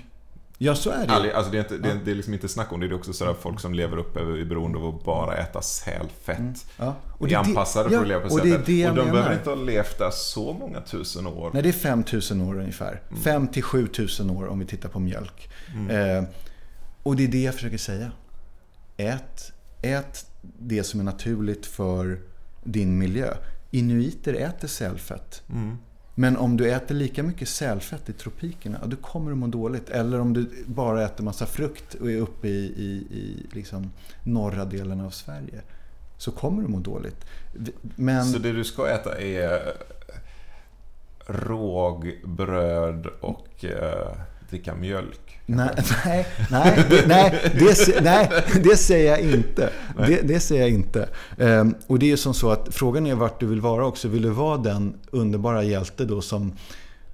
Ja, 0.65 0.75
så 0.75 0.91
är 0.91 1.07
det. 1.07 1.13
Alltså, 1.13 1.37
alltså 1.37 1.53
det, 1.53 1.59
är 1.59 1.63
inte, 1.63 1.79
det, 1.79 1.91
är, 1.91 2.01
det 2.05 2.11
är 2.11 2.15
liksom 2.15 2.35
inte 2.35 2.49
snack 2.49 2.73
om 2.73 2.81
det, 2.81 2.89
det 2.89 2.95
är 2.95 2.97
också 2.97 3.13
sådär 3.13 3.35
folk 3.41 3.61
som 3.61 3.75
lever 3.75 3.97
upp 3.97 4.17
är 4.17 4.45
beroende 4.45 4.79
av 4.79 4.87
att 4.87 5.05
bara 5.05 5.37
äta 5.37 5.63
sälfett. 5.63 6.39
Mm. 6.39 6.55
Ja. 6.77 6.97
Och 7.19 7.29
det 7.29 7.35
är 7.35 7.39
anpassade 7.39 7.91
för 7.91 8.03
att 8.03 8.09
leva 8.09 8.29
på 8.29 8.35
och 8.35 8.41
det 8.41 8.51
är 8.51 8.63
det 8.67 8.89
och 8.89 8.95
de 8.95 9.01
menar. 9.01 9.13
behöver 9.13 9.35
inte 9.35 9.51
ha 9.51 9.57
levt 9.57 9.99
där 9.99 10.11
så 10.11 10.53
många 10.53 10.81
tusen 10.81 11.27
år. 11.27 11.51
Nej, 11.53 11.63
det 11.63 11.69
är 11.69 11.73
5000 11.73 12.41
år 12.41 12.59
ungefär. 12.59 13.03
Mm. 13.09 13.23
5 13.23 13.49
till 13.49 13.63
7000 13.63 14.31
år 14.31 14.47
om 14.47 14.59
vi 14.59 14.67
tittar 14.67 14.89
på 14.89 15.01
mjölk. 15.01 15.51
Mm. 15.75 16.19
Eh, 16.19 16.25
och 17.03 17.17
det 17.17 17.25
är 17.25 17.29
det 17.29 17.43
jag 17.43 17.55
försöker 17.55 17.79
säga. 17.79 18.13
Ät, 18.97 19.53
ät 19.83 20.27
det 20.59 20.85
som 20.85 21.01
är 21.01 21.05
naturligt 21.05 21.67
för 21.67 22.21
din 22.65 22.99
miljö. 22.99 23.35
Inuiter 23.71 24.35
äter 24.35 24.69
sälfett. 24.69 25.43
Mm. 25.53 25.79
Men 26.15 26.37
om 26.37 26.57
du 26.57 26.71
äter 26.71 26.95
lika 26.95 27.23
mycket 27.23 27.49
sälfett 27.49 28.09
i 28.09 28.13
tropikerna, 28.13 28.79
ja, 28.83 28.87
då 28.89 28.97
kommer 28.97 29.31
du 29.31 29.37
må 29.37 29.47
dåligt. 29.47 29.91
Eller 29.91 30.21
om 30.21 30.33
du 30.33 30.51
bara 30.67 31.05
äter 31.05 31.25
massa 31.25 31.47
frukt 31.47 31.95
och 31.95 32.11
är 32.11 32.17
uppe 32.17 32.49
i, 32.49 32.65
i, 32.77 33.17
i 33.17 33.47
liksom 33.53 33.91
norra 34.23 34.65
delen 34.65 35.01
av 35.01 35.11
Sverige, 35.11 35.63
så 36.19 36.31
kommer 36.31 36.63
du 36.63 36.69
må 36.69 36.79
dåligt. 36.79 37.27
Men... 37.81 38.25
Så 38.25 38.39
det 38.39 38.53
du 38.53 38.65
ska 38.65 38.89
äta 38.89 39.21
är 39.21 39.73
råg, 41.27 42.21
bröd 42.25 43.07
och 43.07 43.65
eh, 43.65 44.17
dricka 44.55 44.75
mjölk? 44.75 45.41
Nej, 45.47 45.71
nej, 46.05 46.27
nej, 46.51 46.87
nej, 47.07 47.53
det, 47.59 48.01
nej, 48.03 48.29
det 48.65 48.77
säger 48.77 49.11
jag 49.11 49.21
inte. 49.21 49.71
Det, 49.97 50.21
det 50.23 50.41
säger 50.41 50.63
jag 50.63 50.71
inte. 50.71 51.09
Ehm, 51.39 51.75
och 51.87 51.99
det 51.99 52.13
är 52.13 52.17
som 52.17 52.35
så 52.35 52.51
att 52.51 52.75
frågan 52.75 53.07
är 53.07 53.15
vart 53.15 53.41
du 53.41 53.47
vill 53.47 53.61
vara 53.61 53.87
också. 53.87 54.09
Vill 54.09 54.23
du 54.23 54.31
vara 54.31 54.59
den 54.59 54.95
underbara 55.11 55.63
hjälte 55.63 56.05
då 56.05 56.21
som, 56.21 56.53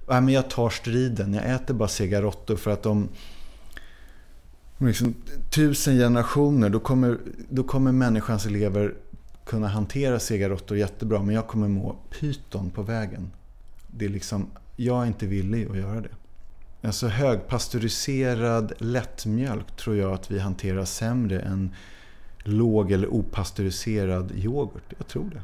ja 0.07 0.21
men 0.21 0.33
jag 0.33 0.49
tar 0.49 0.69
striden, 0.69 1.33
jag 1.33 1.51
äter 1.51 1.73
bara 1.73 1.89
cigaretter 1.89 2.55
för 2.55 2.71
att 2.71 2.85
om 2.85 3.09
liksom, 4.77 5.13
tusen 5.49 5.97
generationer, 5.97 6.69
då 6.69 6.79
kommer, 6.79 7.17
då 7.49 7.63
kommer 7.63 7.91
människans 7.91 8.45
elever 8.45 8.93
kunna 9.45 9.67
hantera 9.67 10.19
cigaretter 10.19 10.75
jättebra, 10.75 11.23
men 11.23 11.35
jag 11.35 11.47
kommer 11.47 11.67
må 11.67 11.95
pyton 12.19 12.69
på 12.69 12.81
vägen. 12.81 13.31
Det 13.87 14.05
är 14.05 14.09
liksom, 14.09 14.47
jag 14.75 15.03
är 15.03 15.07
inte 15.07 15.25
villig 15.25 15.67
att 15.69 15.77
göra 15.77 16.01
det. 16.01 16.09
Alltså 16.83 17.07
högpastöriserad 17.07 18.73
lättmjölk 18.77 19.75
tror 19.75 19.95
jag 19.95 20.13
att 20.13 20.31
vi 20.31 20.39
hanterar 20.39 20.85
sämre 20.85 21.39
än 21.39 21.75
låg 22.43 22.91
eller 22.91 23.07
opastöriserad 23.07 24.31
yoghurt. 24.35 24.93
Jag 24.97 25.07
tror 25.07 25.29
det. 25.29 25.41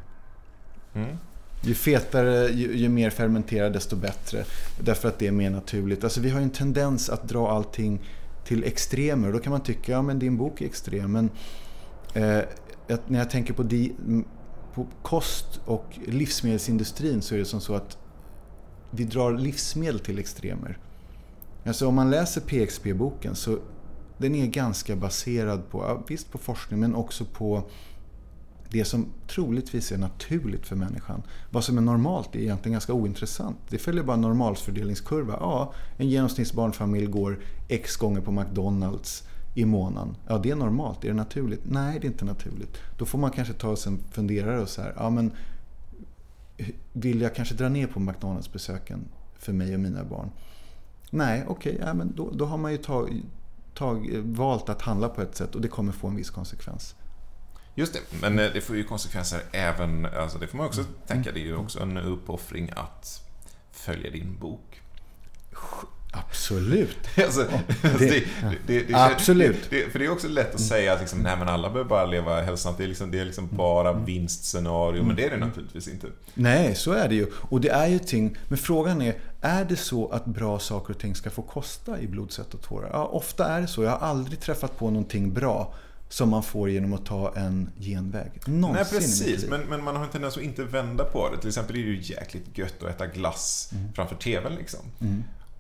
Mm. 1.00 1.18
Ju 1.64 1.74
fetare, 1.74 2.48
ju, 2.48 2.78
ju 2.78 2.90
mer 2.90 3.10
fermenterad 3.10 3.74
desto 3.74 3.96
bättre. 3.96 4.44
Därför 4.80 5.08
att 5.08 5.20
det 5.20 5.28
är 5.28 5.32
mer 5.32 5.50
naturligt. 5.50 6.04
Alltså 6.04 6.22
vi 6.22 6.30
har 6.30 6.40
ju 6.40 6.44
en 6.44 6.50
tendens 6.50 7.10
att 7.10 7.30
dra 7.30 7.50
allting 7.50 8.02
till 8.46 8.64
extremer. 8.64 9.32
Då 9.32 9.40
kan 9.40 9.52
man 9.52 9.62
tycka, 9.62 9.92
ja 9.92 10.02
men 10.02 10.20
din 10.20 10.38
bok 10.38 10.62
är 10.62 10.66
extrem. 10.66 11.12
Men 11.12 11.30
eh, 12.14 12.44
att 12.90 13.10
när 13.10 13.20
jag 13.20 13.30
tänker 13.30 13.54
på, 13.54 13.64
di, 13.64 13.96
på 14.74 14.88
kost 15.02 15.60
och 15.66 16.00
livsmedelsindustrin 16.06 17.22
så 17.22 17.36
är 17.36 17.40
det 17.40 17.46
som 17.46 17.62
så 17.62 17.76
att 17.76 17.98
vi 18.92 19.04
drar 19.04 19.34
livsmedel 19.34 20.00
till 20.00 20.20
extremer. 20.20 20.78
Alltså 21.68 21.88
om 21.88 21.96
man 21.96 22.10
läser 22.10 22.42
PXP-boken 22.42 23.36
så 23.36 23.60
den 24.18 24.36
är 24.36 24.48
ganska 24.48 24.96
baserad 24.96 25.70
på, 25.70 26.04
visst 26.08 26.32
på 26.32 26.38
forskning 26.38 26.80
men 26.80 26.96
också 26.96 27.26
på 27.26 27.64
det 28.70 28.86
som 28.86 29.06
troligtvis 29.28 29.92
är 29.92 29.98
naturligt 29.98 30.68
för 30.68 30.76
människan. 30.76 31.24
Vad 31.52 31.64
som 31.64 31.78
är 31.78 31.82
normalt 31.82 32.36
är 32.36 32.40
egentligen 32.40 32.72
ganska 32.72 32.94
ointressant. 32.94 33.58
Det 33.70 33.78
följer 33.78 34.04
bara 34.04 34.14
en 34.14 34.22
normalfördelningskurva. 34.22 35.38
Ja, 35.40 35.74
en 35.98 36.10
genomsnittsbarnfamilj 36.10 37.06
går 37.06 37.40
x 37.68 37.96
gånger 37.96 38.22
på 38.22 38.32
McDonalds 38.32 39.24
i 39.56 39.66
månaden. 39.66 40.16
Ja, 40.28 40.38
det 40.38 40.52
är 40.52 40.56
normalt. 40.56 41.04
Är 41.04 41.08
det 41.08 41.14
naturligt? 41.14 41.62
Nej, 41.64 42.00
det 42.00 42.08
är 42.08 42.12
inte 42.12 42.26
naturligt. 42.26 42.78
Då 42.98 43.06
får 43.06 43.18
man 43.20 43.32
kanske 43.32 43.54
ta 43.54 43.76
sig 43.76 43.94
en 43.94 44.00
funderare 44.12 44.62
och 44.62 44.70
så 44.70 44.82
här, 44.82 44.94
ja 44.98 45.10
men 45.10 45.32
vill 46.94 47.22
jag 47.22 47.36
kanske 47.36 47.56
dra 47.56 47.70
ner 47.70 47.88
på 47.88 48.00
McDonalds-besöken 48.00 49.00
för 49.40 49.54
mig 49.54 49.74
och 49.74 49.80
mina 49.80 50.04
barn? 50.04 50.30
Nej, 51.10 51.46
okej, 51.48 51.74
okay, 51.74 51.88
ja, 51.88 51.94
men 51.94 52.16
då, 52.16 52.32
då 52.32 52.46
har 52.46 52.58
man 52.58 52.72
ju 52.72 52.78
tag, 52.78 53.22
tag, 53.74 54.10
valt 54.24 54.70
att 54.70 54.82
handla 54.82 55.10
på 55.10 55.22
ett 55.22 55.36
sätt 55.36 55.56
och 55.56 55.62
det 55.62 55.68
kommer 55.68 55.92
få 55.92 56.08
en 56.08 56.16
viss 56.16 56.30
konsekvens. 56.30 56.96
Just 57.76 57.94
det, 57.94 58.00
men 58.22 58.40
eh, 58.40 58.52
det 58.54 58.62
får 58.62 58.76
ju 58.76 58.84
konsekvenser 58.84 59.42
även, 59.52 60.06
alltså 60.06 60.38
det 60.38 60.48
får 60.48 60.58
man 60.58 60.68
också 60.68 60.84
tänka, 61.08 61.32
det 61.32 61.40
är 61.40 61.46
ju 61.46 61.56
också 61.56 61.80
en 61.80 61.98
uppoffring 61.98 62.70
att 62.76 63.22
följa 63.72 64.12
din 64.12 64.38
bok. 64.40 64.82
Absolut. 66.20 66.98
Alltså, 67.18 67.48
det, 68.00 68.24
det, 68.68 68.84
det, 68.84 68.94
Absolut. 68.94 69.66
För 69.66 70.00
det 70.00 70.06
är 70.06 70.12
också 70.12 70.28
lätt 70.28 70.56
att 70.56 70.62
säga 70.62 70.94
att 70.94 71.00
liksom, 71.00 71.20
nej, 71.20 71.38
men 71.38 71.50
alla 71.50 71.70
behöver 71.70 71.90
bara 71.90 72.06
leva 72.06 72.42
hälsosamt. 72.42 72.78
Det 72.78 72.84
är 72.84 72.88
liksom, 72.88 73.12
det 73.12 73.20
är 73.20 73.26
liksom 73.26 73.50
bara 73.52 73.94
vinstscenario, 73.94 75.04
men 75.04 75.16
det 75.16 75.26
är 75.26 75.30
det 75.30 75.38
naturligtvis 75.38 75.88
inte. 75.88 76.08
Nej, 76.34 76.76
så 76.76 76.92
är 76.92 77.10
det 77.10 77.16
ju. 77.16 77.28
Och 77.34 77.62
det 77.62 77.70
är 77.70 77.88
ju 77.88 78.00
ting, 78.00 78.38
men 78.48 78.58
frågan 78.58 79.02
är, 79.02 79.16
är 79.42 79.66
det 79.66 79.76
så 79.76 80.08
att 80.10 80.26
bra 80.26 80.60
saker 80.60 80.94
och 80.94 81.00
ting 81.00 81.16
ska 81.16 81.30
få 81.30 81.42
kosta 81.42 82.00
i 82.02 82.08
blod, 82.08 82.32
svett 82.32 82.54
och 82.54 82.62
tårar? 82.62 82.90
Ja, 82.94 83.06
ofta 83.06 83.48
är 83.48 83.62
det 83.62 83.68
så. 83.68 83.84
Jag 83.84 83.92
har 83.92 84.08
aldrig 84.08 84.40
träffat 84.40 84.78
på 84.80 84.90
någonting 84.90 85.34
bra 85.34 85.74
som 86.10 86.30
man 86.30 86.44
får 86.44 86.70
genom 86.70 86.94
att 86.94 87.06
ta 87.06 87.34
en 87.36 87.70
genväg. 87.80 88.32
Någonsin 88.46 88.86
Nej, 88.92 89.02
precis. 89.02 89.46
Men, 89.50 89.62
men 89.62 89.84
man 89.84 89.96
har 89.96 90.04
en 90.04 90.10
tendens 90.10 90.38
att 90.38 90.44
inte 90.44 90.64
vända 90.64 91.04
på 91.04 91.30
det. 91.30 91.38
Till 91.38 91.48
exempel 91.48 91.76
är 91.76 91.80
det 91.80 91.90
ju 91.90 92.02
jäkligt 92.02 92.58
gött 92.58 92.84
att 92.84 92.90
äta 92.90 93.08
glass 93.08 93.70
Mm. 93.74 93.94
framför 93.94 94.16
TVn 94.16 94.56
liksom. 94.56 94.80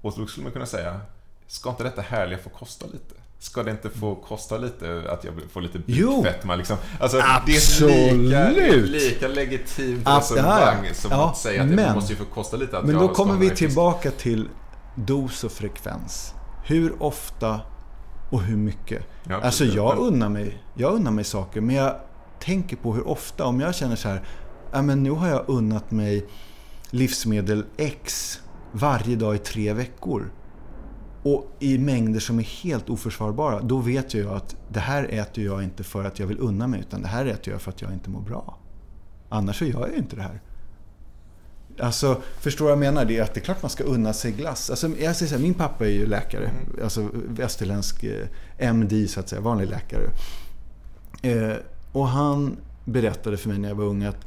Och 0.07 0.13
då 0.17 0.27
skulle 0.27 0.43
man 0.43 0.53
kunna 0.53 0.65
säga, 0.65 0.99
ska 1.47 1.69
inte 1.69 1.83
detta 1.83 2.01
härliga 2.01 2.39
få 2.39 2.49
kosta 2.49 2.85
lite? 2.85 3.15
Ska 3.39 3.63
det 3.63 3.71
inte 3.71 3.89
få 3.89 4.15
kosta 4.15 4.57
lite 4.57 5.03
att 5.11 5.23
jag 5.23 5.33
får 5.51 5.61
lite 5.61 5.79
bukfetma 5.79 6.55
liksom? 6.55 6.77
Alltså, 6.99 7.21
Absolut. 7.23 8.29
Det 8.29 8.35
är 8.37 8.51
lika, 8.51 8.85
lika 8.85 9.27
legitimt 9.27 10.07
resonemang 10.07 10.93
som 10.93 11.11
ja, 11.11 11.29
att 11.29 11.37
säga 11.37 11.61
att 11.61 11.67
men- 11.67 11.77
det 11.77 11.93
måste 11.93 12.13
ju 12.13 12.19
få 12.19 12.25
kosta 12.25 12.57
lite 12.57 12.77
att 12.77 12.85
Men 12.85 12.95
då 12.95 13.07
kommer 13.07 13.35
vi 13.35 13.49
tillbaka 13.49 14.11
till 14.11 14.49
dos 14.95 15.43
och 15.43 15.51
frekvens. 15.51 16.33
Hur 16.65 17.03
ofta 17.03 17.61
och 18.29 18.41
hur 18.41 18.57
mycket. 18.57 19.03
Ja, 19.23 19.41
alltså 19.41 19.65
jag 19.65 19.97
unnar, 19.97 20.29
mig, 20.29 20.63
jag 20.73 20.93
unnar 20.93 21.11
mig 21.11 21.23
saker, 21.23 21.61
men 21.61 21.75
jag 21.75 21.95
tänker 22.39 22.75
på 22.75 22.93
hur 22.93 23.07
ofta. 23.07 23.45
Om 23.45 23.59
jag 23.59 23.75
känner 23.75 23.95
så 23.95 24.09
här, 24.09 24.21
men 24.81 25.03
nu 25.03 25.11
har 25.11 25.27
jag 25.27 25.43
unnat 25.47 25.91
mig 25.91 26.25
livsmedel 26.89 27.65
X 27.77 28.39
varje 28.77 29.15
dag 29.15 29.35
i 29.35 29.37
tre 29.37 29.73
veckor. 29.73 30.31
Och 31.23 31.55
i 31.59 31.77
mängder 31.77 32.19
som 32.19 32.39
är 32.39 32.43
helt 32.43 32.89
oförsvarbara. 32.89 33.61
Då 33.61 33.77
vet 33.77 34.13
jag 34.13 34.33
att 34.33 34.55
det 34.69 34.79
här 34.79 35.03
äter 35.03 35.43
jag 35.43 35.63
inte 35.63 35.83
för 35.83 36.03
att 36.03 36.19
jag 36.19 36.27
vill 36.27 36.39
unna 36.39 36.67
mig. 36.67 36.79
Utan 36.79 37.01
det 37.01 37.07
här 37.07 37.25
äter 37.25 37.53
jag 37.53 37.61
för 37.61 37.71
att 37.71 37.81
jag 37.81 37.93
inte 37.93 38.09
mår 38.09 38.21
bra. 38.21 38.57
Annars 39.29 39.59
så 39.59 39.65
gör 39.65 39.79
jag 39.79 39.89
ju 39.89 39.97
inte 39.97 40.15
det 40.15 40.21
här. 40.21 40.41
Alltså, 41.79 42.21
förstår 42.39 42.65
vad 42.65 42.71
jag 42.71 42.79
menar? 42.79 43.05
Det 43.05 43.17
är 43.17 43.23
att 43.23 43.33
det 43.33 43.39
är 43.39 43.43
klart 43.43 43.61
man 43.61 43.69
ska 43.69 43.83
unna 43.83 44.13
sig 44.13 44.31
glass. 44.31 44.69
Alltså, 44.69 44.87
jag 44.87 45.15
säger 45.15 45.29
så 45.29 45.35
här, 45.35 45.41
min 45.41 45.53
pappa 45.53 45.85
är 45.85 45.89
ju 45.89 46.05
läkare. 46.05 46.51
Alltså 46.83 47.09
västerländsk 47.13 48.03
eh, 48.03 48.27
MD, 48.57 49.07
så 49.07 49.19
att 49.19 49.29
säga. 49.29 49.41
Vanlig 49.41 49.69
läkare. 49.69 50.09
Eh, 51.21 51.55
och 51.91 52.07
han 52.07 52.57
berättade 52.85 53.37
för 53.37 53.49
mig 53.49 53.57
när 53.57 53.69
jag 53.69 53.75
var 53.75 53.85
ung 53.85 54.03
att 54.03 54.25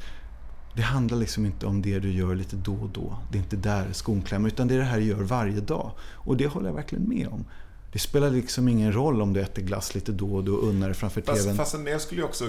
det 0.74 0.82
handlar 0.82 1.18
liksom 1.18 1.46
inte 1.46 1.66
om 1.66 1.82
det 1.82 1.98
du 1.98 2.12
gör 2.12 2.34
lite 2.34 2.56
då 2.56 2.74
och 2.74 2.88
då. 2.88 3.18
Det 3.30 3.38
är 3.38 3.42
inte 3.42 3.56
där 3.56 3.92
skon 3.92 4.22
klämmer. 4.22 4.48
Utan 4.48 4.68
det 4.68 4.74
är 4.74 4.78
det 4.78 4.84
här 4.84 4.98
du 4.98 5.04
gör 5.04 5.16
varje 5.16 5.60
dag. 5.60 5.90
Och 6.00 6.36
det 6.36 6.46
håller 6.46 6.68
jag 6.68 6.74
verkligen 6.74 7.08
med 7.08 7.28
om. 7.28 7.44
Det 7.92 7.98
spelar 7.98 8.30
liksom 8.30 8.68
ingen 8.68 8.92
roll 8.92 9.22
om 9.22 9.32
du 9.32 9.40
äter 9.40 9.62
glass 9.62 9.94
lite 9.94 10.12
då 10.12 10.34
och 10.34 10.44
då 10.44 10.54
och 10.54 10.68
unnar 10.68 10.88
dig 10.88 10.96
framför 10.96 11.22
Fast, 11.22 11.42
TVn. 11.42 11.56
fast 11.56 11.74
en 11.74 11.84
del 11.84 12.00
skulle 12.00 12.20
ju 12.20 12.24
också 12.24 12.48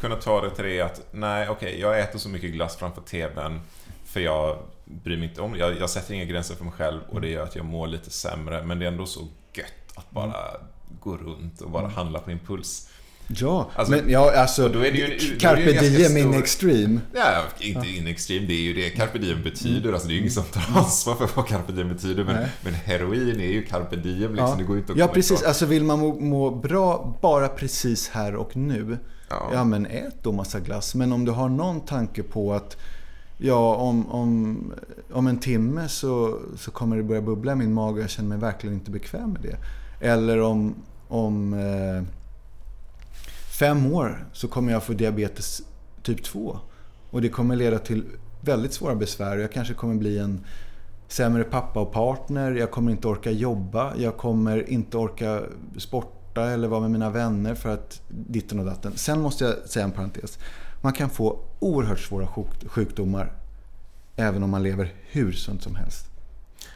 kunna 0.00 0.16
ta 0.16 0.40
det 0.40 0.50
till 0.50 0.64
det 0.64 0.80
att 0.80 1.06
nej, 1.12 1.48
okej, 1.48 1.80
jag 1.80 2.00
äter 2.00 2.18
så 2.18 2.28
mycket 2.28 2.52
glass 2.52 2.76
framför 2.76 3.02
TVn 3.02 3.60
för 4.04 4.20
jag 4.20 4.58
bryr 4.84 5.16
mig 5.16 5.28
inte 5.28 5.40
om 5.40 5.56
jag, 5.56 5.78
jag 5.78 5.90
sätter 5.90 6.14
inga 6.14 6.24
gränser 6.24 6.54
för 6.54 6.64
mig 6.64 6.72
själv 6.72 7.00
och 7.08 7.20
det 7.20 7.28
gör 7.28 7.42
att 7.42 7.56
jag 7.56 7.64
mår 7.64 7.86
lite 7.86 8.10
sämre. 8.10 8.62
Men 8.64 8.78
det 8.78 8.84
är 8.84 8.90
ändå 8.90 9.06
så 9.06 9.20
gött 9.54 9.66
att 9.94 10.10
bara 10.10 10.36
gå 11.00 11.16
runt 11.16 11.60
och 11.60 11.70
bara 11.70 11.88
handla 11.88 12.18
på 12.18 12.30
impuls. 12.30 12.88
Ja, 13.26 13.70
Alltså, 13.74 13.94
men 13.94 14.10
ja, 14.10 14.32
alltså... 14.36 14.68
då 14.68 14.78
är 14.78 14.92
det 14.92 14.98
ju 14.98 15.36
Carpe 15.38 15.72
diem 15.80 16.16
in 16.16 16.22
stor- 16.32 16.38
extreme. 16.38 17.00
Ja, 17.14 17.42
inte 17.58 17.88
in 17.88 18.06
extreme, 18.06 18.46
det 18.46 18.52
är 18.54 18.60
ju 18.62 18.74
det 18.74 18.90
carpe 18.90 19.18
diem 19.18 19.42
betyder. 19.42 19.92
Alltså 19.92 20.08
det 20.08 20.12
är 20.12 20.14
ju 20.14 20.20
ingen 20.20 20.32
som 20.32 20.44
tar 20.44 20.78
ansvar 20.80 21.14
för 21.14 21.28
vad 21.34 21.46
carpe 21.46 21.72
diem 21.72 21.88
betyder. 21.88 22.24
Men, 22.24 22.36
Nej. 22.36 22.48
men 22.64 22.74
heroin 22.74 23.40
är 23.40 23.52
ju 23.52 23.62
carpe 23.62 23.96
diem 23.96 24.30
liksom. 24.34 24.48
Ja, 24.48 24.54
Det 24.58 24.64
går 24.64 24.78
inte 24.78 24.92
att 24.92 24.98
ja 24.98 25.06
precis. 25.08 25.32
ifrån. 25.38 25.48
Alltså 25.48 25.66
vill 25.66 25.84
man 25.84 25.98
må, 25.98 26.14
må 26.20 26.50
bra 26.50 27.18
bara 27.22 27.48
precis 27.48 28.08
här 28.08 28.34
och 28.36 28.56
nu. 28.56 28.98
Ja. 29.28 29.50
Ja. 29.52 29.64
men 29.64 29.86
ät 29.86 30.14
då 30.22 30.32
massa 30.32 30.60
glass. 30.60 30.94
Men 30.94 31.12
om 31.12 31.24
du 31.24 31.32
har 31.32 31.48
någon 31.48 31.80
tanke 31.80 32.22
på 32.22 32.52
att 32.52 32.76
ja, 33.38 33.74
om, 33.76 34.10
om, 34.12 34.58
om 35.12 35.26
en 35.26 35.38
timme 35.38 35.88
så, 35.88 36.38
så 36.58 36.70
kommer 36.70 36.96
det 36.96 37.02
börja 37.02 37.20
bubbla 37.22 37.52
i 37.52 37.56
min 37.56 37.72
mage 37.72 37.92
och 37.96 38.02
jag 38.02 38.10
känner 38.10 38.28
mig 38.28 38.38
verkligen 38.38 38.74
inte 38.74 38.90
bekväm 38.90 39.30
med 39.32 39.42
det. 39.42 39.56
Eller 40.06 40.40
om, 40.40 40.74
om 41.08 41.52
eh, 41.54 42.02
fem 43.58 43.92
år 43.92 44.28
så 44.32 44.48
kommer 44.48 44.72
jag 44.72 44.82
få 44.82 44.92
diabetes 44.92 45.62
typ 46.02 46.24
2. 46.24 46.58
Och 47.10 47.22
det 47.22 47.28
kommer 47.28 47.56
leda 47.56 47.78
till 47.78 48.04
väldigt 48.40 48.72
svåra 48.72 48.94
besvär. 48.94 49.36
Jag 49.36 49.52
kanske 49.52 49.74
kommer 49.74 49.94
bli 49.94 50.18
en 50.18 50.44
sämre 51.08 51.44
pappa 51.44 51.80
och 51.80 51.92
partner. 51.92 52.52
Jag 52.52 52.70
kommer 52.70 52.90
inte 52.90 53.08
orka 53.08 53.30
jobba. 53.30 53.96
Jag 53.96 54.16
kommer 54.16 54.70
inte 54.70 54.96
orka 54.96 55.42
sporta 55.78 56.50
eller 56.50 56.68
vara 56.68 56.80
med 56.80 56.90
mina 56.90 57.10
vänner 57.10 57.54
för 57.54 57.74
att 57.74 58.02
ditten 58.08 58.58
och 58.58 58.66
datten. 58.66 58.92
Sen 58.96 59.20
måste 59.20 59.44
jag 59.44 59.68
säga 59.68 59.84
en 59.84 59.92
parentes. 59.92 60.38
Man 60.80 60.92
kan 60.92 61.10
få 61.10 61.40
oerhört 61.58 62.00
svåra 62.00 62.28
sjukdomar 62.66 63.32
även 64.16 64.42
om 64.42 64.50
man 64.50 64.62
lever 64.62 64.94
hur 65.02 65.32
sunt 65.32 65.62
som 65.62 65.74
helst. 65.74 66.13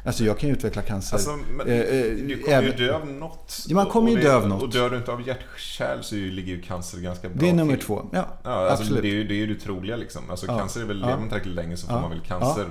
Alltså 0.05 0.25
jag 0.25 0.39
kan 0.39 0.49
ju 0.49 0.55
utveckla 0.55 0.83
cancer. 0.83 1.17
Alltså, 1.17 1.39
men, 1.57 1.67
Eh, 1.69 1.75
eh, 1.79 2.03
du 2.15 2.43
kommer 2.43 2.63
ju 2.63 2.73
dö 2.73 2.95
av 2.95 3.07
något. 3.07 3.65
Ja, 3.69 3.75
man 3.75 3.87
kommer 3.87 4.11
ju 4.11 4.17
dö 4.21 4.35
av 4.37 4.49
något. 4.49 4.63
Och 4.63 4.71
dör 4.71 4.91
du 4.91 4.97
inte 4.97 5.13
av 5.13 5.27
hjärtkärl 5.29 6.03
så 6.03 6.15
ligger 6.15 6.53
ju 6.55 6.63
cancer 6.63 6.99
ganska 6.99 7.29
bra 7.29 7.37
Det 7.41 7.49
är 7.49 7.53
nummer 7.55 7.77
till. 7.77 7.85
två. 7.87 8.07
Ja, 8.13 8.27
Ja, 8.43 8.51
alltså, 8.51 8.83
absolut. 8.83 9.03
det, 9.03 9.09
är 9.09 9.13
ju, 9.13 9.25
det 9.29 9.35
är 9.35 9.37
ju 9.37 9.55
det 9.55 9.61
troliga 9.61 9.97
liksom. 9.97 10.31
Alltså, 10.31 10.47
Ja. 10.47 10.59
Cancer 10.59 10.81
är 10.81 10.85
väl, 10.85 11.01
Ja. 11.01 11.07
lever 11.07 11.19
man 11.21 11.29
tillräckligt 11.29 11.55
länge 11.55 11.77
så 11.77 11.87
får 11.87 11.97
Ja. 11.97 12.01
man 12.01 12.11
väl 12.11 12.21
cancer 12.21 12.67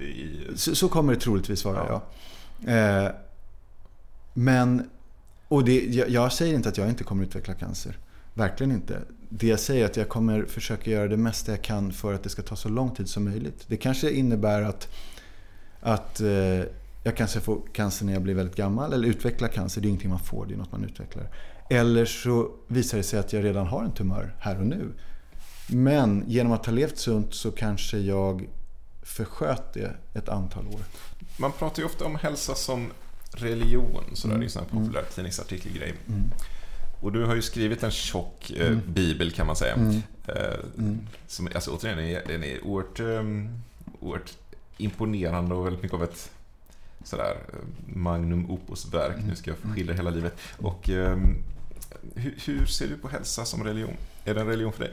eh, 0.00 0.04
i... 0.04 0.46
Så, 0.56 0.74
så 0.74 0.88
kommer 0.88 1.14
det 1.14 1.20
troligtvis 1.20 1.64
vara, 1.64 1.86
Ja. 1.88 2.02
ja. 2.66 2.72
Eh, 2.72 3.10
men, 4.34 4.90
och 5.48 5.64
det, 5.64 5.84
jag, 5.84 6.08
jag 6.08 6.32
säger 6.32 6.54
inte 6.54 6.68
att 6.68 6.78
jag 6.78 6.88
inte 6.88 7.04
kommer 7.04 7.24
utveckla 7.24 7.54
cancer. 7.54 7.98
Verkligen 8.34 8.72
inte. 8.72 8.98
Det 9.28 9.46
jag 9.46 9.60
säger 9.60 9.82
är 9.82 9.86
att 9.86 9.96
jag 9.96 10.08
kommer 10.08 10.44
försöka 10.44 10.90
göra 10.90 11.08
det 11.08 11.16
mesta 11.16 11.52
jag 11.52 11.62
kan 11.62 11.92
för 11.92 12.14
att 12.14 12.22
det 12.22 12.28
ska 12.28 12.42
ta 12.42 12.56
så 12.56 12.68
lång 12.68 12.90
tid 12.94 13.08
som 13.08 13.24
möjligt. 13.24 13.64
Det 13.66 13.76
kanske 13.76 14.10
innebär 14.10 14.62
att, 14.62 14.88
att 15.84 16.20
eh, 16.20 16.28
jag 17.02 17.16
kanske 17.16 17.40
får 17.40 17.60
cancer 17.72 18.06
när 18.06 18.12
jag 18.12 18.22
blir 18.22 18.34
väldigt 18.34 18.56
gammal. 18.56 18.92
Eller 18.92 19.08
utveckla 19.08 19.48
cancer, 19.48 19.80
det 19.80 19.86
är 19.86 19.88
ingenting 19.88 20.10
man 20.10 20.18
får, 20.20 20.46
det 20.46 20.54
är 20.54 20.58
något 20.58 20.72
man 20.72 20.84
utvecklar. 20.84 21.28
Eller 21.70 22.04
så 22.04 22.50
visar 22.66 22.98
det 22.98 23.04
sig 23.04 23.18
att 23.18 23.32
jag 23.32 23.44
redan 23.44 23.66
har 23.66 23.84
en 23.84 23.92
tumör 23.92 24.34
här 24.40 24.58
och 24.58 24.66
nu. 24.66 24.88
Men 25.68 26.24
genom 26.26 26.52
att 26.52 26.66
ha 26.66 26.72
levt 26.72 26.98
sunt 26.98 27.34
så 27.34 27.50
kanske 27.50 27.98
jag 27.98 28.48
försköt 29.02 29.72
det 29.74 29.94
ett 30.14 30.28
antal 30.28 30.66
år. 30.66 30.80
Man 31.36 31.52
pratar 31.52 31.82
ju 31.82 31.86
ofta 31.86 32.04
om 32.04 32.16
hälsa 32.16 32.54
som 32.54 32.90
religion. 33.32 34.02
Sådär, 34.12 34.34
Mm. 34.34 34.40
Det 34.40 34.44
är 34.44 34.46
en 34.46 34.50
sån 34.50 34.62
här 34.62 34.80
populär 34.80 35.04
tidningsartikelgrej. 35.14 35.94
Mm. 36.08 36.22
Och 37.00 37.12
du 37.12 37.24
har 37.24 37.34
ju 37.34 37.42
skrivit 37.42 37.82
en 37.82 37.90
tjock 37.90 38.50
eh, 38.50 38.66
Mm. 38.66 38.80
bibel 38.86 39.30
kan 39.32 39.46
man 39.46 39.56
säga. 39.56 39.74
Mm. 39.74 40.02
Eh, 40.28 40.34
Mm. 40.78 40.98
som, 41.26 41.48
alltså, 41.54 41.70
återigen, 41.70 41.98
den 41.98 42.06
är, 42.08 42.22
den 42.28 42.44
är 42.44 42.64
oerhört, 42.66 43.00
um, 43.00 43.48
oerhört 44.00 44.32
imponerande 44.76 45.54
och 45.54 45.66
väldigt 45.66 45.82
mycket 45.82 45.94
av 45.94 46.04
ett 46.04 46.30
sådär 47.04 47.36
eh, 47.52 47.58
magnum 47.96 48.50
opus-verk. 48.50 49.16
Mm. 49.16 49.28
Nu 49.28 49.36
ska 49.36 49.50
jag 49.50 49.58
få 49.58 49.68
skildra 49.68 49.94
hela 49.94 50.10
livet. 50.10 50.36
Och 50.58 50.88
ehm, 50.88 51.36
hur, 52.14 52.34
hur 52.46 52.66
ser 52.66 52.88
du 52.88 52.96
på 52.96 53.08
hälsa 53.08 53.44
som 53.44 53.64
religion? 53.64 53.96
Är 54.24 54.34
det 54.34 54.40
en 54.40 54.46
religion 54.46 54.72
för 54.72 54.84
dig? 54.84 54.92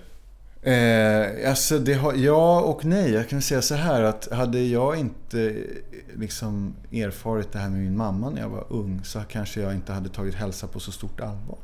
Eh, 0.63 1.49
alltså 1.49 1.79
det 1.79 1.93
har, 1.93 2.13
ja 2.13 2.61
och 2.61 2.85
nej. 2.85 3.11
Jag 3.11 3.29
kan 3.29 3.41
säga 3.41 3.61
så 3.61 3.75
här 3.75 4.03
att 4.03 4.31
hade 4.31 4.59
jag 4.59 4.95
inte 4.95 5.49
eh, 5.49 6.19
liksom 6.19 6.73
erfarit 6.91 7.51
det 7.51 7.59
här 7.59 7.69
med 7.69 7.79
min 7.79 7.97
mamma 7.97 8.29
när 8.29 8.41
jag 8.41 8.49
var 8.49 8.65
ung 8.69 9.01
så 9.03 9.19
kanske 9.29 9.61
jag 9.61 9.73
inte 9.73 9.93
hade 9.93 10.09
tagit 10.09 10.35
hälsa 10.35 10.67
på 10.67 10.79
så 10.79 10.91
stort 10.91 11.19
allvar. 11.19 11.57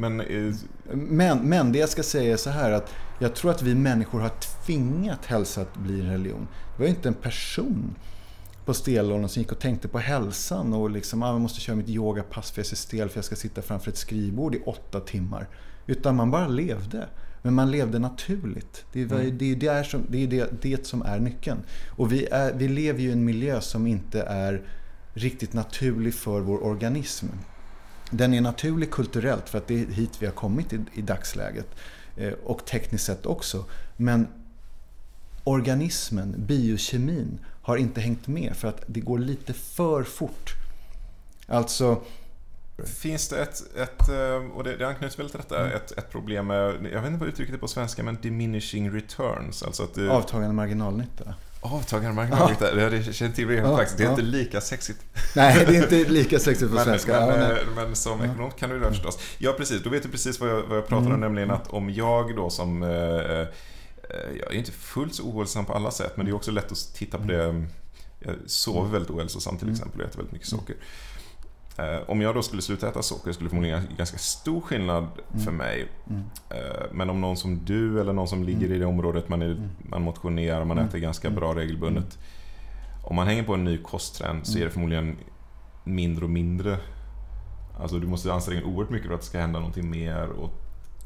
Men 0.00 0.20
eh, 0.20 0.54
Men, 0.92 1.38
men 1.38 1.72
det 1.72 1.78
jag 1.78 1.88
ska 1.88 2.02
säga 2.02 2.32
är 2.32 2.36
så 2.36 2.50
här 2.50 2.70
att 2.70 2.90
jag 3.18 3.34
tror 3.34 3.50
att 3.50 3.62
vi 3.62 3.74
människor 3.74 4.20
har 4.20 4.30
tvingat 4.66 5.26
hälsa 5.26 5.60
att 5.60 5.76
bli 5.76 6.00
en 6.00 6.10
religion. 6.10 6.48
Det 6.76 6.82
var 6.82 6.84
ju 6.88 6.94
inte 6.94 7.08
en 7.08 7.14
person 7.14 7.94
på 8.64 8.74
stenåldern 8.74 9.28
som 9.28 9.40
gick 9.42 9.52
och 9.52 9.58
tänkte 9.58 9.88
på 9.88 9.98
hälsan 9.98 10.74
och 10.74 10.90
liksom, 10.90 11.22
ah, 11.22 11.32
jag 11.32 11.40
måste 11.40 11.60
köra 11.60 11.76
mitt 11.76 11.88
yogapass 11.88 12.50
för 12.50 12.58
jag 12.60 12.64
är 12.64 12.68
så 12.68 12.76
stel 12.76 13.08
för 13.08 13.18
jag 13.18 13.24
ska 13.24 13.36
sitta 13.36 13.62
framför 13.62 13.90
ett 13.90 13.96
skrivbord 13.96 14.54
i 14.54 14.62
åtta 14.66 15.00
timmar. 15.00 15.48
Utan 15.86 16.16
man 16.16 16.30
bara 16.30 16.48
levde. 16.48 17.08
Men 17.42 17.54
man 17.54 17.70
levde 17.70 17.98
naturligt. 17.98 18.84
Det 18.92 19.00
är, 19.02 19.12
Mm. 19.12 19.38
det, 19.38 19.66
är 19.66 19.82
som, 19.82 20.02
det, 20.08 20.22
är 20.22 20.26
det, 20.26 20.62
det 20.62 20.86
som 20.86 21.02
är 21.02 21.18
nyckeln. 21.20 21.58
Och 21.96 22.12
vi, 22.12 22.26
är, 22.26 22.52
vi 22.52 22.68
lever 22.68 23.00
ju 23.00 23.08
i 23.08 23.12
en 23.12 23.24
miljö 23.24 23.60
som 23.60 23.86
inte 23.86 24.22
är 24.22 24.62
riktigt 25.14 25.52
naturlig 25.52 26.14
för 26.14 26.40
vår 26.40 26.64
organism. 26.64 27.26
Den 28.10 28.34
är 28.34 28.40
naturlig 28.40 28.90
kulturellt 28.90 29.48
för 29.48 29.58
att 29.58 29.66
det 29.66 29.82
är 29.82 29.86
hit 29.86 30.16
vi 30.18 30.26
har 30.26 30.32
kommit 30.32 30.72
i, 30.72 30.80
i 30.94 31.02
dagsläget. 31.02 31.66
Eh, 32.16 32.32
och 32.44 32.64
tekniskt 32.66 33.04
sett 33.04 33.26
också. 33.26 33.64
Men 33.96 34.28
organismen, 35.44 36.34
biokemin, 36.38 37.38
har 37.62 37.76
inte 37.76 38.00
hängt 38.00 38.26
med 38.26 38.56
för 38.56 38.68
att 38.68 38.82
det 38.86 39.00
går 39.00 39.18
lite 39.18 39.52
för 39.52 40.02
fort. 40.02 40.54
Alltså, 41.46 42.02
finns 42.84 43.28
det 43.28 43.42
ett, 43.42 43.76
ett 43.76 44.08
eh, 44.08 44.56
och 44.56 44.64
det, 44.64 44.76
det 44.76 44.88
anknyter 44.88 45.16
väl 45.18 45.30
till 45.30 45.40
detta, 45.40 45.60
Mm. 45.60 45.76
ett, 45.76 45.92
ett 45.98 46.10
problem 46.10 46.46
med, 46.46 46.74
jag 46.92 47.02
vet 47.02 47.06
inte 47.06 47.20
vad 47.20 47.28
uttrycket 47.28 47.54
är 47.54 47.58
på 47.58 47.68
svenska, 47.68 48.02
men 48.02 48.18
diminishing 48.22 48.90
returns. 48.90 49.62
Alltså 49.62 49.82
att 49.82 49.94
det, 49.94 50.10
avtagande 50.10 50.54
marginalnytta. 50.54 51.34
Avtagande 51.60 52.14
marginalnytta. 52.16 52.74
Det, 52.74 52.90
det 52.90 53.12
känner 53.12 53.34
till 53.34 53.48
det 53.48 53.54
Ja, 53.54 53.76
faktiskt. 53.76 53.98
Det 53.98 54.02
är 54.04 54.06
ja. 54.06 54.10
inte 54.10 54.22
lika 54.22 54.60
sexigt. 54.60 54.98
Nej, 55.36 55.64
det 55.68 55.76
är 55.76 55.82
inte 55.98 56.10
lika 56.12 56.38
sexigt 56.38 56.68
på 56.70 56.74
Men, 56.74 56.84
svenska. 56.84 57.12
men, 57.12 57.28
Ja, 57.40 57.48
nej. 57.48 57.50
eh, 57.52 57.74
men 57.76 57.96
som 57.96 58.18
Ja. 58.20 58.24
ekonom 58.26 58.50
kan 58.50 58.70
du 58.70 58.80
det 58.80 58.88
förstås. 58.88 59.18
Ja, 59.38 59.52
precis. 59.52 59.82
Då 59.82 59.90
vet 59.90 60.02
du 60.02 60.08
precis 60.08 60.40
vad 60.40 60.48
jag, 60.50 60.62
vad 60.62 60.76
jag 60.78 60.86
pratar 60.86 60.96
om, 61.06 61.06
Mm. 61.06 61.20
nämligen 61.20 61.50
att 61.50 61.68
om 61.68 61.90
jag 61.90 62.36
då 62.36 62.50
som... 62.50 62.82
Eh, 62.82 62.88
eh, 62.90 63.46
jag 64.40 64.54
är 64.54 64.58
inte 64.58 64.72
fullt 64.72 65.14
så 65.14 65.22
ohälsosam 65.22 65.64
på 65.64 65.72
alla 65.74 65.90
sätt, 65.90 66.12
men 66.16 66.26
det 66.26 66.32
är 66.32 66.34
också 66.36 66.50
lätt 66.50 66.72
att 66.72 66.94
titta 66.94 67.18
på 67.18 67.24
det. 67.24 67.64
Jag 68.18 68.34
sover 68.46 68.90
väldigt 68.90 69.10
ohälsosamt 69.10 69.58
till 69.58 69.68
Mm. 69.68 69.74
exempel 69.80 70.00
och 70.00 70.06
äter 70.06 70.16
väldigt 70.16 70.32
mycket 70.32 70.48
socker. 70.48 70.76
Eh, 71.80 72.00
om 72.10 72.20
jag 72.20 72.34
då 72.34 72.42
skulle 72.42 72.62
sluta 72.62 72.88
äta 72.88 73.02
socker 73.02 73.32
skulle 73.32 73.46
det 73.46 73.50
förmodligen 73.50 73.78
en 73.78 73.96
ganska 73.96 74.18
stor 74.18 74.60
skillnad 74.60 75.06
för 75.32 75.40
Mm. 75.42 75.56
mig. 75.56 75.88
Mm. 76.10 76.22
Eh, 76.50 76.86
Men 76.92 77.10
om 77.10 77.20
någon 77.20 77.36
som 77.36 77.64
du 77.64 78.00
eller 78.00 78.12
någon 78.12 78.28
som 78.28 78.44
ligger 78.44 78.72
i 78.72 78.78
det 78.78 78.86
området, 78.86 79.28
man, 79.28 79.42
är, 79.42 79.46
Mm. 79.46 79.68
man 79.78 80.02
motionerar, 80.02 80.64
man 80.64 80.78
Mm. 80.78 80.88
äter 80.88 80.98
ganska 80.98 81.28
Mm. 81.28 81.40
bra 81.40 81.54
regelbundet. 81.54 82.18
Om 83.04 83.16
man 83.16 83.26
hänger 83.26 83.42
på 83.42 83.54
en 83.54 83.64
ny 83.64 83.78
kosttrend 83.78 84.46
så 84.46 84.52
Mm. 84.52 84.62
är 84.62 84.66
det 84.66 84.72
förmodligen 84.72 85.16
mindre 85.84 86.24
och 86.24 86.30
mindre. 86.30 86.78
Alltså 87.80 87.98
du 87.98 88.06
måste 88.06 88.32
anstränga 88.32 88.60
dig 88.60 88.70
oerhört 88.70 88.90
mycket 88.90 89.06
för 89.06 89.14
att 89.14 89.20
det 89.20 89.26
ska 89.26 89.38
hända 89.38 89.58
någonting 89.58 89.90
mer. 89.90 90.26
Och, 90.28 90.50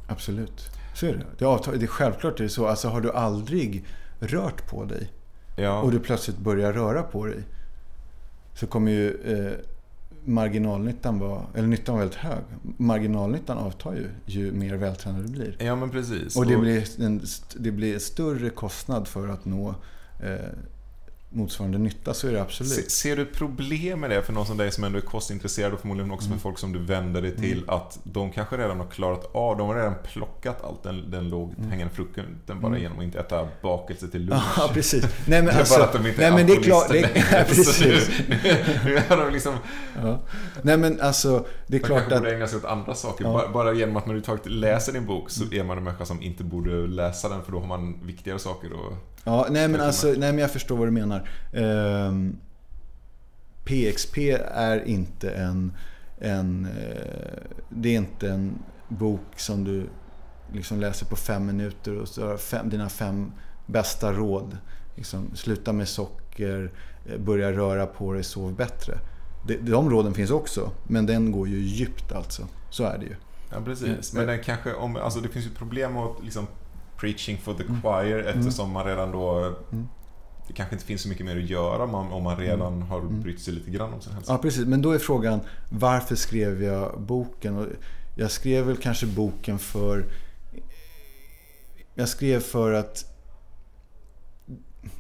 Absolut. 0.09 0.71
Så 0.95 1.07
är 1.07 1.13
det. 1.13 1.25
Det 1.39 1.45
är, 1.45 1.49
avtag- 1.49 1.77
det 1.79 1.85
är 1.85 1.87
självklart 1.87 2.37
det 2.39 2.45
är 2.45 2.49
så. 2.49 2.67
Alltså 2.67 2.89
har 2.89 3.01
du 3.01 3.13
aldrig 3.13 3.85
rört 4.19 4.67
på 4.71 4.85
dig 4.85 5.13
ja, 5.57 5.81
och 5.83 5.91
du 5.93 5.99
plötsligt 6.01 6.39
börjar 6.39 6.73
röra 6.73 7.03
på 7.03 7.27
dig 7.27 7.43
så 8.55 8.67
kommer 8.67 8.93
ju 8.93 9.09
eh, 9.11 9.53
marginalnyttan 10.25 11.19
vara, 11.19 11.43
eller 11.55 11.69
nyttan 11.69 11.95
vara 11.95 12.05
väldigt 12.05 12.21
hög. 12.21 12.43
Marginalnyttan 12.77 13.59
avtar 13.59 13.95
ju 13.95 14.09
ju 14.27 14.53
mer 14.53 14.75
vältränad 14.75 15.23
du 15.23 15.29
blir. 15.29 15.57
ja 15.63 15.77
men 15.77 15.91
precis. 15.91 16.37
Och 16.37 16.47
det 16.47 16.57
blir 16.57 17.03
en, 17.03 17.23
det 17.57 17.71
blir 17.71 17.99
större 17.99 18.51
kostnad 18.51 19.09
för 19.09 19.29
att 19.29 19.45
nå 19.45 19.75
eh, 20.21 20.35
motsvarande 21.35 21.79
nytta, 21.79 22.15
så 22.15 22.27
är 22.29 22.33
det 22.33 22.37
Se, 22.39 22.43
absolut. 22.43 22.91
ser 22.91 23.17
du 23.17 23.25
problem 23.27 24.01
med 24.01 24.11
det 24.11 24.23
för 24.23 24.33
någon 24.33 24.47
som 24.47 24.57
dig 24.57 24.73
som 24.73 24.85
ändå 24.85 24.99
är 24.99 25.03
kostintresserad 25.03 25.73
och 25.73 25.81
förmodligen 25.81 26.11
också 26.11 26.27
Mm. 26.27 26.39
för 26.39 26.43
folk 26.43 26.59
som 26.59 26.73
du 26.73 26.79
vänder 26.79 27.23
dig 27.23 27.37
till 27.37 27.65
att 27.69 27.99
de 28.03 28.31
kanske 28.33 28.57
redan 28.57 28.81
har 28.81 28.87
klarat 28.87 29.35
av, 29.35 29.57
de 29.57 29.69
har 29.69 29.75
redan 29.77 29.95
plockat 30.13 30.65
allt 30.65 30.83
den, 30.83 31.11
den 31.11 31.29
lågt 31.29 31.59
Mm. 31.59 31.71
hängande 31.71 31.95
frukten 31.95 32.25
bara 32.47 32.67
Mm. 32.67 32.83
genom 32.83 32.99
att 32.99 33.05
inte 33.05 33.19
äta 33.19 33.49
bakelse 33.63 34.09
till 34.09 34.25
lunch. 34.27 34.43
Ja, 34.57 34.71
precis. 34.75 35.03
Nej, 35.03 35.11
men 35.27 35.45
Det 35.45 35.51
är 35.53 35.59
alltså, 35.59 35.79
bara 35.79 35.85
att 35.87 35.93
de 35.93 36.07
inte 36.07 36.21
nej, 36.21 36.27
är 36.31 36.33
men 36.33 36.47
det 36.47 36.53
är 36.53 36.63
klart. 36.63 36.89
Det, 36.91 37.05
alkoholister 37.05 37.25
ja, 37.31 37.37
längre. 37.37 37.55
Så 37.55 37.55
precis. 37.55 38.11
nu- 38.29 38.37
Nu 38.85 38.97
är 38.97 39.17
de 39.17 39.33
liksom 39.33 39.55
Ja. 40.03 40.19
Nej, 40.63 40.77
men 40.77 41.01
alltså, 41.01 41.47
det 41.67 41.77
är 41.77 41.81
Man 41.81 41.87
klart 41.87 41.99
kanske 41.99 42.15
att... 42.17 42.23
borde 42.23 42.35
ägna 42.35 42.47
sig 42.47 42.59
åt 42.59 42.65
andra 42.65 42.95
saker. 42.95 43.25
Ja. 43.25 43.33
Bara, 43.33 43.49
bara 43.49 43.73
genom 43.73 43.97
att 43.97 44.07
man 44.07 44.17
överhuvudtaget 44.17 44.47
läser 44.47 44.93
din 44.93 45.07
bok 45.07 45.31
så 45.31 45.45
är 45.53 45.65
man 45.65 45.79
en 45.79 45.85
människa 45.85 46.05
som 46.05 46.23
inte 46.23 46.45
borde 46.45 46.71
läsa 46.87 47.29
den 47.29 47.43
för 47.43 47.53
då 47.53 47.61
har 47.61 47.67
man 47.67 48.07
viktigare 48.07 48.39
saker 48.39 48.67
att... 48.69 49.14
Ja, 49.25 49.47
nej 49.51 49.69
men 49.69 49.81
alltså, 49.81 50.07
nej 50.07 50.33
men 50.33 50.39
jag 50.39 50.51
förstår 50.51 50.77
vad 50.77 50.87
du 50.87 50.93
menar. 50.93 51.29
Ehm, 51.53 52.37
PXP 53.65 54.19
är 54.55 54.85
inte 54.85 55.31
en, 55.31 55.73
en 56.19 56.65
eh, 56.65 57.43
det 57.69 57.89
är 57.89 57.97
inte 57.97 58.31
en 58.31 58.59
bok 58.89 59.27
som 59.37 59.65
du 59.65 59.87
liksom 60.53 60.81
läser 60.81 61.07
på 61.07 61.17
fem 61.17 61.47
minuter 61.47 61.99
och 61.99 62.09
så 62.09 62.27
har 62.27 62.37
fem, 62.37 62.71
dina 62.71 62.89
fem 62.89 63.33
bästa 63.67 64.13
råd. 64.13 64.59
Liksom, 64.97 65.31
sluta 65.35 65.73
med 65.73 65.89
socker, 65.89 66.73
eh, 67.07 67.19
börja 67.19 67.53
röra 67.53 67.87
på 67.87 68.13
dig, 68.13 68.25
sov 68.25 68.55
bättre. 68.55 68.99
De, 69.47 69.57
de 69.57 69.91
råden 69.91 70.15
finns 70.15 70.31
också, 70.31 70.71
men 70.85 71.07
den 71.07 71.33
går 71.33 71.49
ju 71.49 71.59
djupt 71.59 72.13
alltså. 72.13 72.43
Så 72.71 72.85
är 72.85 72.99
det 72.99 73.05
ju. 73.05 73.17
Ja, 73.51 73.57
precis. 73.65 74.13
Men 74.13 74.27
den 74.27 74.43
kanske, 74.43 74.75
om, 74.75 74.97
alltså 74.97 75.21
det 75.21 75.29
finns 75.29 75.47
ju 75.47 75.51
problem 75.51 75.93
med 75.93 76.03
att 76.03 76.25
liksom 76.25 76.47
preaching 76.97 77.39
for 77.39 77.55
the 77.55 77.63
Mm. 77.63 77.83
choir 77.83 78.19
eftersom 78.19 78.71
man 78.73 78.85
redan 78.87 79.11
då... 79.13 79.55
Mm. 79.73 79.89
Det 80.47 80.53
kanske 80.53 80.75
inte 80.75 80.87
finns 80.87 81.03
så 81.03 81.09
mycket 81.09 81.27
mer 81.27 81.37
att 81.37 81.51
göra 81.51 81.83
om 81.85 81.91
man, 81.91 82.13
om 82.13 82.23
man 82.23 82.37
redan 82.37 82.83
har 82.83 83.01
Mm. 83.01 83.23
brytt 83.23 83.41
sig 83.41 83.55
lite 83.55 83.71
grann 83.71 83.93
om 83.93 84.01
sin 84.01 84.13
hälsa. 84.13 84.33
Ja, 84.33 84.39
precis. 84.39 84.67
Men 84.67 84.83
då 84.83 84.93
är 84.93 84.99
frågan, 84.99 85.41
varför 85.71 86.17
skrev 86.17 86.63
jag 86.63 87.01
boken? 87.01 87.59
Och 87.59 87.67
jag 88.17 88.31
skrev 88.31 88.65
väl 88.67 88.77
kanske 88.77 89.07
boken 89.07 89.59
för... 89.59 90.05
Jag 91.95 92.09
skrev 92.09 92.41
för 92.41 92.73
att 92.73 93.05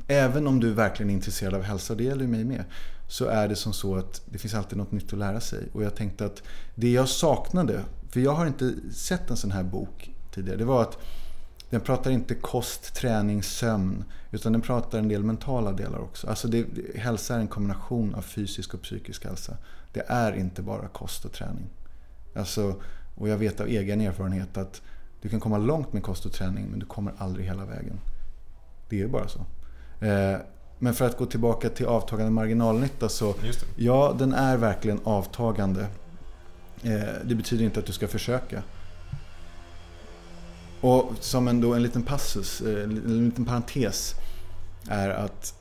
även 0.08 0.46
om 0.46 0.60
du 0.60 0.72
verkligen 0.72 1.10
är 1.10 1.14
intresserad 1.14 1.54
av 1.54 1.62
hälsa, 1.62 1.92
och 1.92 1.96
det 1.96 2.04
gäller 2.04 2.22
ju 2.22 2.28
mig 2.28 2.44
med, 2.44 2.64
så 3.08 3.24
är 3.26 3.48
det 3.48 3.56
som 3.56 3.72
så 3.72 3.96
att 3.96 4.22
det 4.26 4.38
finns 4.38 4.54
alltid 4.54 4.78
något 4.78 4.92
nytt 4.92 5.12
att 5.12 5.18
lära 5.18 5.40
sig. 5.40 5.68
Och 5.72 5.82
jag 5.82 5.96
tänkte 5.96 6.24
att 6.26 6.42
det 6.74 6.90
jag 6.92 7.08
saknade, 7.08 7.80
för 8.10 8.20
jag 8.20 8.32
har 8.32 8.46
inte 8.46 8.74
sett 8.92 9.30
en 9.30 9.36
sån 9.36 9.50
här 9.50 9.62
bok 9.62 10.10
tidigare, 10.34 10.58
det 10.58 10.64
var 10.64 10.82
att 10.82 10.98
den 11.74 11.80
pratar 11.80 12.10
inte 12.10 12.34
kost, 12.34 12.94
träning, 12.94 13.42
sömn. 13.42 14.04
Utan 14.30 14.52
den 14.52 14.60
pratar 14.60 14.98
en 14.98 15.08
del 15.08 15.22
mentala 15.22 15.72
delar 15.72 15.98
också. 15.98 16.26
Alltså 16.28 16.48
det, 16.48 16.66
hälsa 16.94 17.34
är 17.34 17.38
en 17.38 17.48
kombination 17.48 18.14
av 18.14 18.22
fysisk 18.22 18.74
och 18.74 18.82
psykisk 18.82 19.24
hälsa. 19.24 19.56
Det 19.92 20.04
är 20.06 20.32
inte 20.32 20.62
bara 20.62 20.88
kost 20.88 21.24
och 21.24 21.32
träning. 21.32 21.66
Alltså, 22.34 22.74
och 23.14 23.28
jag 23.28 23.36
vet 23.36 23.60
av 23.60 23.66
egen 23.66 24.00
erfarenhet 24.00 24.56
att 24.56 24.82
du 25.22 25.28
kan 25.28 25.40
komma 25.40 25.58
långt 25.58 25.92
med 25.92 26.02
kost 26.02 26.26
och 26.26 26.32
träning 26.32 26.66
men 26.70 26.78
du 26.78 26.86
kommer 26.86 27.12
aldrig 27.18 27.46
hela 27.46 27.64
vägen. 27.64 28.00
Det 28.88 29.02
är 29.02 29.08
bara 29.08 29.28
så. 29.28 29.40
Eh, 30.06 30.38
men 30.78 30.94
för 30.94 31.06
att 31.06 31.16
gå 31.16 31.26
tillbaka 31.26 31.68
till 31.68 31.86
avtagande 31.86 32.32
marginalnytta 32.32 33.08
så. 33.08 33.34
Ja, 33.76 34.16
den 34.18 34.32
är 34.32 34.56
verkligen 34.56 35.00
avtagande. 35.04 35.86
Eh, 36.82 37.00
det 37.24 37.34
betyder 37.34 37.64
inte 37.64 37.80
att 37.80 37.86
du 37.86 37.92
ska 37.92 38.08
försöka. 38.08 38.62
Och 40.84 41.12
som 41.20 41.48
en, 41.48 41.60
då, 41.60 41.74
en 41.74 41.82
liten 41.82 42.02
passus, 42.02 42.60
eh, 42.60 42.84
en 42.84 43.24
liten 43.26 43.44
parentes, 43.44 44.14
är 44.88 45.08
att 45.08 45.54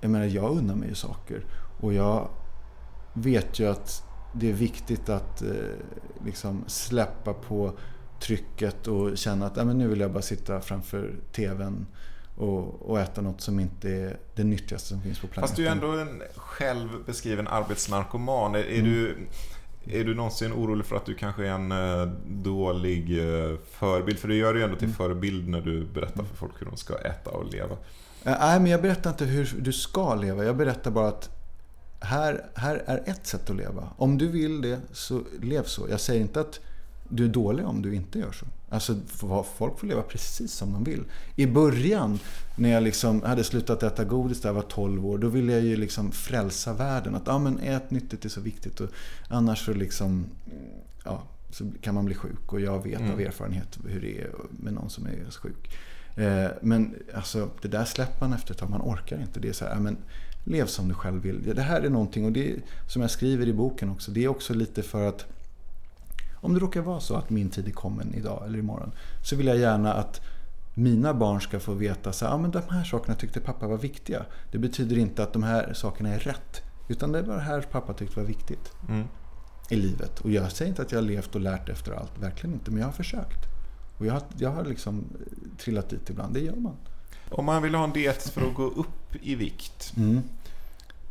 jag 0.00 0.10
menar, 0.10 0.24
jag 0.26 0.50
unnar 0.56 0.74
mig 0.74 0.88
ju 0.88 0.94
saker. 0.94 1.44
Och 1.80 1.92
jag 1.94 2.28
vet 3.12 3.58
ju 3.58 3.68
att 3.68 4.02
det 4.34 4.48
är 4.50 4.52
viktigt 4.52 5.08
att 5.08 5.42
eh, 5.42 5.48
liksom 6.24 6.64
släppa 6.66 7.32
på 7.34 7.72
trycket 8.20 8.86
och 8.86 9.18
känna 9.18 9.46
att 9.46 9.56
"Ja, 9.56 9.64
men 9.64 9.78
nu 9.78 9.88
vill 9.88 10.00
jag 10.00 10.12
bara 10.12 10.22
sitta 10.22 10.60
framför 10.60 11.14
TVn 11.32 11.86
och, 12.36 12.90
och 12.90 13.00
äta 13.00 13.20
något 13.20 13.40
som 13.40 13.60
inte 13.60 13.90
är 13.90 14.16
det 14.34 14.44
nyttigaste 14.44 14.88
som 14.88 15.00
finns 15.02 15.18
på 15.18 15.26
planeten. 15.26 15.48
Fast 15.48 15.56
du 15.56 15.66
är 15.66 15.70
ändå 15.72 15.86
en 15.98 16.22
själv 16.36 16.88
beskriven 17.06 17.48
arbetsnarkoman. 17.48 18.54
Är, 18.54 18.58
är, 18.58 18.78
Mm. 18.78 18.84
du, 18.84 19.16
är 19.90 20.04
du 20.04 20.14
någonsin 20.14 20.52
orolig 20.52 20.86
för 20.86 20.96
att 20.96 21.06
du 21.06 21.14
kanske 21.14 21.46
är 21.46 21.50
en 21.50 21.72
eh, 21.72 22.06
dålig 22.28 23.18
eh, 23.18 23.56
förebild? 23.70 24.18
För 24.18 24.28
du 24.28 24.36
gör 24.36 24.52
det 24.54 24.58
ju 24.58 24.64
ändå 24.64 24.76
till 24.76 24.84
Mm. 24.86 24.96
förebild 24.96 25.48
när 25.48 25.60
du 25.60 25.84
berättar 25.84 26.24
för 26.24 26.36
folk 26.36 26.52
hur 26.60 26.66
de 26.66 26.76
ska 26.76 26.94
äta 26.98 27.30
och 27.30 27.52
leva. 27.52 27.72
Eh, 28.24 28.36
Nej, 28.40 28.60
men 28.60 28.70
jag 28.70 28.82
berättar 28.82 29.10
inte 29.10 29.24
hur 29.24 29.54
du 29.60 29.72
ska 29.72 30.14
leva. 30.14 30.44
Jag 30.44 30.56
berättar 30.56 30.90
bara 30.90 31.08
att 31.08 31.30
här, 32.00 32.44
här 32.54 32.82
är 32.86 33.02
ett 33.06 33.26
sätt 33.26 33.50
att 33.50 33.56
leva. 33.56 33.88
Om 33.96 34.18
du 34.18 34.26
vill 34.28 34.60
det, 34.62 34.80
så 34.92 35.20
lev 35.42 35.62
så. 35.64 35.86
Jag 35.90 36.00
säger 36.00 36.20
inte 36.20 36.40
att 36.40 36.60
du 37.08 37.24
är 37.24 37.28
dålig 37.28 37.66
om 37.66 37.82
du 37.82 37.94
inte 37.94 38.18
gör 38.18 38.32
så. 38.32 38.46
Alltså, 38.76 38.96
folk 39.56 39.78
får 39.78 39.86
leva 39.86 40.02
precis 40.02 40.52
som 40.52 40.72
de 40.72 40.84
vill. 40.84 41.04
I 41.36 41.46
början, 41.46 42.18
när 42.56 42.68
jag 42.72 42.82
liksom 42.82 43.22
hade 43.22 43.44
slutat 43.44 43.82
äta 43.82 44.04
godis 44.04 44.40
där 44.40 44.48
jag 44.48 44.54
var 44.54 44.62
12 44.62 45.06
år, 45.06 45.18
då 45.18 45.28
ville 45.28 45.52
jag 45.52 45.62
ju 45.62 45.76
liksom 45.76 46.12
frälsa 46.12 46.72
världen. 46.72 47.14
Att 47.14 47.28
ah, 47.28 47.38
men 47.38 47.58
ät 47.58 47.90
nyttigt 47.90 48.24
är 48.24 48.28
så 48.28 48.40
viktigt. 48.40 48.80
Och 48.80 48.88
annars 49.28 49.64
så, 49.66 49.72
liksom, 49.72 50.26
ja, 51.04 51.22
så 51.50 51.64
kan 51.80 51.94
man 51.94 52.04
bli 52.04 52.14
sjuk. 52.14 52.52
Och 52.52 52.60
jag 52.60 52.82
vet 52.82 53.00
Mm. 53.00 53.12
av 53.12 53.20
erfarenhet 53.20 53.78
hur 53.88 54.00
det 54.00 54.20
är 54.20 54.30
med 54.50 54.72
någon 54.72 54.90
som 54.90 55.06
är 55.06 55.30
sjuk. 55.30 55.70
Eh, 56.16 56.50
Men 56.62 56.94
alltså, 57.14 57.50
det 57.62 57.68
där 57.68 57.84
släpper 57.84 58.20
man 58.26 58.32
efter 58.38 58.52
ett 58.54 58.58
tag. 58.58 58.70
Man 58.70 58.80
orkar 58.82 59.20
inte. 59.20 59.40
Det 59.40 59.48
är 59.48 59.52
så 59.52 59.64
här, 59.64 59.72
ja, 59.74 59.80
men 59.80 59.96
lev 60.44 60.66
som 60.66 60.88
du 60.88 60.94
själv 60.94 61.22
vill. 61.22 61.54
Det 61.54 61.62
här 61.62 61.80
är 61.80 61.90
någonting, 61.90 62.24
och 62.24 62.32
det 62.32 62.54
som 62.88 63.02
jag 63.02 63.10
skriver 63.10 63.46
i 63.48 63.52
boken 63.52 63.90
också, 63.90 64.10
det 64.10 64.24
är 64.24 64.28
också 64.28 64.54
lite 64.54 64.82
för 64.82 65.08
att 65.08 65.26
om 66.46 66.54
det 66.54 66.60
råkar 66.60 66.80
vara 66.80 67.00
så 67.00 67.14
att 67.14 67.30
min 67.30 67.50
tid 67.50 67.66
är 67.68 67.72
kommen 67.72 68.14
idag 68.14 68.42
eller 68.46 68.58
imorgon, 68.58 68.92
så 69.22 69.36
vill 69.36 69.46
jag 69.46 69.58
gärna 69.58 69.92
att 69.94 70.20
mina 70.74 71.14
barn 71.14 71.40
ska 71.40 71.60
få 71.60 71.72
veta 71.72 72.10
att 72.10 72.22
ah, 72.22 72.38
men 72.38 72.50
de 72.50 72.62
här 72.70 72.84
sakerna 72.84 73.14
tyckte 73.14 73.40
pappa 73.40 73.66
var 73.66 73.76
viktiga. 73.78 74.24
Det 74.52 74.58
betyder 74.58 74.98
inte 74.98 75.22
att 75.22 75.32
de 75.32 75.42
här 75.42 75.72
sakerna 75.74 76.08
är 76.14 76.18
rätt. 76.18 76.62
Utan 76.88 77.12
det 77.12 77.22
bara 77.22 77.36
det 77.36 77.42
här 77.42 77.60
pappa 77.60 77.92
tyckte 77.94 78.20
var 78.20 78.26
viktigt 78.26 78.72
Mm. 78.88 79.04
i 79.70 79.76
livet. 79.76 80.20
Och 80.20 80.30
jag 80.30 80.52
säger 80.52 80.68
inte 80.68 80.82
att 80.82 80.92
jag 80.92 80.98
har 80.98 81.06
levt 81.06 81.34
och 81.34 81.40
lärt 81.40 81.68
efter 81.68 81.92
allt, 81.92 82.18
verkligen 82.20 82.54
inte. 82.54 82.70
Men 82.70 82.80
jag 82.80 82.86
har 82.86 82.92
försökt. 82.92 83.38
Och 83.98 84.06
jag 84.06 84.12
har, 84.12 84.22
jag 84.38 84.50
har 84.50 84.64
liksom 84.64 84.98
eh, 84.98 85.56
trillat 85.58 85.88
dit 85.90 86.10
ibland, 86.10 86.34
det 86.34 86.40
gör 86.40 86.56
man. 86.56 86.76
Om 87.30 87.44
man 87.44 87.62
vill 87.62 87.74
ha 87.74 87.84
en 87.84 87.92
diet 87.92 88.22
för 88.22 88.40
att 88.48 88.54
gå 88.54 88.62
upp 88.64 89.16
i 89.22 89.34
vikt, 89.34 89.92
Mm. 89.96 90.22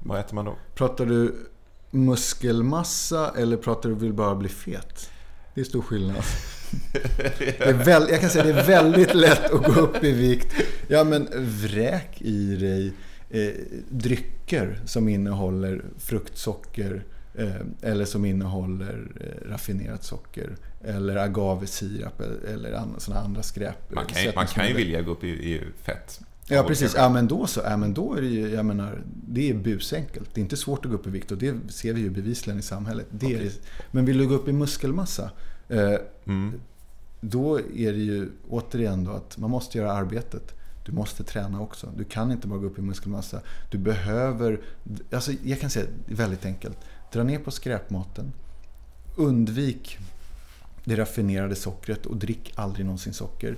vad 0.04 0.20
äter 0.20 0.36
man 0.36 0.46
då? 0.46 0.56
Pratar 0.76 1.06
du 1.06 1.48
muskelmassa 1.92 3.32
eller 3.38 3.58
pratar 3.58 3.90
du 3.90 3.96
vill 3.96 4.14
bara 4.14 4.36
bli 4.36 4.50
fet? 4.50 5.10
Det 5.56 5.62
är 5.62 5.66
stor 5.66 5.82
skillnad. 5.82 6.24
Det 7.40 7.62
är 7.62 7.74
väl, 7.74 8.08
jag 8.10 8.22
kan 8.22 8.30
säga 8.30 8.44
det 8.44 8.60
är 8.62 8.68
väldigt 8.68 9.14
lätt 9.14 9.52
att 9.54 9.64
gå 9.66 9.72
upp 9.82 10.04
i 10.04 10.12
vikt. 10.12 10.54
Ja 10.88 11.04
men 11.04 11.28
vräk 11.62 12.22
i 12.22 12.56
dig 12.56 12.94
eh, 13.30 13.54
drycker 13.90 14.80
som 14.86 15.08
innehåller 15.10 15.82
fruktsocker 15.98 17.04
eh, 17.36 17.56
eller 17.82 18.06
som 18.06 18.26
innehåller 18.26 19.08
eh, 19.22 19.50
raffinerat 19.50 20.04
socker. 20.04 20.56
Eller 20.84 21.16
agavesirap 21.16 22.22
eller, 22.22 22.54
eller 22.54 22.74
an, 22.74 22.96
sådana 22.98 23.22
andra 23.22 23.44
skräp. 23.44 23.92
Man 23.92 24.06
kan, 24.06 24.24
ju- 24.24 24.32
man 24.36 24.48
kan 24.48 24.68
ju 24.68 24.74
vilja 24.74 25.02
gå 25.02 25.12
upp 25.12 25.24
i, 25.24 25.28
i 25.30 25.62
fett. 25.84 26.20
Ja 26.48 26.64
precis, 26.64 26.94
ja 26.96 27.10
men 27.10 27.28
då 27.28 27.48
så. 27.48 27.62
Ja, 27.64 27.78
men 27.78 27.94
då 27.94 28.14
är 28.14 28.22
det 28.22 28.28
ju, 28.28 28.50
jag 28.50 28.66
menar, 28.66 29.02
det 29.28 29.50
är 29.50 29.54
busenkelt. 29.54 30.30
Det 30.34 30.40
är 30.42 30.44
inte 30.44 30.58
svårt 30.58 30.86
att 30.86 30.92
gå 30.92 30.98
upp 30.98 31.08
i 31.08 31.10
vikt 31.10 31.32
och 31.32 31.38
det 31.38 31.56
ser 31.70 31.94
vi 31.94 32.02
ju 32.02 32.10
bevisligen 32.10 32.60
i 32.60 32.62
samhället. 32.62 33.06
Det 33.10 33.34
är, 33.34 33.40
det. 33.40 33.52
Men 33.92 34.06
vill 34.06 34.18
du 34.18 34.28
gå 34.28 34.36
upp 34.36 34.48
i 34.48 34.52
muskelmassa, 34.52 35.32
eh, 35.70 35.94
Mm. 36.26 36.54
då 37.22 37.60
är 37.60 37.94
det 37.94 38.00
ju 38.00 38.30
återigen 38.50 39.04
då 39.04 39.12
att 39.12 39.38
man 39.38 39.50
måste 39.50 39.78
göra 39.78 39.92
arbetet. 39.92 40.54
Du 40.86 40.92
måste 40.92 41.24
träna 41.24 41.62
också. 41.62 41.92
Du 41.98 42.04
kan 42.04 42.32
inte 42.32 42.48
bara 42.48 42.60
gå 42.60 42.66
upp 42.66 42.80
i 42.80 42.82
muskelmassa. 42.82 43.42
Du 43.72 43.78
behöver, 43.78 44.62
alltså 45.12 45.32
jag 45.44 45.60
kan 45.60 45.70
säga 45.70 45.86
är 46.10 46.16
väldigt 46.16 46.46
enkelt. 46.46 46.78
Dra 47.14 47.24
ner 47.24 47.40
på 47.40 47.52
skräpmaten. 47.52 48.34
Undvik 49.16 49.98
det 50.84 50.96
raffinerade 50.96 51.56
sockret 51.56 52.06
och 52.06 52.18
drick 52.18 52.54
aldrig 52.56 52.86
någonsin 52.86 53.14
socker. 53.14 53.58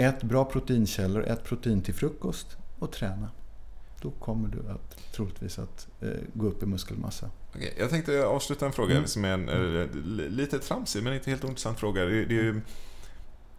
Ät 0.00 0.22
bra 0.22 0.44
proteinkällor, 0.44 1.22
ät 1.24 1.44
protein 1.44 1.82
till 1.82 1.94
frukost 1.94 2.56
och 2.78 2.92
träna. 2.92 3.30
Då 4.02 4.10
kommer 4.10 4.48
du 4.48 4.58
att 4.72 5.12
troligtvis 5.12 5.58
att 5.58 5.88
eh, 6.00 6.08
gå 6.34 6.46
upp 6.46 6.62
i 6.62 6.66
muskelmassa. 6.66 7.30
Okej, 7.54 7.74
jag 7.78 7.90
tänkte 7.90 8.24
avsluta 8.26 8.66
en 8.66 8.72
fråga 8.72 8.94
Mm. 8.96 9.06
som 9.06 9.24
är 9.24 9.32
en 9.32 9.48
eh, 9.48 9.86
li- 9.94 10.28
lite 10.28 10.58
tramsig 10.58 11.02
men 11.02 11.14
inte 11.14 11.30
helt 11.30 11.44
ointressant 11.44 11.78
fråga. 11.78 12.04
Det, 12.04 12.24
det 12.24 12.34
är 12.38 12.42
ju, 12.42 12.60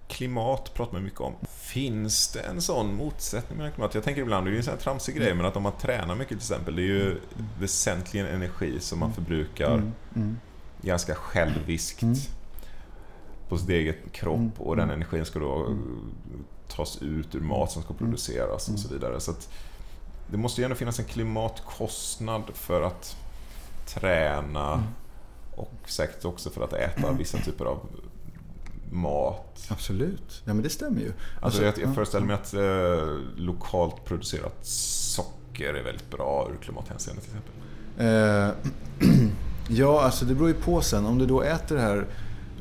klimat 0.07 0.73
pratar 0.73 0.93
man 0.93 1.03
mycket 1.03 1.19
om. 1.21 1.33
Finns 1.51 2.31
det 2.31 2.39
en 2.39 2.61
sån 2.61 2.95
motsättning 2.95 3.57
mellan 3.57 3.71
klimat? 3.73 3.95
Jag 3.95 4.03
tänker 4.03 4.21
ibland, 4.21 4.45
det 4.45 4.49
är 4.49 4.51
ju 4.51 4.57
en 4.57 4.63
sån 4.63 4.73
här 4.73 4.81
tramsig 4.81 5.15
grej, 5.15 5.33
men 5.33 5.45
att 5.45 5.55
om 5.55 5.63
man 5.63 5.77
tränar 5.81 6.15
mycket 6.15 6.27
till 6.29 6.37
exempel, 6.37 6.75
det 6.75 6.81
är 6.81 6.85
ju 6.85 7.17
väsentligen 7.59 8.25
energi 8.27 8.79
som 8.79 8.99
man 8.99 9.13
förbrukar 9.13 9.73
Mm, 9.73 9.91
mm, 10.15 10.37
ganska 10.81 11.15
själviskt 11.15 12.01
Mm. 12.01 12.15
På 13.51 13.57
sitt 13.57 13.69
eget 13.69 14.11
kropp 14.11 14.35
Mm. 14.37 14.51
och 14.57 14.75
den 14.75 14.89
energin 14.89 15.25
ska 15.25 15.39
då 15.39 15.65
eh, 15.69 15.75
tas 16.75 17.01
ut 17.01 17.35
ur 17.35 17.39
mat 17.41 17.71
som 17.71 17.81
ska 17.83 17.93
Mm. 17.93 17.97
produceras 17.97 18.69
och 18.69 18.79
så 18.79 18.87
vidare. 18.93 19.19
Så 19.19 19.33
det 20.31 20.37
måste 20.37 20.61
ju 20.61 20.65
ändå 20.65 20.75
finnas 20.75 20.99
en 20.99 21.05
klimatkostnad 21.05 22.43
för 22.53 22.81
att 22.81 23.15
träna 23.85 24.73
Mm. 24.73 24.85
och 25.55 25.73
säkert 25.85 26.25
också 26.25 26.49
för 26.49 26.63
att 26.63 26.73
äta 26.73 27.11
vissa 27.11 27.37
typer 27.37 27.65
av 27.65 27.79
mat. 28.91 29.67
Absolut. 29.69 30.41
Ja 30.45 30.53
men 30.53 30.63
det 30.63 30.69
stämmer 30.69 30.99
ju. 31.01 31.13
Alltså, 31.41 31.63
jag, 31.63 31.77
jag 31.79 31.89
ja. 31.89 31.93
föreställer 31.93 32.25
mig 32.25 32.35
att 32.35 32.53
eh, 32.53 33.17
lokalt 33.35 34.05
producerat 34.05 34.65
socker 34.65 35.73
är 35.73 35.83
väldigt 35.83 36.09
bra 36.09 36.49
ur 36.51 36.57
klimathänseende 36.63 37.21
till 37.21 37.31
exempel. 37.31 37.53
Eh, 37.97 38.51
ja, 39.69 40.01
alltså 40.01 40.25
det 40.25 40.33
beror 40.33 40.47
ju 40.47 40.53
på 40.55 40.81
sen. 40.81 41.05
Om 41.05 41.17
du 41.17 41.25
då 41.25 41.41
äter 41.41 41.75
det 41.75 41.81
här 41.81 42.07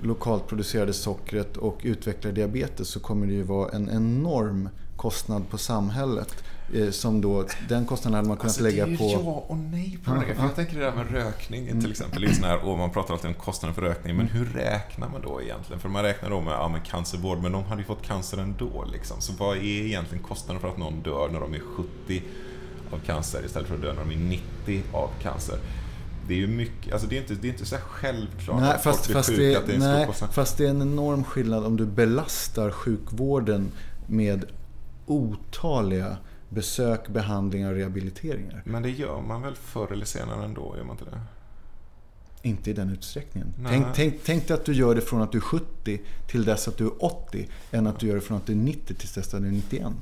lokalt 0.02 0.46
producerade 0.46 0.92
sockret 0.92 1.56
och 1.56 1.80
utvecklar 1.82 2.32
diabetes 2.32 2.88
så 2.88 3.00
kommer 3.00 3.26
det 3.26 3.32
ju 3.32 3.42
vara 3.42 3.70
en 3.70 3.90
enorm 3.90 4.68
kostnad 4.96 5.48
på 5.50 5.58
samhället. 5.58 6.44
Eh, 6.74 6.90
som 6.90 7.20
då, 7.20 7.44
den 7.68 7.86
kostnaden 7.86 8.14
hade 8.16 8.28
man 8.28 8.36
kunnat 8.36 8.44
Alltså, 8.50 8.62
lägga 8.62 8.86
det 8.86 8.92
är 8.92 8.96
på... 8.96 9.04
ju 9.04 9.10
ja 9.10 9.44
och 9.48 9.56
nej 9.56 9.98
på 10.04 10.10
grejen. 10.10 10.26
För 10.36 10.42
ja. 10.42 10.48
Jag 10.48 10.56
tänker 10.56 10.78
det 10.78 10.84
där 10.84 10.92
med 10.92 11.10
rökning 11.10 11.80
till 11.80 11.90
exempel. 11.90 12.22
Det 12.22 12.28
är 12.28 12.32
sån 12.32 12.44
här, 12.44 12.64
och 12.64 12.78
man 12.78 12.90
pratar 12.90 13.14
alltid 13.14 13.28
om 13.28 13.34
kostnaden 13.34 13.74
för 13.74 13.82
rökning. 13.82 14.16
Men 14.16 14.26
hur 14.26 14.44
räknar 14.44 15.08
man 15.08 15.22
då 15.22 15.42
egentligen? 15.42 15.80
För 15.80 15.88
man 15.88 16.02
räknar 16.02 16.30
då 16.30 16.40
med, 16.40 16.52
ja, 16.52 16.68
med 16.68 16.84
cancervård, 16.84 17.38
men 17.38 17.52
de 17.52 17.64
hade 17.64 17.80
ju 17.80 17.86
fått 17.86 18.02
cancer 18.02 18.38
ändå. 18.38 18.84
Liksom. 18.92 19.20
Så 19.20 19.32
vad 19.32 19.56
är 19.56 19.62
egentligen 19.62 20.24
kostnaden 20.24 20.60
för 20.60 20.68
att 20.68 20.78
någon 20.78 21.02
dör 21.02 21.28
när 21.32 21.40
de 21.40 21.54
är 21.54 21.60
70 21.60 22.22
av 22.90 22.98
cancer 22.98 23.44
istället 23.44 23.68
för 23.68 23.74
att 23.74 23.82
dö 23.82 23.92
när 23.92 24.04
de 24.04 24.10
är 24.10 24.40
90 24.64 24.82
av 24.92 25.08
cancer? 25.22 25.58
Det 26.30 26.34
är 26.34 26.38
ju 26.38 26.46
mycket, 26.46 26.92
alltså 26.92 27.08
det 27.08 27.16
är 27.16 27.20
inte, 27.20 27.34
det 27.34 27.48
är 27.48 27.52
inte 27.52 27.66
så 27.66 27.74
här 27.74 27.82
självklart 27.82 28.60
Nej, 28.60 28.70
att 28.70 28.82
folk 28.82 28.96
fast, 28.96 29.06
blir 29.06 29.14
fast, 29.14 29.36
det, 29.36 29.56
att 29.56 29.66
det 29.66 29.72
är 29.72 29.74
en 29.74 29.80
nej, 29.80 30.08
fast 30.32 30.58
det 30.58 30.66
är 30.66 30.70
en 30.70 30.82
enorm 30.82 31.24
skillnad 31.24 31.64
om 31.64 31.76
du 31.76 31.86
belastar 31.86 32.70
sjukvården 32.70 33.72
med 34.06 34.44
otaliga 35.06 36.16
besök, 36.48 37.08
behandlingar 37.08 37.70
och 37.70 37.76
rehabiliteringar. 37.76 38.62
Men 38.64 38.82
det 38.82 38.90
gör 38.90 39.20
man 39.20 39.42
väl 39.42 39.54
förr 39.54 39.92
eller 39.92 40.04
senare 40.04 40.44
ändå, 40.44 40.74
gör 40.76 40.84
man 40.84 40.96
inte 40.98 41.10
det? 41.10 41.20
Inte 42.48 42.70
i 42.70 42.72
den 42.72 42.90
utsträckningen. 42.90 43.54
Nej. 43.58 43.72
Tänk, 43.72 43.86
tänk, 43.94 44.14
tänk 44.24 44.48
dig 44.48 44.54
att 44.54 44.64
du 44.64 44.72
gör 44.72 44.94
det 44.94 45.00
från 45.00 45.22
att 45.22 45.32
du 45.32 45.38
är 45.38 45.42
70 45.42 46.00
till 46.26 46.44
dess 46.44 46.68
att 46.68 46.76
du 46.76 46.86
är 46.86 47.04
80. 47.04 47.48
Än 47.70 47.86
att 47.86 48.00
du 48.00 48.06
gör 48.06 48.14
det 48.14 48.20
från 48.20 48.36
att 48.36 48.46
du 48.46 48.52
är 48.52 48.56
90 48.56 48.94
till 48.94 49.08
dess 49.14 49.34
att 49.34 49.42
du 49.42 49.48
är 49.48 49.52
91. 49.52 49.92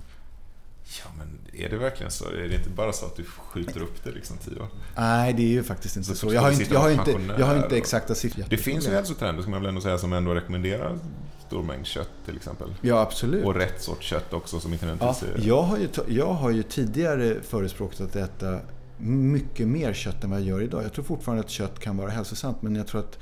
Ja, 0.89 1.11
men 1.19 1.63
är 1.63 1.69
det 1.69 1.77
verkligen 1.77 2.13
så? 2.13 2.25
Är 2.25 2.49
det 2.49 2.55
inte 2.55 2.71
bara 2.71 2.93
så 2.93 3.07
att 3.07 3.17
du 3.17 3.25
skjuter 3.25 3.83
upp 3.83 4.05
det 4.05 4.11
liksom 4.11 4.37
tio 4.37 4.61
år? 4.61 4.69
Nej, 4.97 5.33
det 5.33 5.43
är 5.43 5.49
ju 5.49 5.63
faktiskt 5.63 5.97
inte 5.97 6.09
Så 6.09 6.15
så. 6.15 6.35
Jag 6.35 6.41
har 6.41 6.51
inte, 6.51 6.75
jag 6.75 6.81
har 6.81 6.91
inte, 6.91 7.19
jag 7.39 7.47
har 7.47 7.57
inte 7.57 7.77
exakta 7.77 8.15
siffror. 8.15 8.45
Det 8.49 8.57
finns 8.57 8.87
ju 8.87 8.91
hälsotrender, 8.91 9.43
ska 9.43 9.51
man 9.51 9.61
väl 9.61 9.69
ändå 9.69 9.81
säga, 9.81 9.99
som 9.99 10.13
ändå 10.13 10.35
rekommenderar 10.35 10.99
stor 11.47 11.63
mängd 11.63 11.87
kött 11.87 12.11
till 12.25 12.37
exempel. 12.37 12.75
Ja, 12.81 13.01
absolut. 13.01 13.45
Och 13.45 13.55
rätt 13.55 13.83
sorts 13.83 14.07
kött 14.07 14.33
också 14.33 14.61
som 14.61 14.73
inte 14.73 14.87
Ja, 14.87 14.93
nödvändigtvis 14.93 15.45
jag, 15.47 15.63
har 15.63 15.79
ju, 15.79 15.89
jag 16.07 16.33
har 16.33 16.51
ju 16.51 16.63
tidigare 16.63 17.43
förespråkat 17.43 18.01
att 18.01 18.17
äta 18.17 18.61
mycket 18.99 19.69
mer 19.69 19.93
kött 19.93 20.25
än 20.25 20.31
vad 20.31 20.41
jag 20.41 20.47
gör 20.47 20.63
idag. 20.63 20.85
Jag 20.85 20.93
tror 20.93 21.05
fortfarande 21.05 21.45
att 21.45 21.51
kött 21.51 21.81
kan 21.81 21.97
vara 21.97 22.11
hälsosamt 22.11 22.63
men 22.63 22.77
jag 22.77 22.87
tror 22.87 23.01
att 23.01 23.19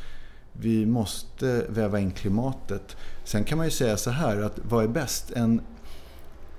vi 0.53 0.87
måste 0.87 1.67
väva 1.69 2.01
in 2.01 2.11
klimatet. 2.11 2.97
Sen 3.25 3.45
kan 3.45 3.59
man 3.59 3.67
ju 3.67 3.71
säga 3.71 3.97
så 3.97 4.11
här 4.11 4.41
att 4.41 4.59
vad 4.63 4.85
är 4.85 4.89
bäst? 4.89 5.31
En 5.31 5.61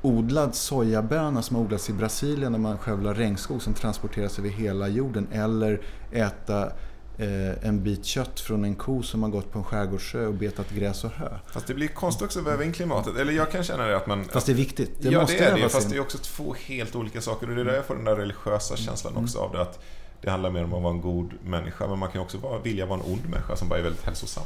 odlad 0.07 0.55
sojaböna 0.55 1.41
som 1.41 1.55
har 1.55 1.63
odlats 1.63 1.89
i 1.89 1.93
Brasilien 1.93 2.51
när 2.51 2.59
man 2.59 2.77
skövlar 2.77 3.13
regnskog 3.13 3.61
som 3.61 3.73
transporteras 3.73 4.39
över 4.39 4.49
hela 4.49 4.87
jorden 4.87 5.27
eller 5.31 5.81
äta 6.11 6.71
eh, 7.17 7.67
en 7.67 7.83
bit 7.83 8.05
kött 8.05 8.39
från 8.39 8.65
en 8.65 8.75
ko 8.75 9.03
som 9.03 9.23
har 9.23 9.29
gått 9.29 9.51
på 9.51 9.59
en 9.59 9.65
skärgårdsö 9.65 10.25
och 10.25 10.33
betat 10.33 10.69
gräs 10.69 11.03
och 11.03 11.11
hö. 11.11 11.29
Fast 11.51 11.67
det 11.67 11.73
blir 11.73 11.87
konstigt 11.87 12.25
också 12.25 12.39
att 12.39 12.47
väva 12.47 12.63
in 12.63 12.73
klimatet. 12.73 13.17
Eller 13.17 13.33
jag 13.33 13.51
kan 13.51 13.63
känna 13.63 13.85
det 13.85 13.97
att 13.97 14.07
man... 14.07 14.25
Fast 14.25 14.45
det 14.45 14.51
är 14.51 14.55
viktigt. 14.55 14.91
Det 15.01 15.09
ja, 15.09 15.21
måste 15.21 15.37
det 15.37 15.45
är 15.45 15.55
det. 15.55 15.69
Fast 15.69 15.85
in. 15.85 15.91
det 15.91 15.97
är 15.97 16.01
också 16.01 16.17
två 16.17 16.55
helt 16.65 16.95
olika 16.95 17.21
saker. 17.21 17.49
Och 17.49 17.55
det 17.55 17.61
är 17.61 17.65
där 17.65 17.75
jag 17.75 17.85
får 17.85 17.95
den 17.95 18.05
där 18.05 18.15
religiösa 18.15 18.75
känslan 18.75 19.17
också 19.17 19.39
av 19.39 19.51
det. 19.51 19.61
Att 19.61 19.83
det 20.21 20.29
handlar 20.29 20.49
mer 20.49 20.63
om 20.63 20.73
att 20.73 20.83
vara 20.83 20.93
en 20.93 21.01
god 21.01 21.33
människa. 21.43 21.87
Men 21.87 21.99
man 21.99 22.11
kan 22.11 22.21
också 22.21 22.37
vara, 22.37 22.59
vilja 22.59 22.85
vara 22.85 22.99
en 22.99 23.11
ond 23.13 23.29
människa 23.29 23.55
som 23.55 23.69
bara 23.69 23.79
är 23.79 23.83
väldigt 23.83 24.05
hälsosam. 24.05 24.43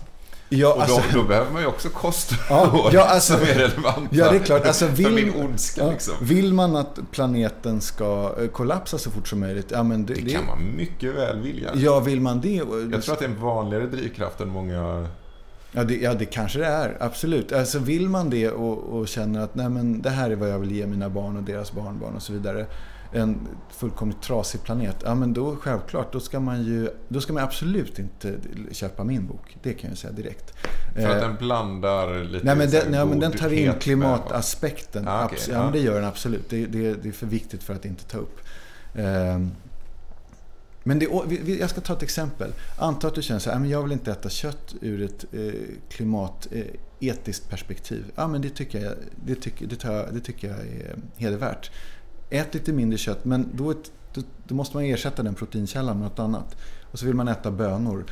Ja, 0.54 0.74
Och 0.74 0.76
då, 0.76 0.82
alltså- 0.96 1.02
då 1.18 1.24
behöver 1.24 1.52
man 1.52 1.62
ju 1.62 1.68
också 1.68 1.90
kostråd 1.90 2.90
Ja, 2.94 3.02
alltså- 3.06 3.34
som 3.34 3.42
är 3.44 3.54
relevanta 3.54 4.02
Ja, 4.12 4.32
det 4.32 4.36
är 4.38 4.40
klart. 4.40 4.66
Alltså, 4.66 4.86
för 4.88 4.94
vill, 4.96 5.12
min 5.14 5.34
ondska. 5.36 5.82
ja, 5.84 5.92
liksom. 5.92 6.14
vill 6.22 6.54
man 6.54 6.76
att 6.76 7.00
planeten 7.12 7.82
ska 7.82 8.36
eh, 8.42 8.48
kollapsa 8.48 8.98
så 8.98 9.12
fort 9.12 9.28
som 9.28 9.40
möjligt? 9.40 9.72
Ja, 9.72 9.84
men 9.84 10.06
det, 10.06 10.14
Det 10.14 10.32
kan 10.32 10.46
man 10.46 10.76
mycket 10.76 11.16
väl 11.16 11.40
vilja. 11.42 11.70
Ja, 11.74 12.00
vill 12.00 12.22
man 12.22 12.42
det? 12.42 12.54
Jag 12.92 13.02
tror 13.04 13.14
att 13.14 13.20
det 13.20 13.26
är 13.26 13.30
en 13.30 13.42
vanligare 13.42 13.86
drivkraft 13.86 14.42
än 14.42 14.50
många... 14.50 15.08
Ja 15.72 15.84
det, 15.84 15.96
ja, 15.96 16.14
det 16.14 16.26
kanske 16.26 16.60
det 16.60 16.66
är. 16.66 16.98
Absolut. 17.00 17.52
Alltså, 17.54 17.80
vill 17.80 18.10
man 18.10 18.30
det 18.30 18.50
och, 18.50 18.78
och 19.00 19.08
känner 19.08 19.40
att 19.44 19.56
Nej, 19.56 19.70
men 19.70 20.02
det 20.02 20.10
här 20.10 20.30
är 20.30 20.36
vad 20.36 20.50
jag 20.50 20.60
vill 20.60 20.72
ge 20.72 20.88
mina 20.88 21.10
barn 21.10 21.38
och 21.38 21.44
deras 21.44 21.72
barnbarn 21.72 22.16
och 22.16 22.22
så 22.22 22.34
vidare. 22.34 22.66
En 23.14 23.48
fullkomligt 23.70 24.22
trasig 24.22 24.64
planet. 24.64 24.96
Ja, 25.04 25.16
men 25.16 25.34
då 25.34 25.56
självklart, 25.56 26.14
då 26.14 26.20
ska 26.20 26.40
man 26.40 26.64
ju 26.64 26.90
då 27.08 27.22
ska 27.22 27.34
man 27.34 27.44
absolut 27.44 28.00
inte 28.00 28.36
köpa 28.72 29.04
min 29.04 29.28
bok. 29.28 29.58
Det 29.64 29.74
kan 29.74 29.90
jag 29.90 29.98
säga 29.98 30.14
direkt. 30.14 30.54
För 30.96 31.02
att 31.10 31.16
Eh, 31.24 31.28
den 31.30 31.36
blandar 31.36 32.24
lite 32.24 32.46
Nej 32.46 32.56
men, 32.56 32.70
den, 32.70 32.92
nej, 32.92 33.06
men 33.06 33.20
den 33.20 33.32
tar 33.32 33.54
in 33.54 33.74
klimataspekten. 33.80 35.08
Ah, 35.08 35.28
Abs- 35.28 35.50
ja. 35.50 35.54
ja, 35.54 35.64
men 35.64 35.72
det 35.74 35.80
gör 35.80 35.96
den 35.96 36.06
absolut. 36.06 36.50
Det, 36.50 36.66
det, 36.66 36.94
det 36.94 37.10
är 37.10 37.14
för 37.14 37.26
viktigt 37.28 37.64
för 37.64 37.74
att 37.74 37.86
inte 37.86 38.04
ta 38.06 38.18
upp. 38.18 38.40
Ehm, 38.96 39.52
Men 40.84 41.00
det, 41.00 41.06
jag 41.60 41.70
ska 41.70 41.82
ta 41.82 41.94
ett 41.94 42.04
exempel. 42.04 42.52
Anta 42.80 43.08
att 43.08 43.16
du 43.16 43.22
känner 43.22 43.40
så 43.40 43.50
här, 43.50 43.56
"Nej, 43.58 43.62
men 43.62 43.70
jag 43.72 43.84
vill 43.84 43.92
inte 43.92 44.12
äta 44.12 44.30
kött 44.30 44.76
ur 44.82 45.02
ett 45.02 45.26
eh, 45.34 45.54
klimatetiskt 45.90 47.50
perspektiv. 47.50 48.06
Ja, 48.16 48.28
men 48.28 48.42
det 48.42 48.50
tycker 48.50 48.80
jag, 48.84 48.94
det 49.26 49.36
tycker, 49.36 49.68
det, 49.68 49.76
tar, 49.76 50.08
det 50.12 50.20
tycker 50.20 50.48
jag 50.48 50.58
är 50.60 50.96
hedervärt. 51.18 51.72
Ät 52.34 52.54
lite 52.54 52.74
mindre 52.74 52.98
kött, 52.98 53.26
men 53.26 53.50
då, 53.54 53.74
då, 54.14 54.22
då 54.48 54.56
måste 54.56 54.78
man 54.78 54.84
ersätta 54.84 55.24
den 55.24 55.36
proteinkällan 55.36 56.00
med 56.00 56.10
något 56.10 56.20
annat. 56.20 56.56
Och 56.92 57.00
så 57.00 57.06
vill 57.06 57.16
man 57.16 57.28
äta 57.28 57.52
bönor. 57.52 58.06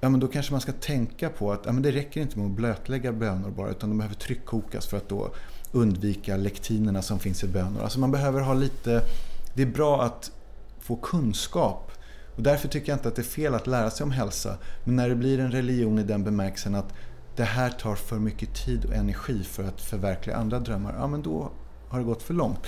Ja, 0.00 0.08
men 0.08 0.20
då 0.20 0.28
kanske 0.28 0.52
man 0.52 0.60
ska 0.60 0.72
tänka 0.72 1.30
på 1.30 1.52
att 1.52 1.60
ja, 1.66 1.72
men 1.72 1.82
det 1.82 1.90
räcker 1.90 2.20
inte 2.20 2.38
med 2.38 2.46
att 2.46 2.52
blötlägga 2.52 3.12
bönor 3.12 3.50
bara, 3.50 3.70
utan 3.70 3.88
de 3.88 3.98
behöver 3.98 4.16
tryckkokas 4.16 4.86
för 4.86 4.96
att 4.96 5.08
då 5.08 5.30
undvika 5.72 6.36
lektinerna 6.36 7.02
som 7.02 7.18
finns 7.18 7.44
i 7.44 7.48
bönor. 7.48 7.82
Alltså 7.82 8.00
man 8.00 8.10
behöver 8.10 8.40
ha 8.40 8.54
lite... 8.54 9.02
Det 9.54 9.62
är 9.62 9.66
bra 9.66 10.02
att 10.02 10.30
få 10.80 10.96
kunskap. 10.96 11.92
Och 12.36 12.42
därför 12.42 12.68
tycker 12.68 12.92
jag 12.92 12.96
inte 12.96 13.08
att 13.08 13.16
det 13.16 13.22
är 13.22 13.24
fel 13.24 13.54
att 13.54 13.66
lära 13.66 13.90
sig 13.90 14.04
om 14.04 14.10
hälsa. 14.10 14.58
Men 14.84 14.96
när 14.96 15.08
det 15.08 15.14
blir 15.14 15.40
en 15.40 15.52
religion 15.52 15.98
i 15.98 16.02
den 16.02 16.24
bemärkelsen 16.24 16.74
att 16.74 16.92
det 17.36 17.44
här 17.44 17.70
tar 17.70 17.94
för 17.94 18.18
mycket 18.18 18.54
tid 18.54 18.84
och 18.84 18.94
energi 18.94 19.44
för 19.44 19.64
att 19.64 19.80
förverkliga 19.80 20.36
andra 20.36 20.58
drömmar, 20.58 20.94
ja 20.98 21.06
men 21.06 21.22
då 21.22 21.50
har 21.88 21.98
det 21.98 22.04
gått 22.04 22.22
för 22.22 22.34
långt. 22.34 22.66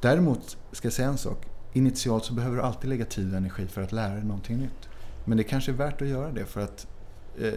Däremot 0.00 0.56
ska 0.72 0.86
jag 0.86 0.92
säga 0.92 1.08
en 1.08 1.18
sak. 1.18 1.46
Initialt 1.72 2.24
så 2.24 2.34
behöver 2.34 2.56
du 2.56 2.62
alltid 2.62 2.90
lägga 2.90 3.04
tid 3.04 3.30
och 3.30 3.36
energi 3.36 3.66
för 3.66 3.82
att 3.82 3.92
lära 3.92 4.14
dig 4.14 4.24
någonting 4.24 4.56
nytt. 4.58 4.88
Men 5.24 5.38
det 5.38 5.44
kanske 5.44 5.70
är 5.70 5.74
värt 5.74 6.02
att 6.02 6.08
göra 6.08 6.30
det 6.30 6.44
för 6.44 6.60
att 6.60 6.86
eh, 7.40 7.52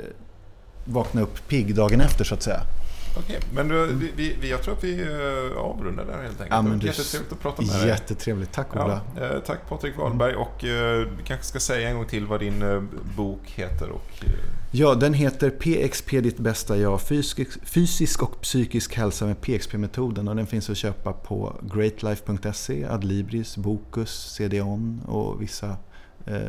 vakna 0.85 1.21
upp 1.21 1.47
pigg 1.47 1.75
dagen 1.75 2.01
efter 2.01 2.23
så 2.23 2.33
att 2.35 2.41
säga. 2.41 2.61
Okej, 3.17 3.39
men 3.53 3.67
du, 3.67 3.85
vi, 4.15 4.35
vi, 4.41 4.49
jag 4.49 4.61
tror 4.63 4.73
att 4.73 4.83
vi 4.83 5.01
eh, 5.01 5.57
avrundar 5.57 6.05
där 6.05 6.13
helt 6.13 6.41
enkelt. 6.41 6.47
Ja, 6.49 6.61
men 6.61 6.79
det 6.79 6.85
var 6.85 6.93
jättetrevligt 6.93 7.31
att 7.31 7.39
prata 7.39 7.61
med 7.61 7.75
dig. 7.75 7.87
Jättetrevligt. 7.87 8.51
Tack 8.51 8.75
Ola. 8.75 9.01
Ja, 9.17 9.23
eh, 9.25 9.39
tack 9.39 9.59
Patrik 9.69 9.97
Wahlberg 9.97 10.35
och 10.35 10.63
eh, 10.65 11.07
vi 11.17 11.23
kanske 11.23 11.45
ska 11.45 11.59
säga 11.59 11.89
en 11.89 11.95
gång 11.95 12.05
till 12.05 12.25
vad 12.25 12.39
din 12.39 12.89
bok 13.17 13.41
heter 13.45 13.89
och 13.89 14.23
Ja, 14.73 14.95
den 14.95 15.13
heter 15.13 15.49
PXP 15.49 16.09
Ditt 16.09 16.37
Bästa 16.37 16.77
Jag. 16.77 17.01
Fysisk, 17.01 17.65
fysisk 17.65 18.23
och 18.23 18.41
psykisk 18.41 18.95
hälsa 18.95 19.25
med 19.25 19.41
PXP-metoden. 19.41 20.27
Och 20.27 20.35
den 20.35 20.47
finns 20.47 20.69
att 20.69 20.77
köpa 20.77 21.13
på 21.13 21.55
greatlife.se, 21.61 22.85
Adlibris, 22.85 23.57
Bokus, 23.57 24.33
CDON 24.37 25.01
och 25.07 25.41
vissa 25.41 25.75
eh, 26.25 26.41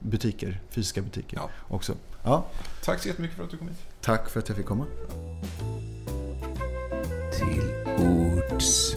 butiker, 0.00 0.60
fysiska 0.70 1.02
butiker 1.02 1.36
Ja. 1.36 1.50
också. 1.68 1.94
Ja, 2.24 2.46
tack 2.84 3.00
så 3.02 3.08
jättemycket 3.08 3.36
för 3.36 3.44
att 3.44 3.50
du 3.50 3.56
kom 3.56 3.68
hit 3.68 3.85
tack 4.00 4.28
för 4.28 4.40
att 4.40 4.48
jag 4.48 4.56
fick 4.56 4.66
komma. 4.66 4.86
Till 7.38 7.72
ords 7.98 8.96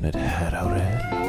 med 0.00 0.14
herr 0.14 0.54
Aurell. 0.54 1.23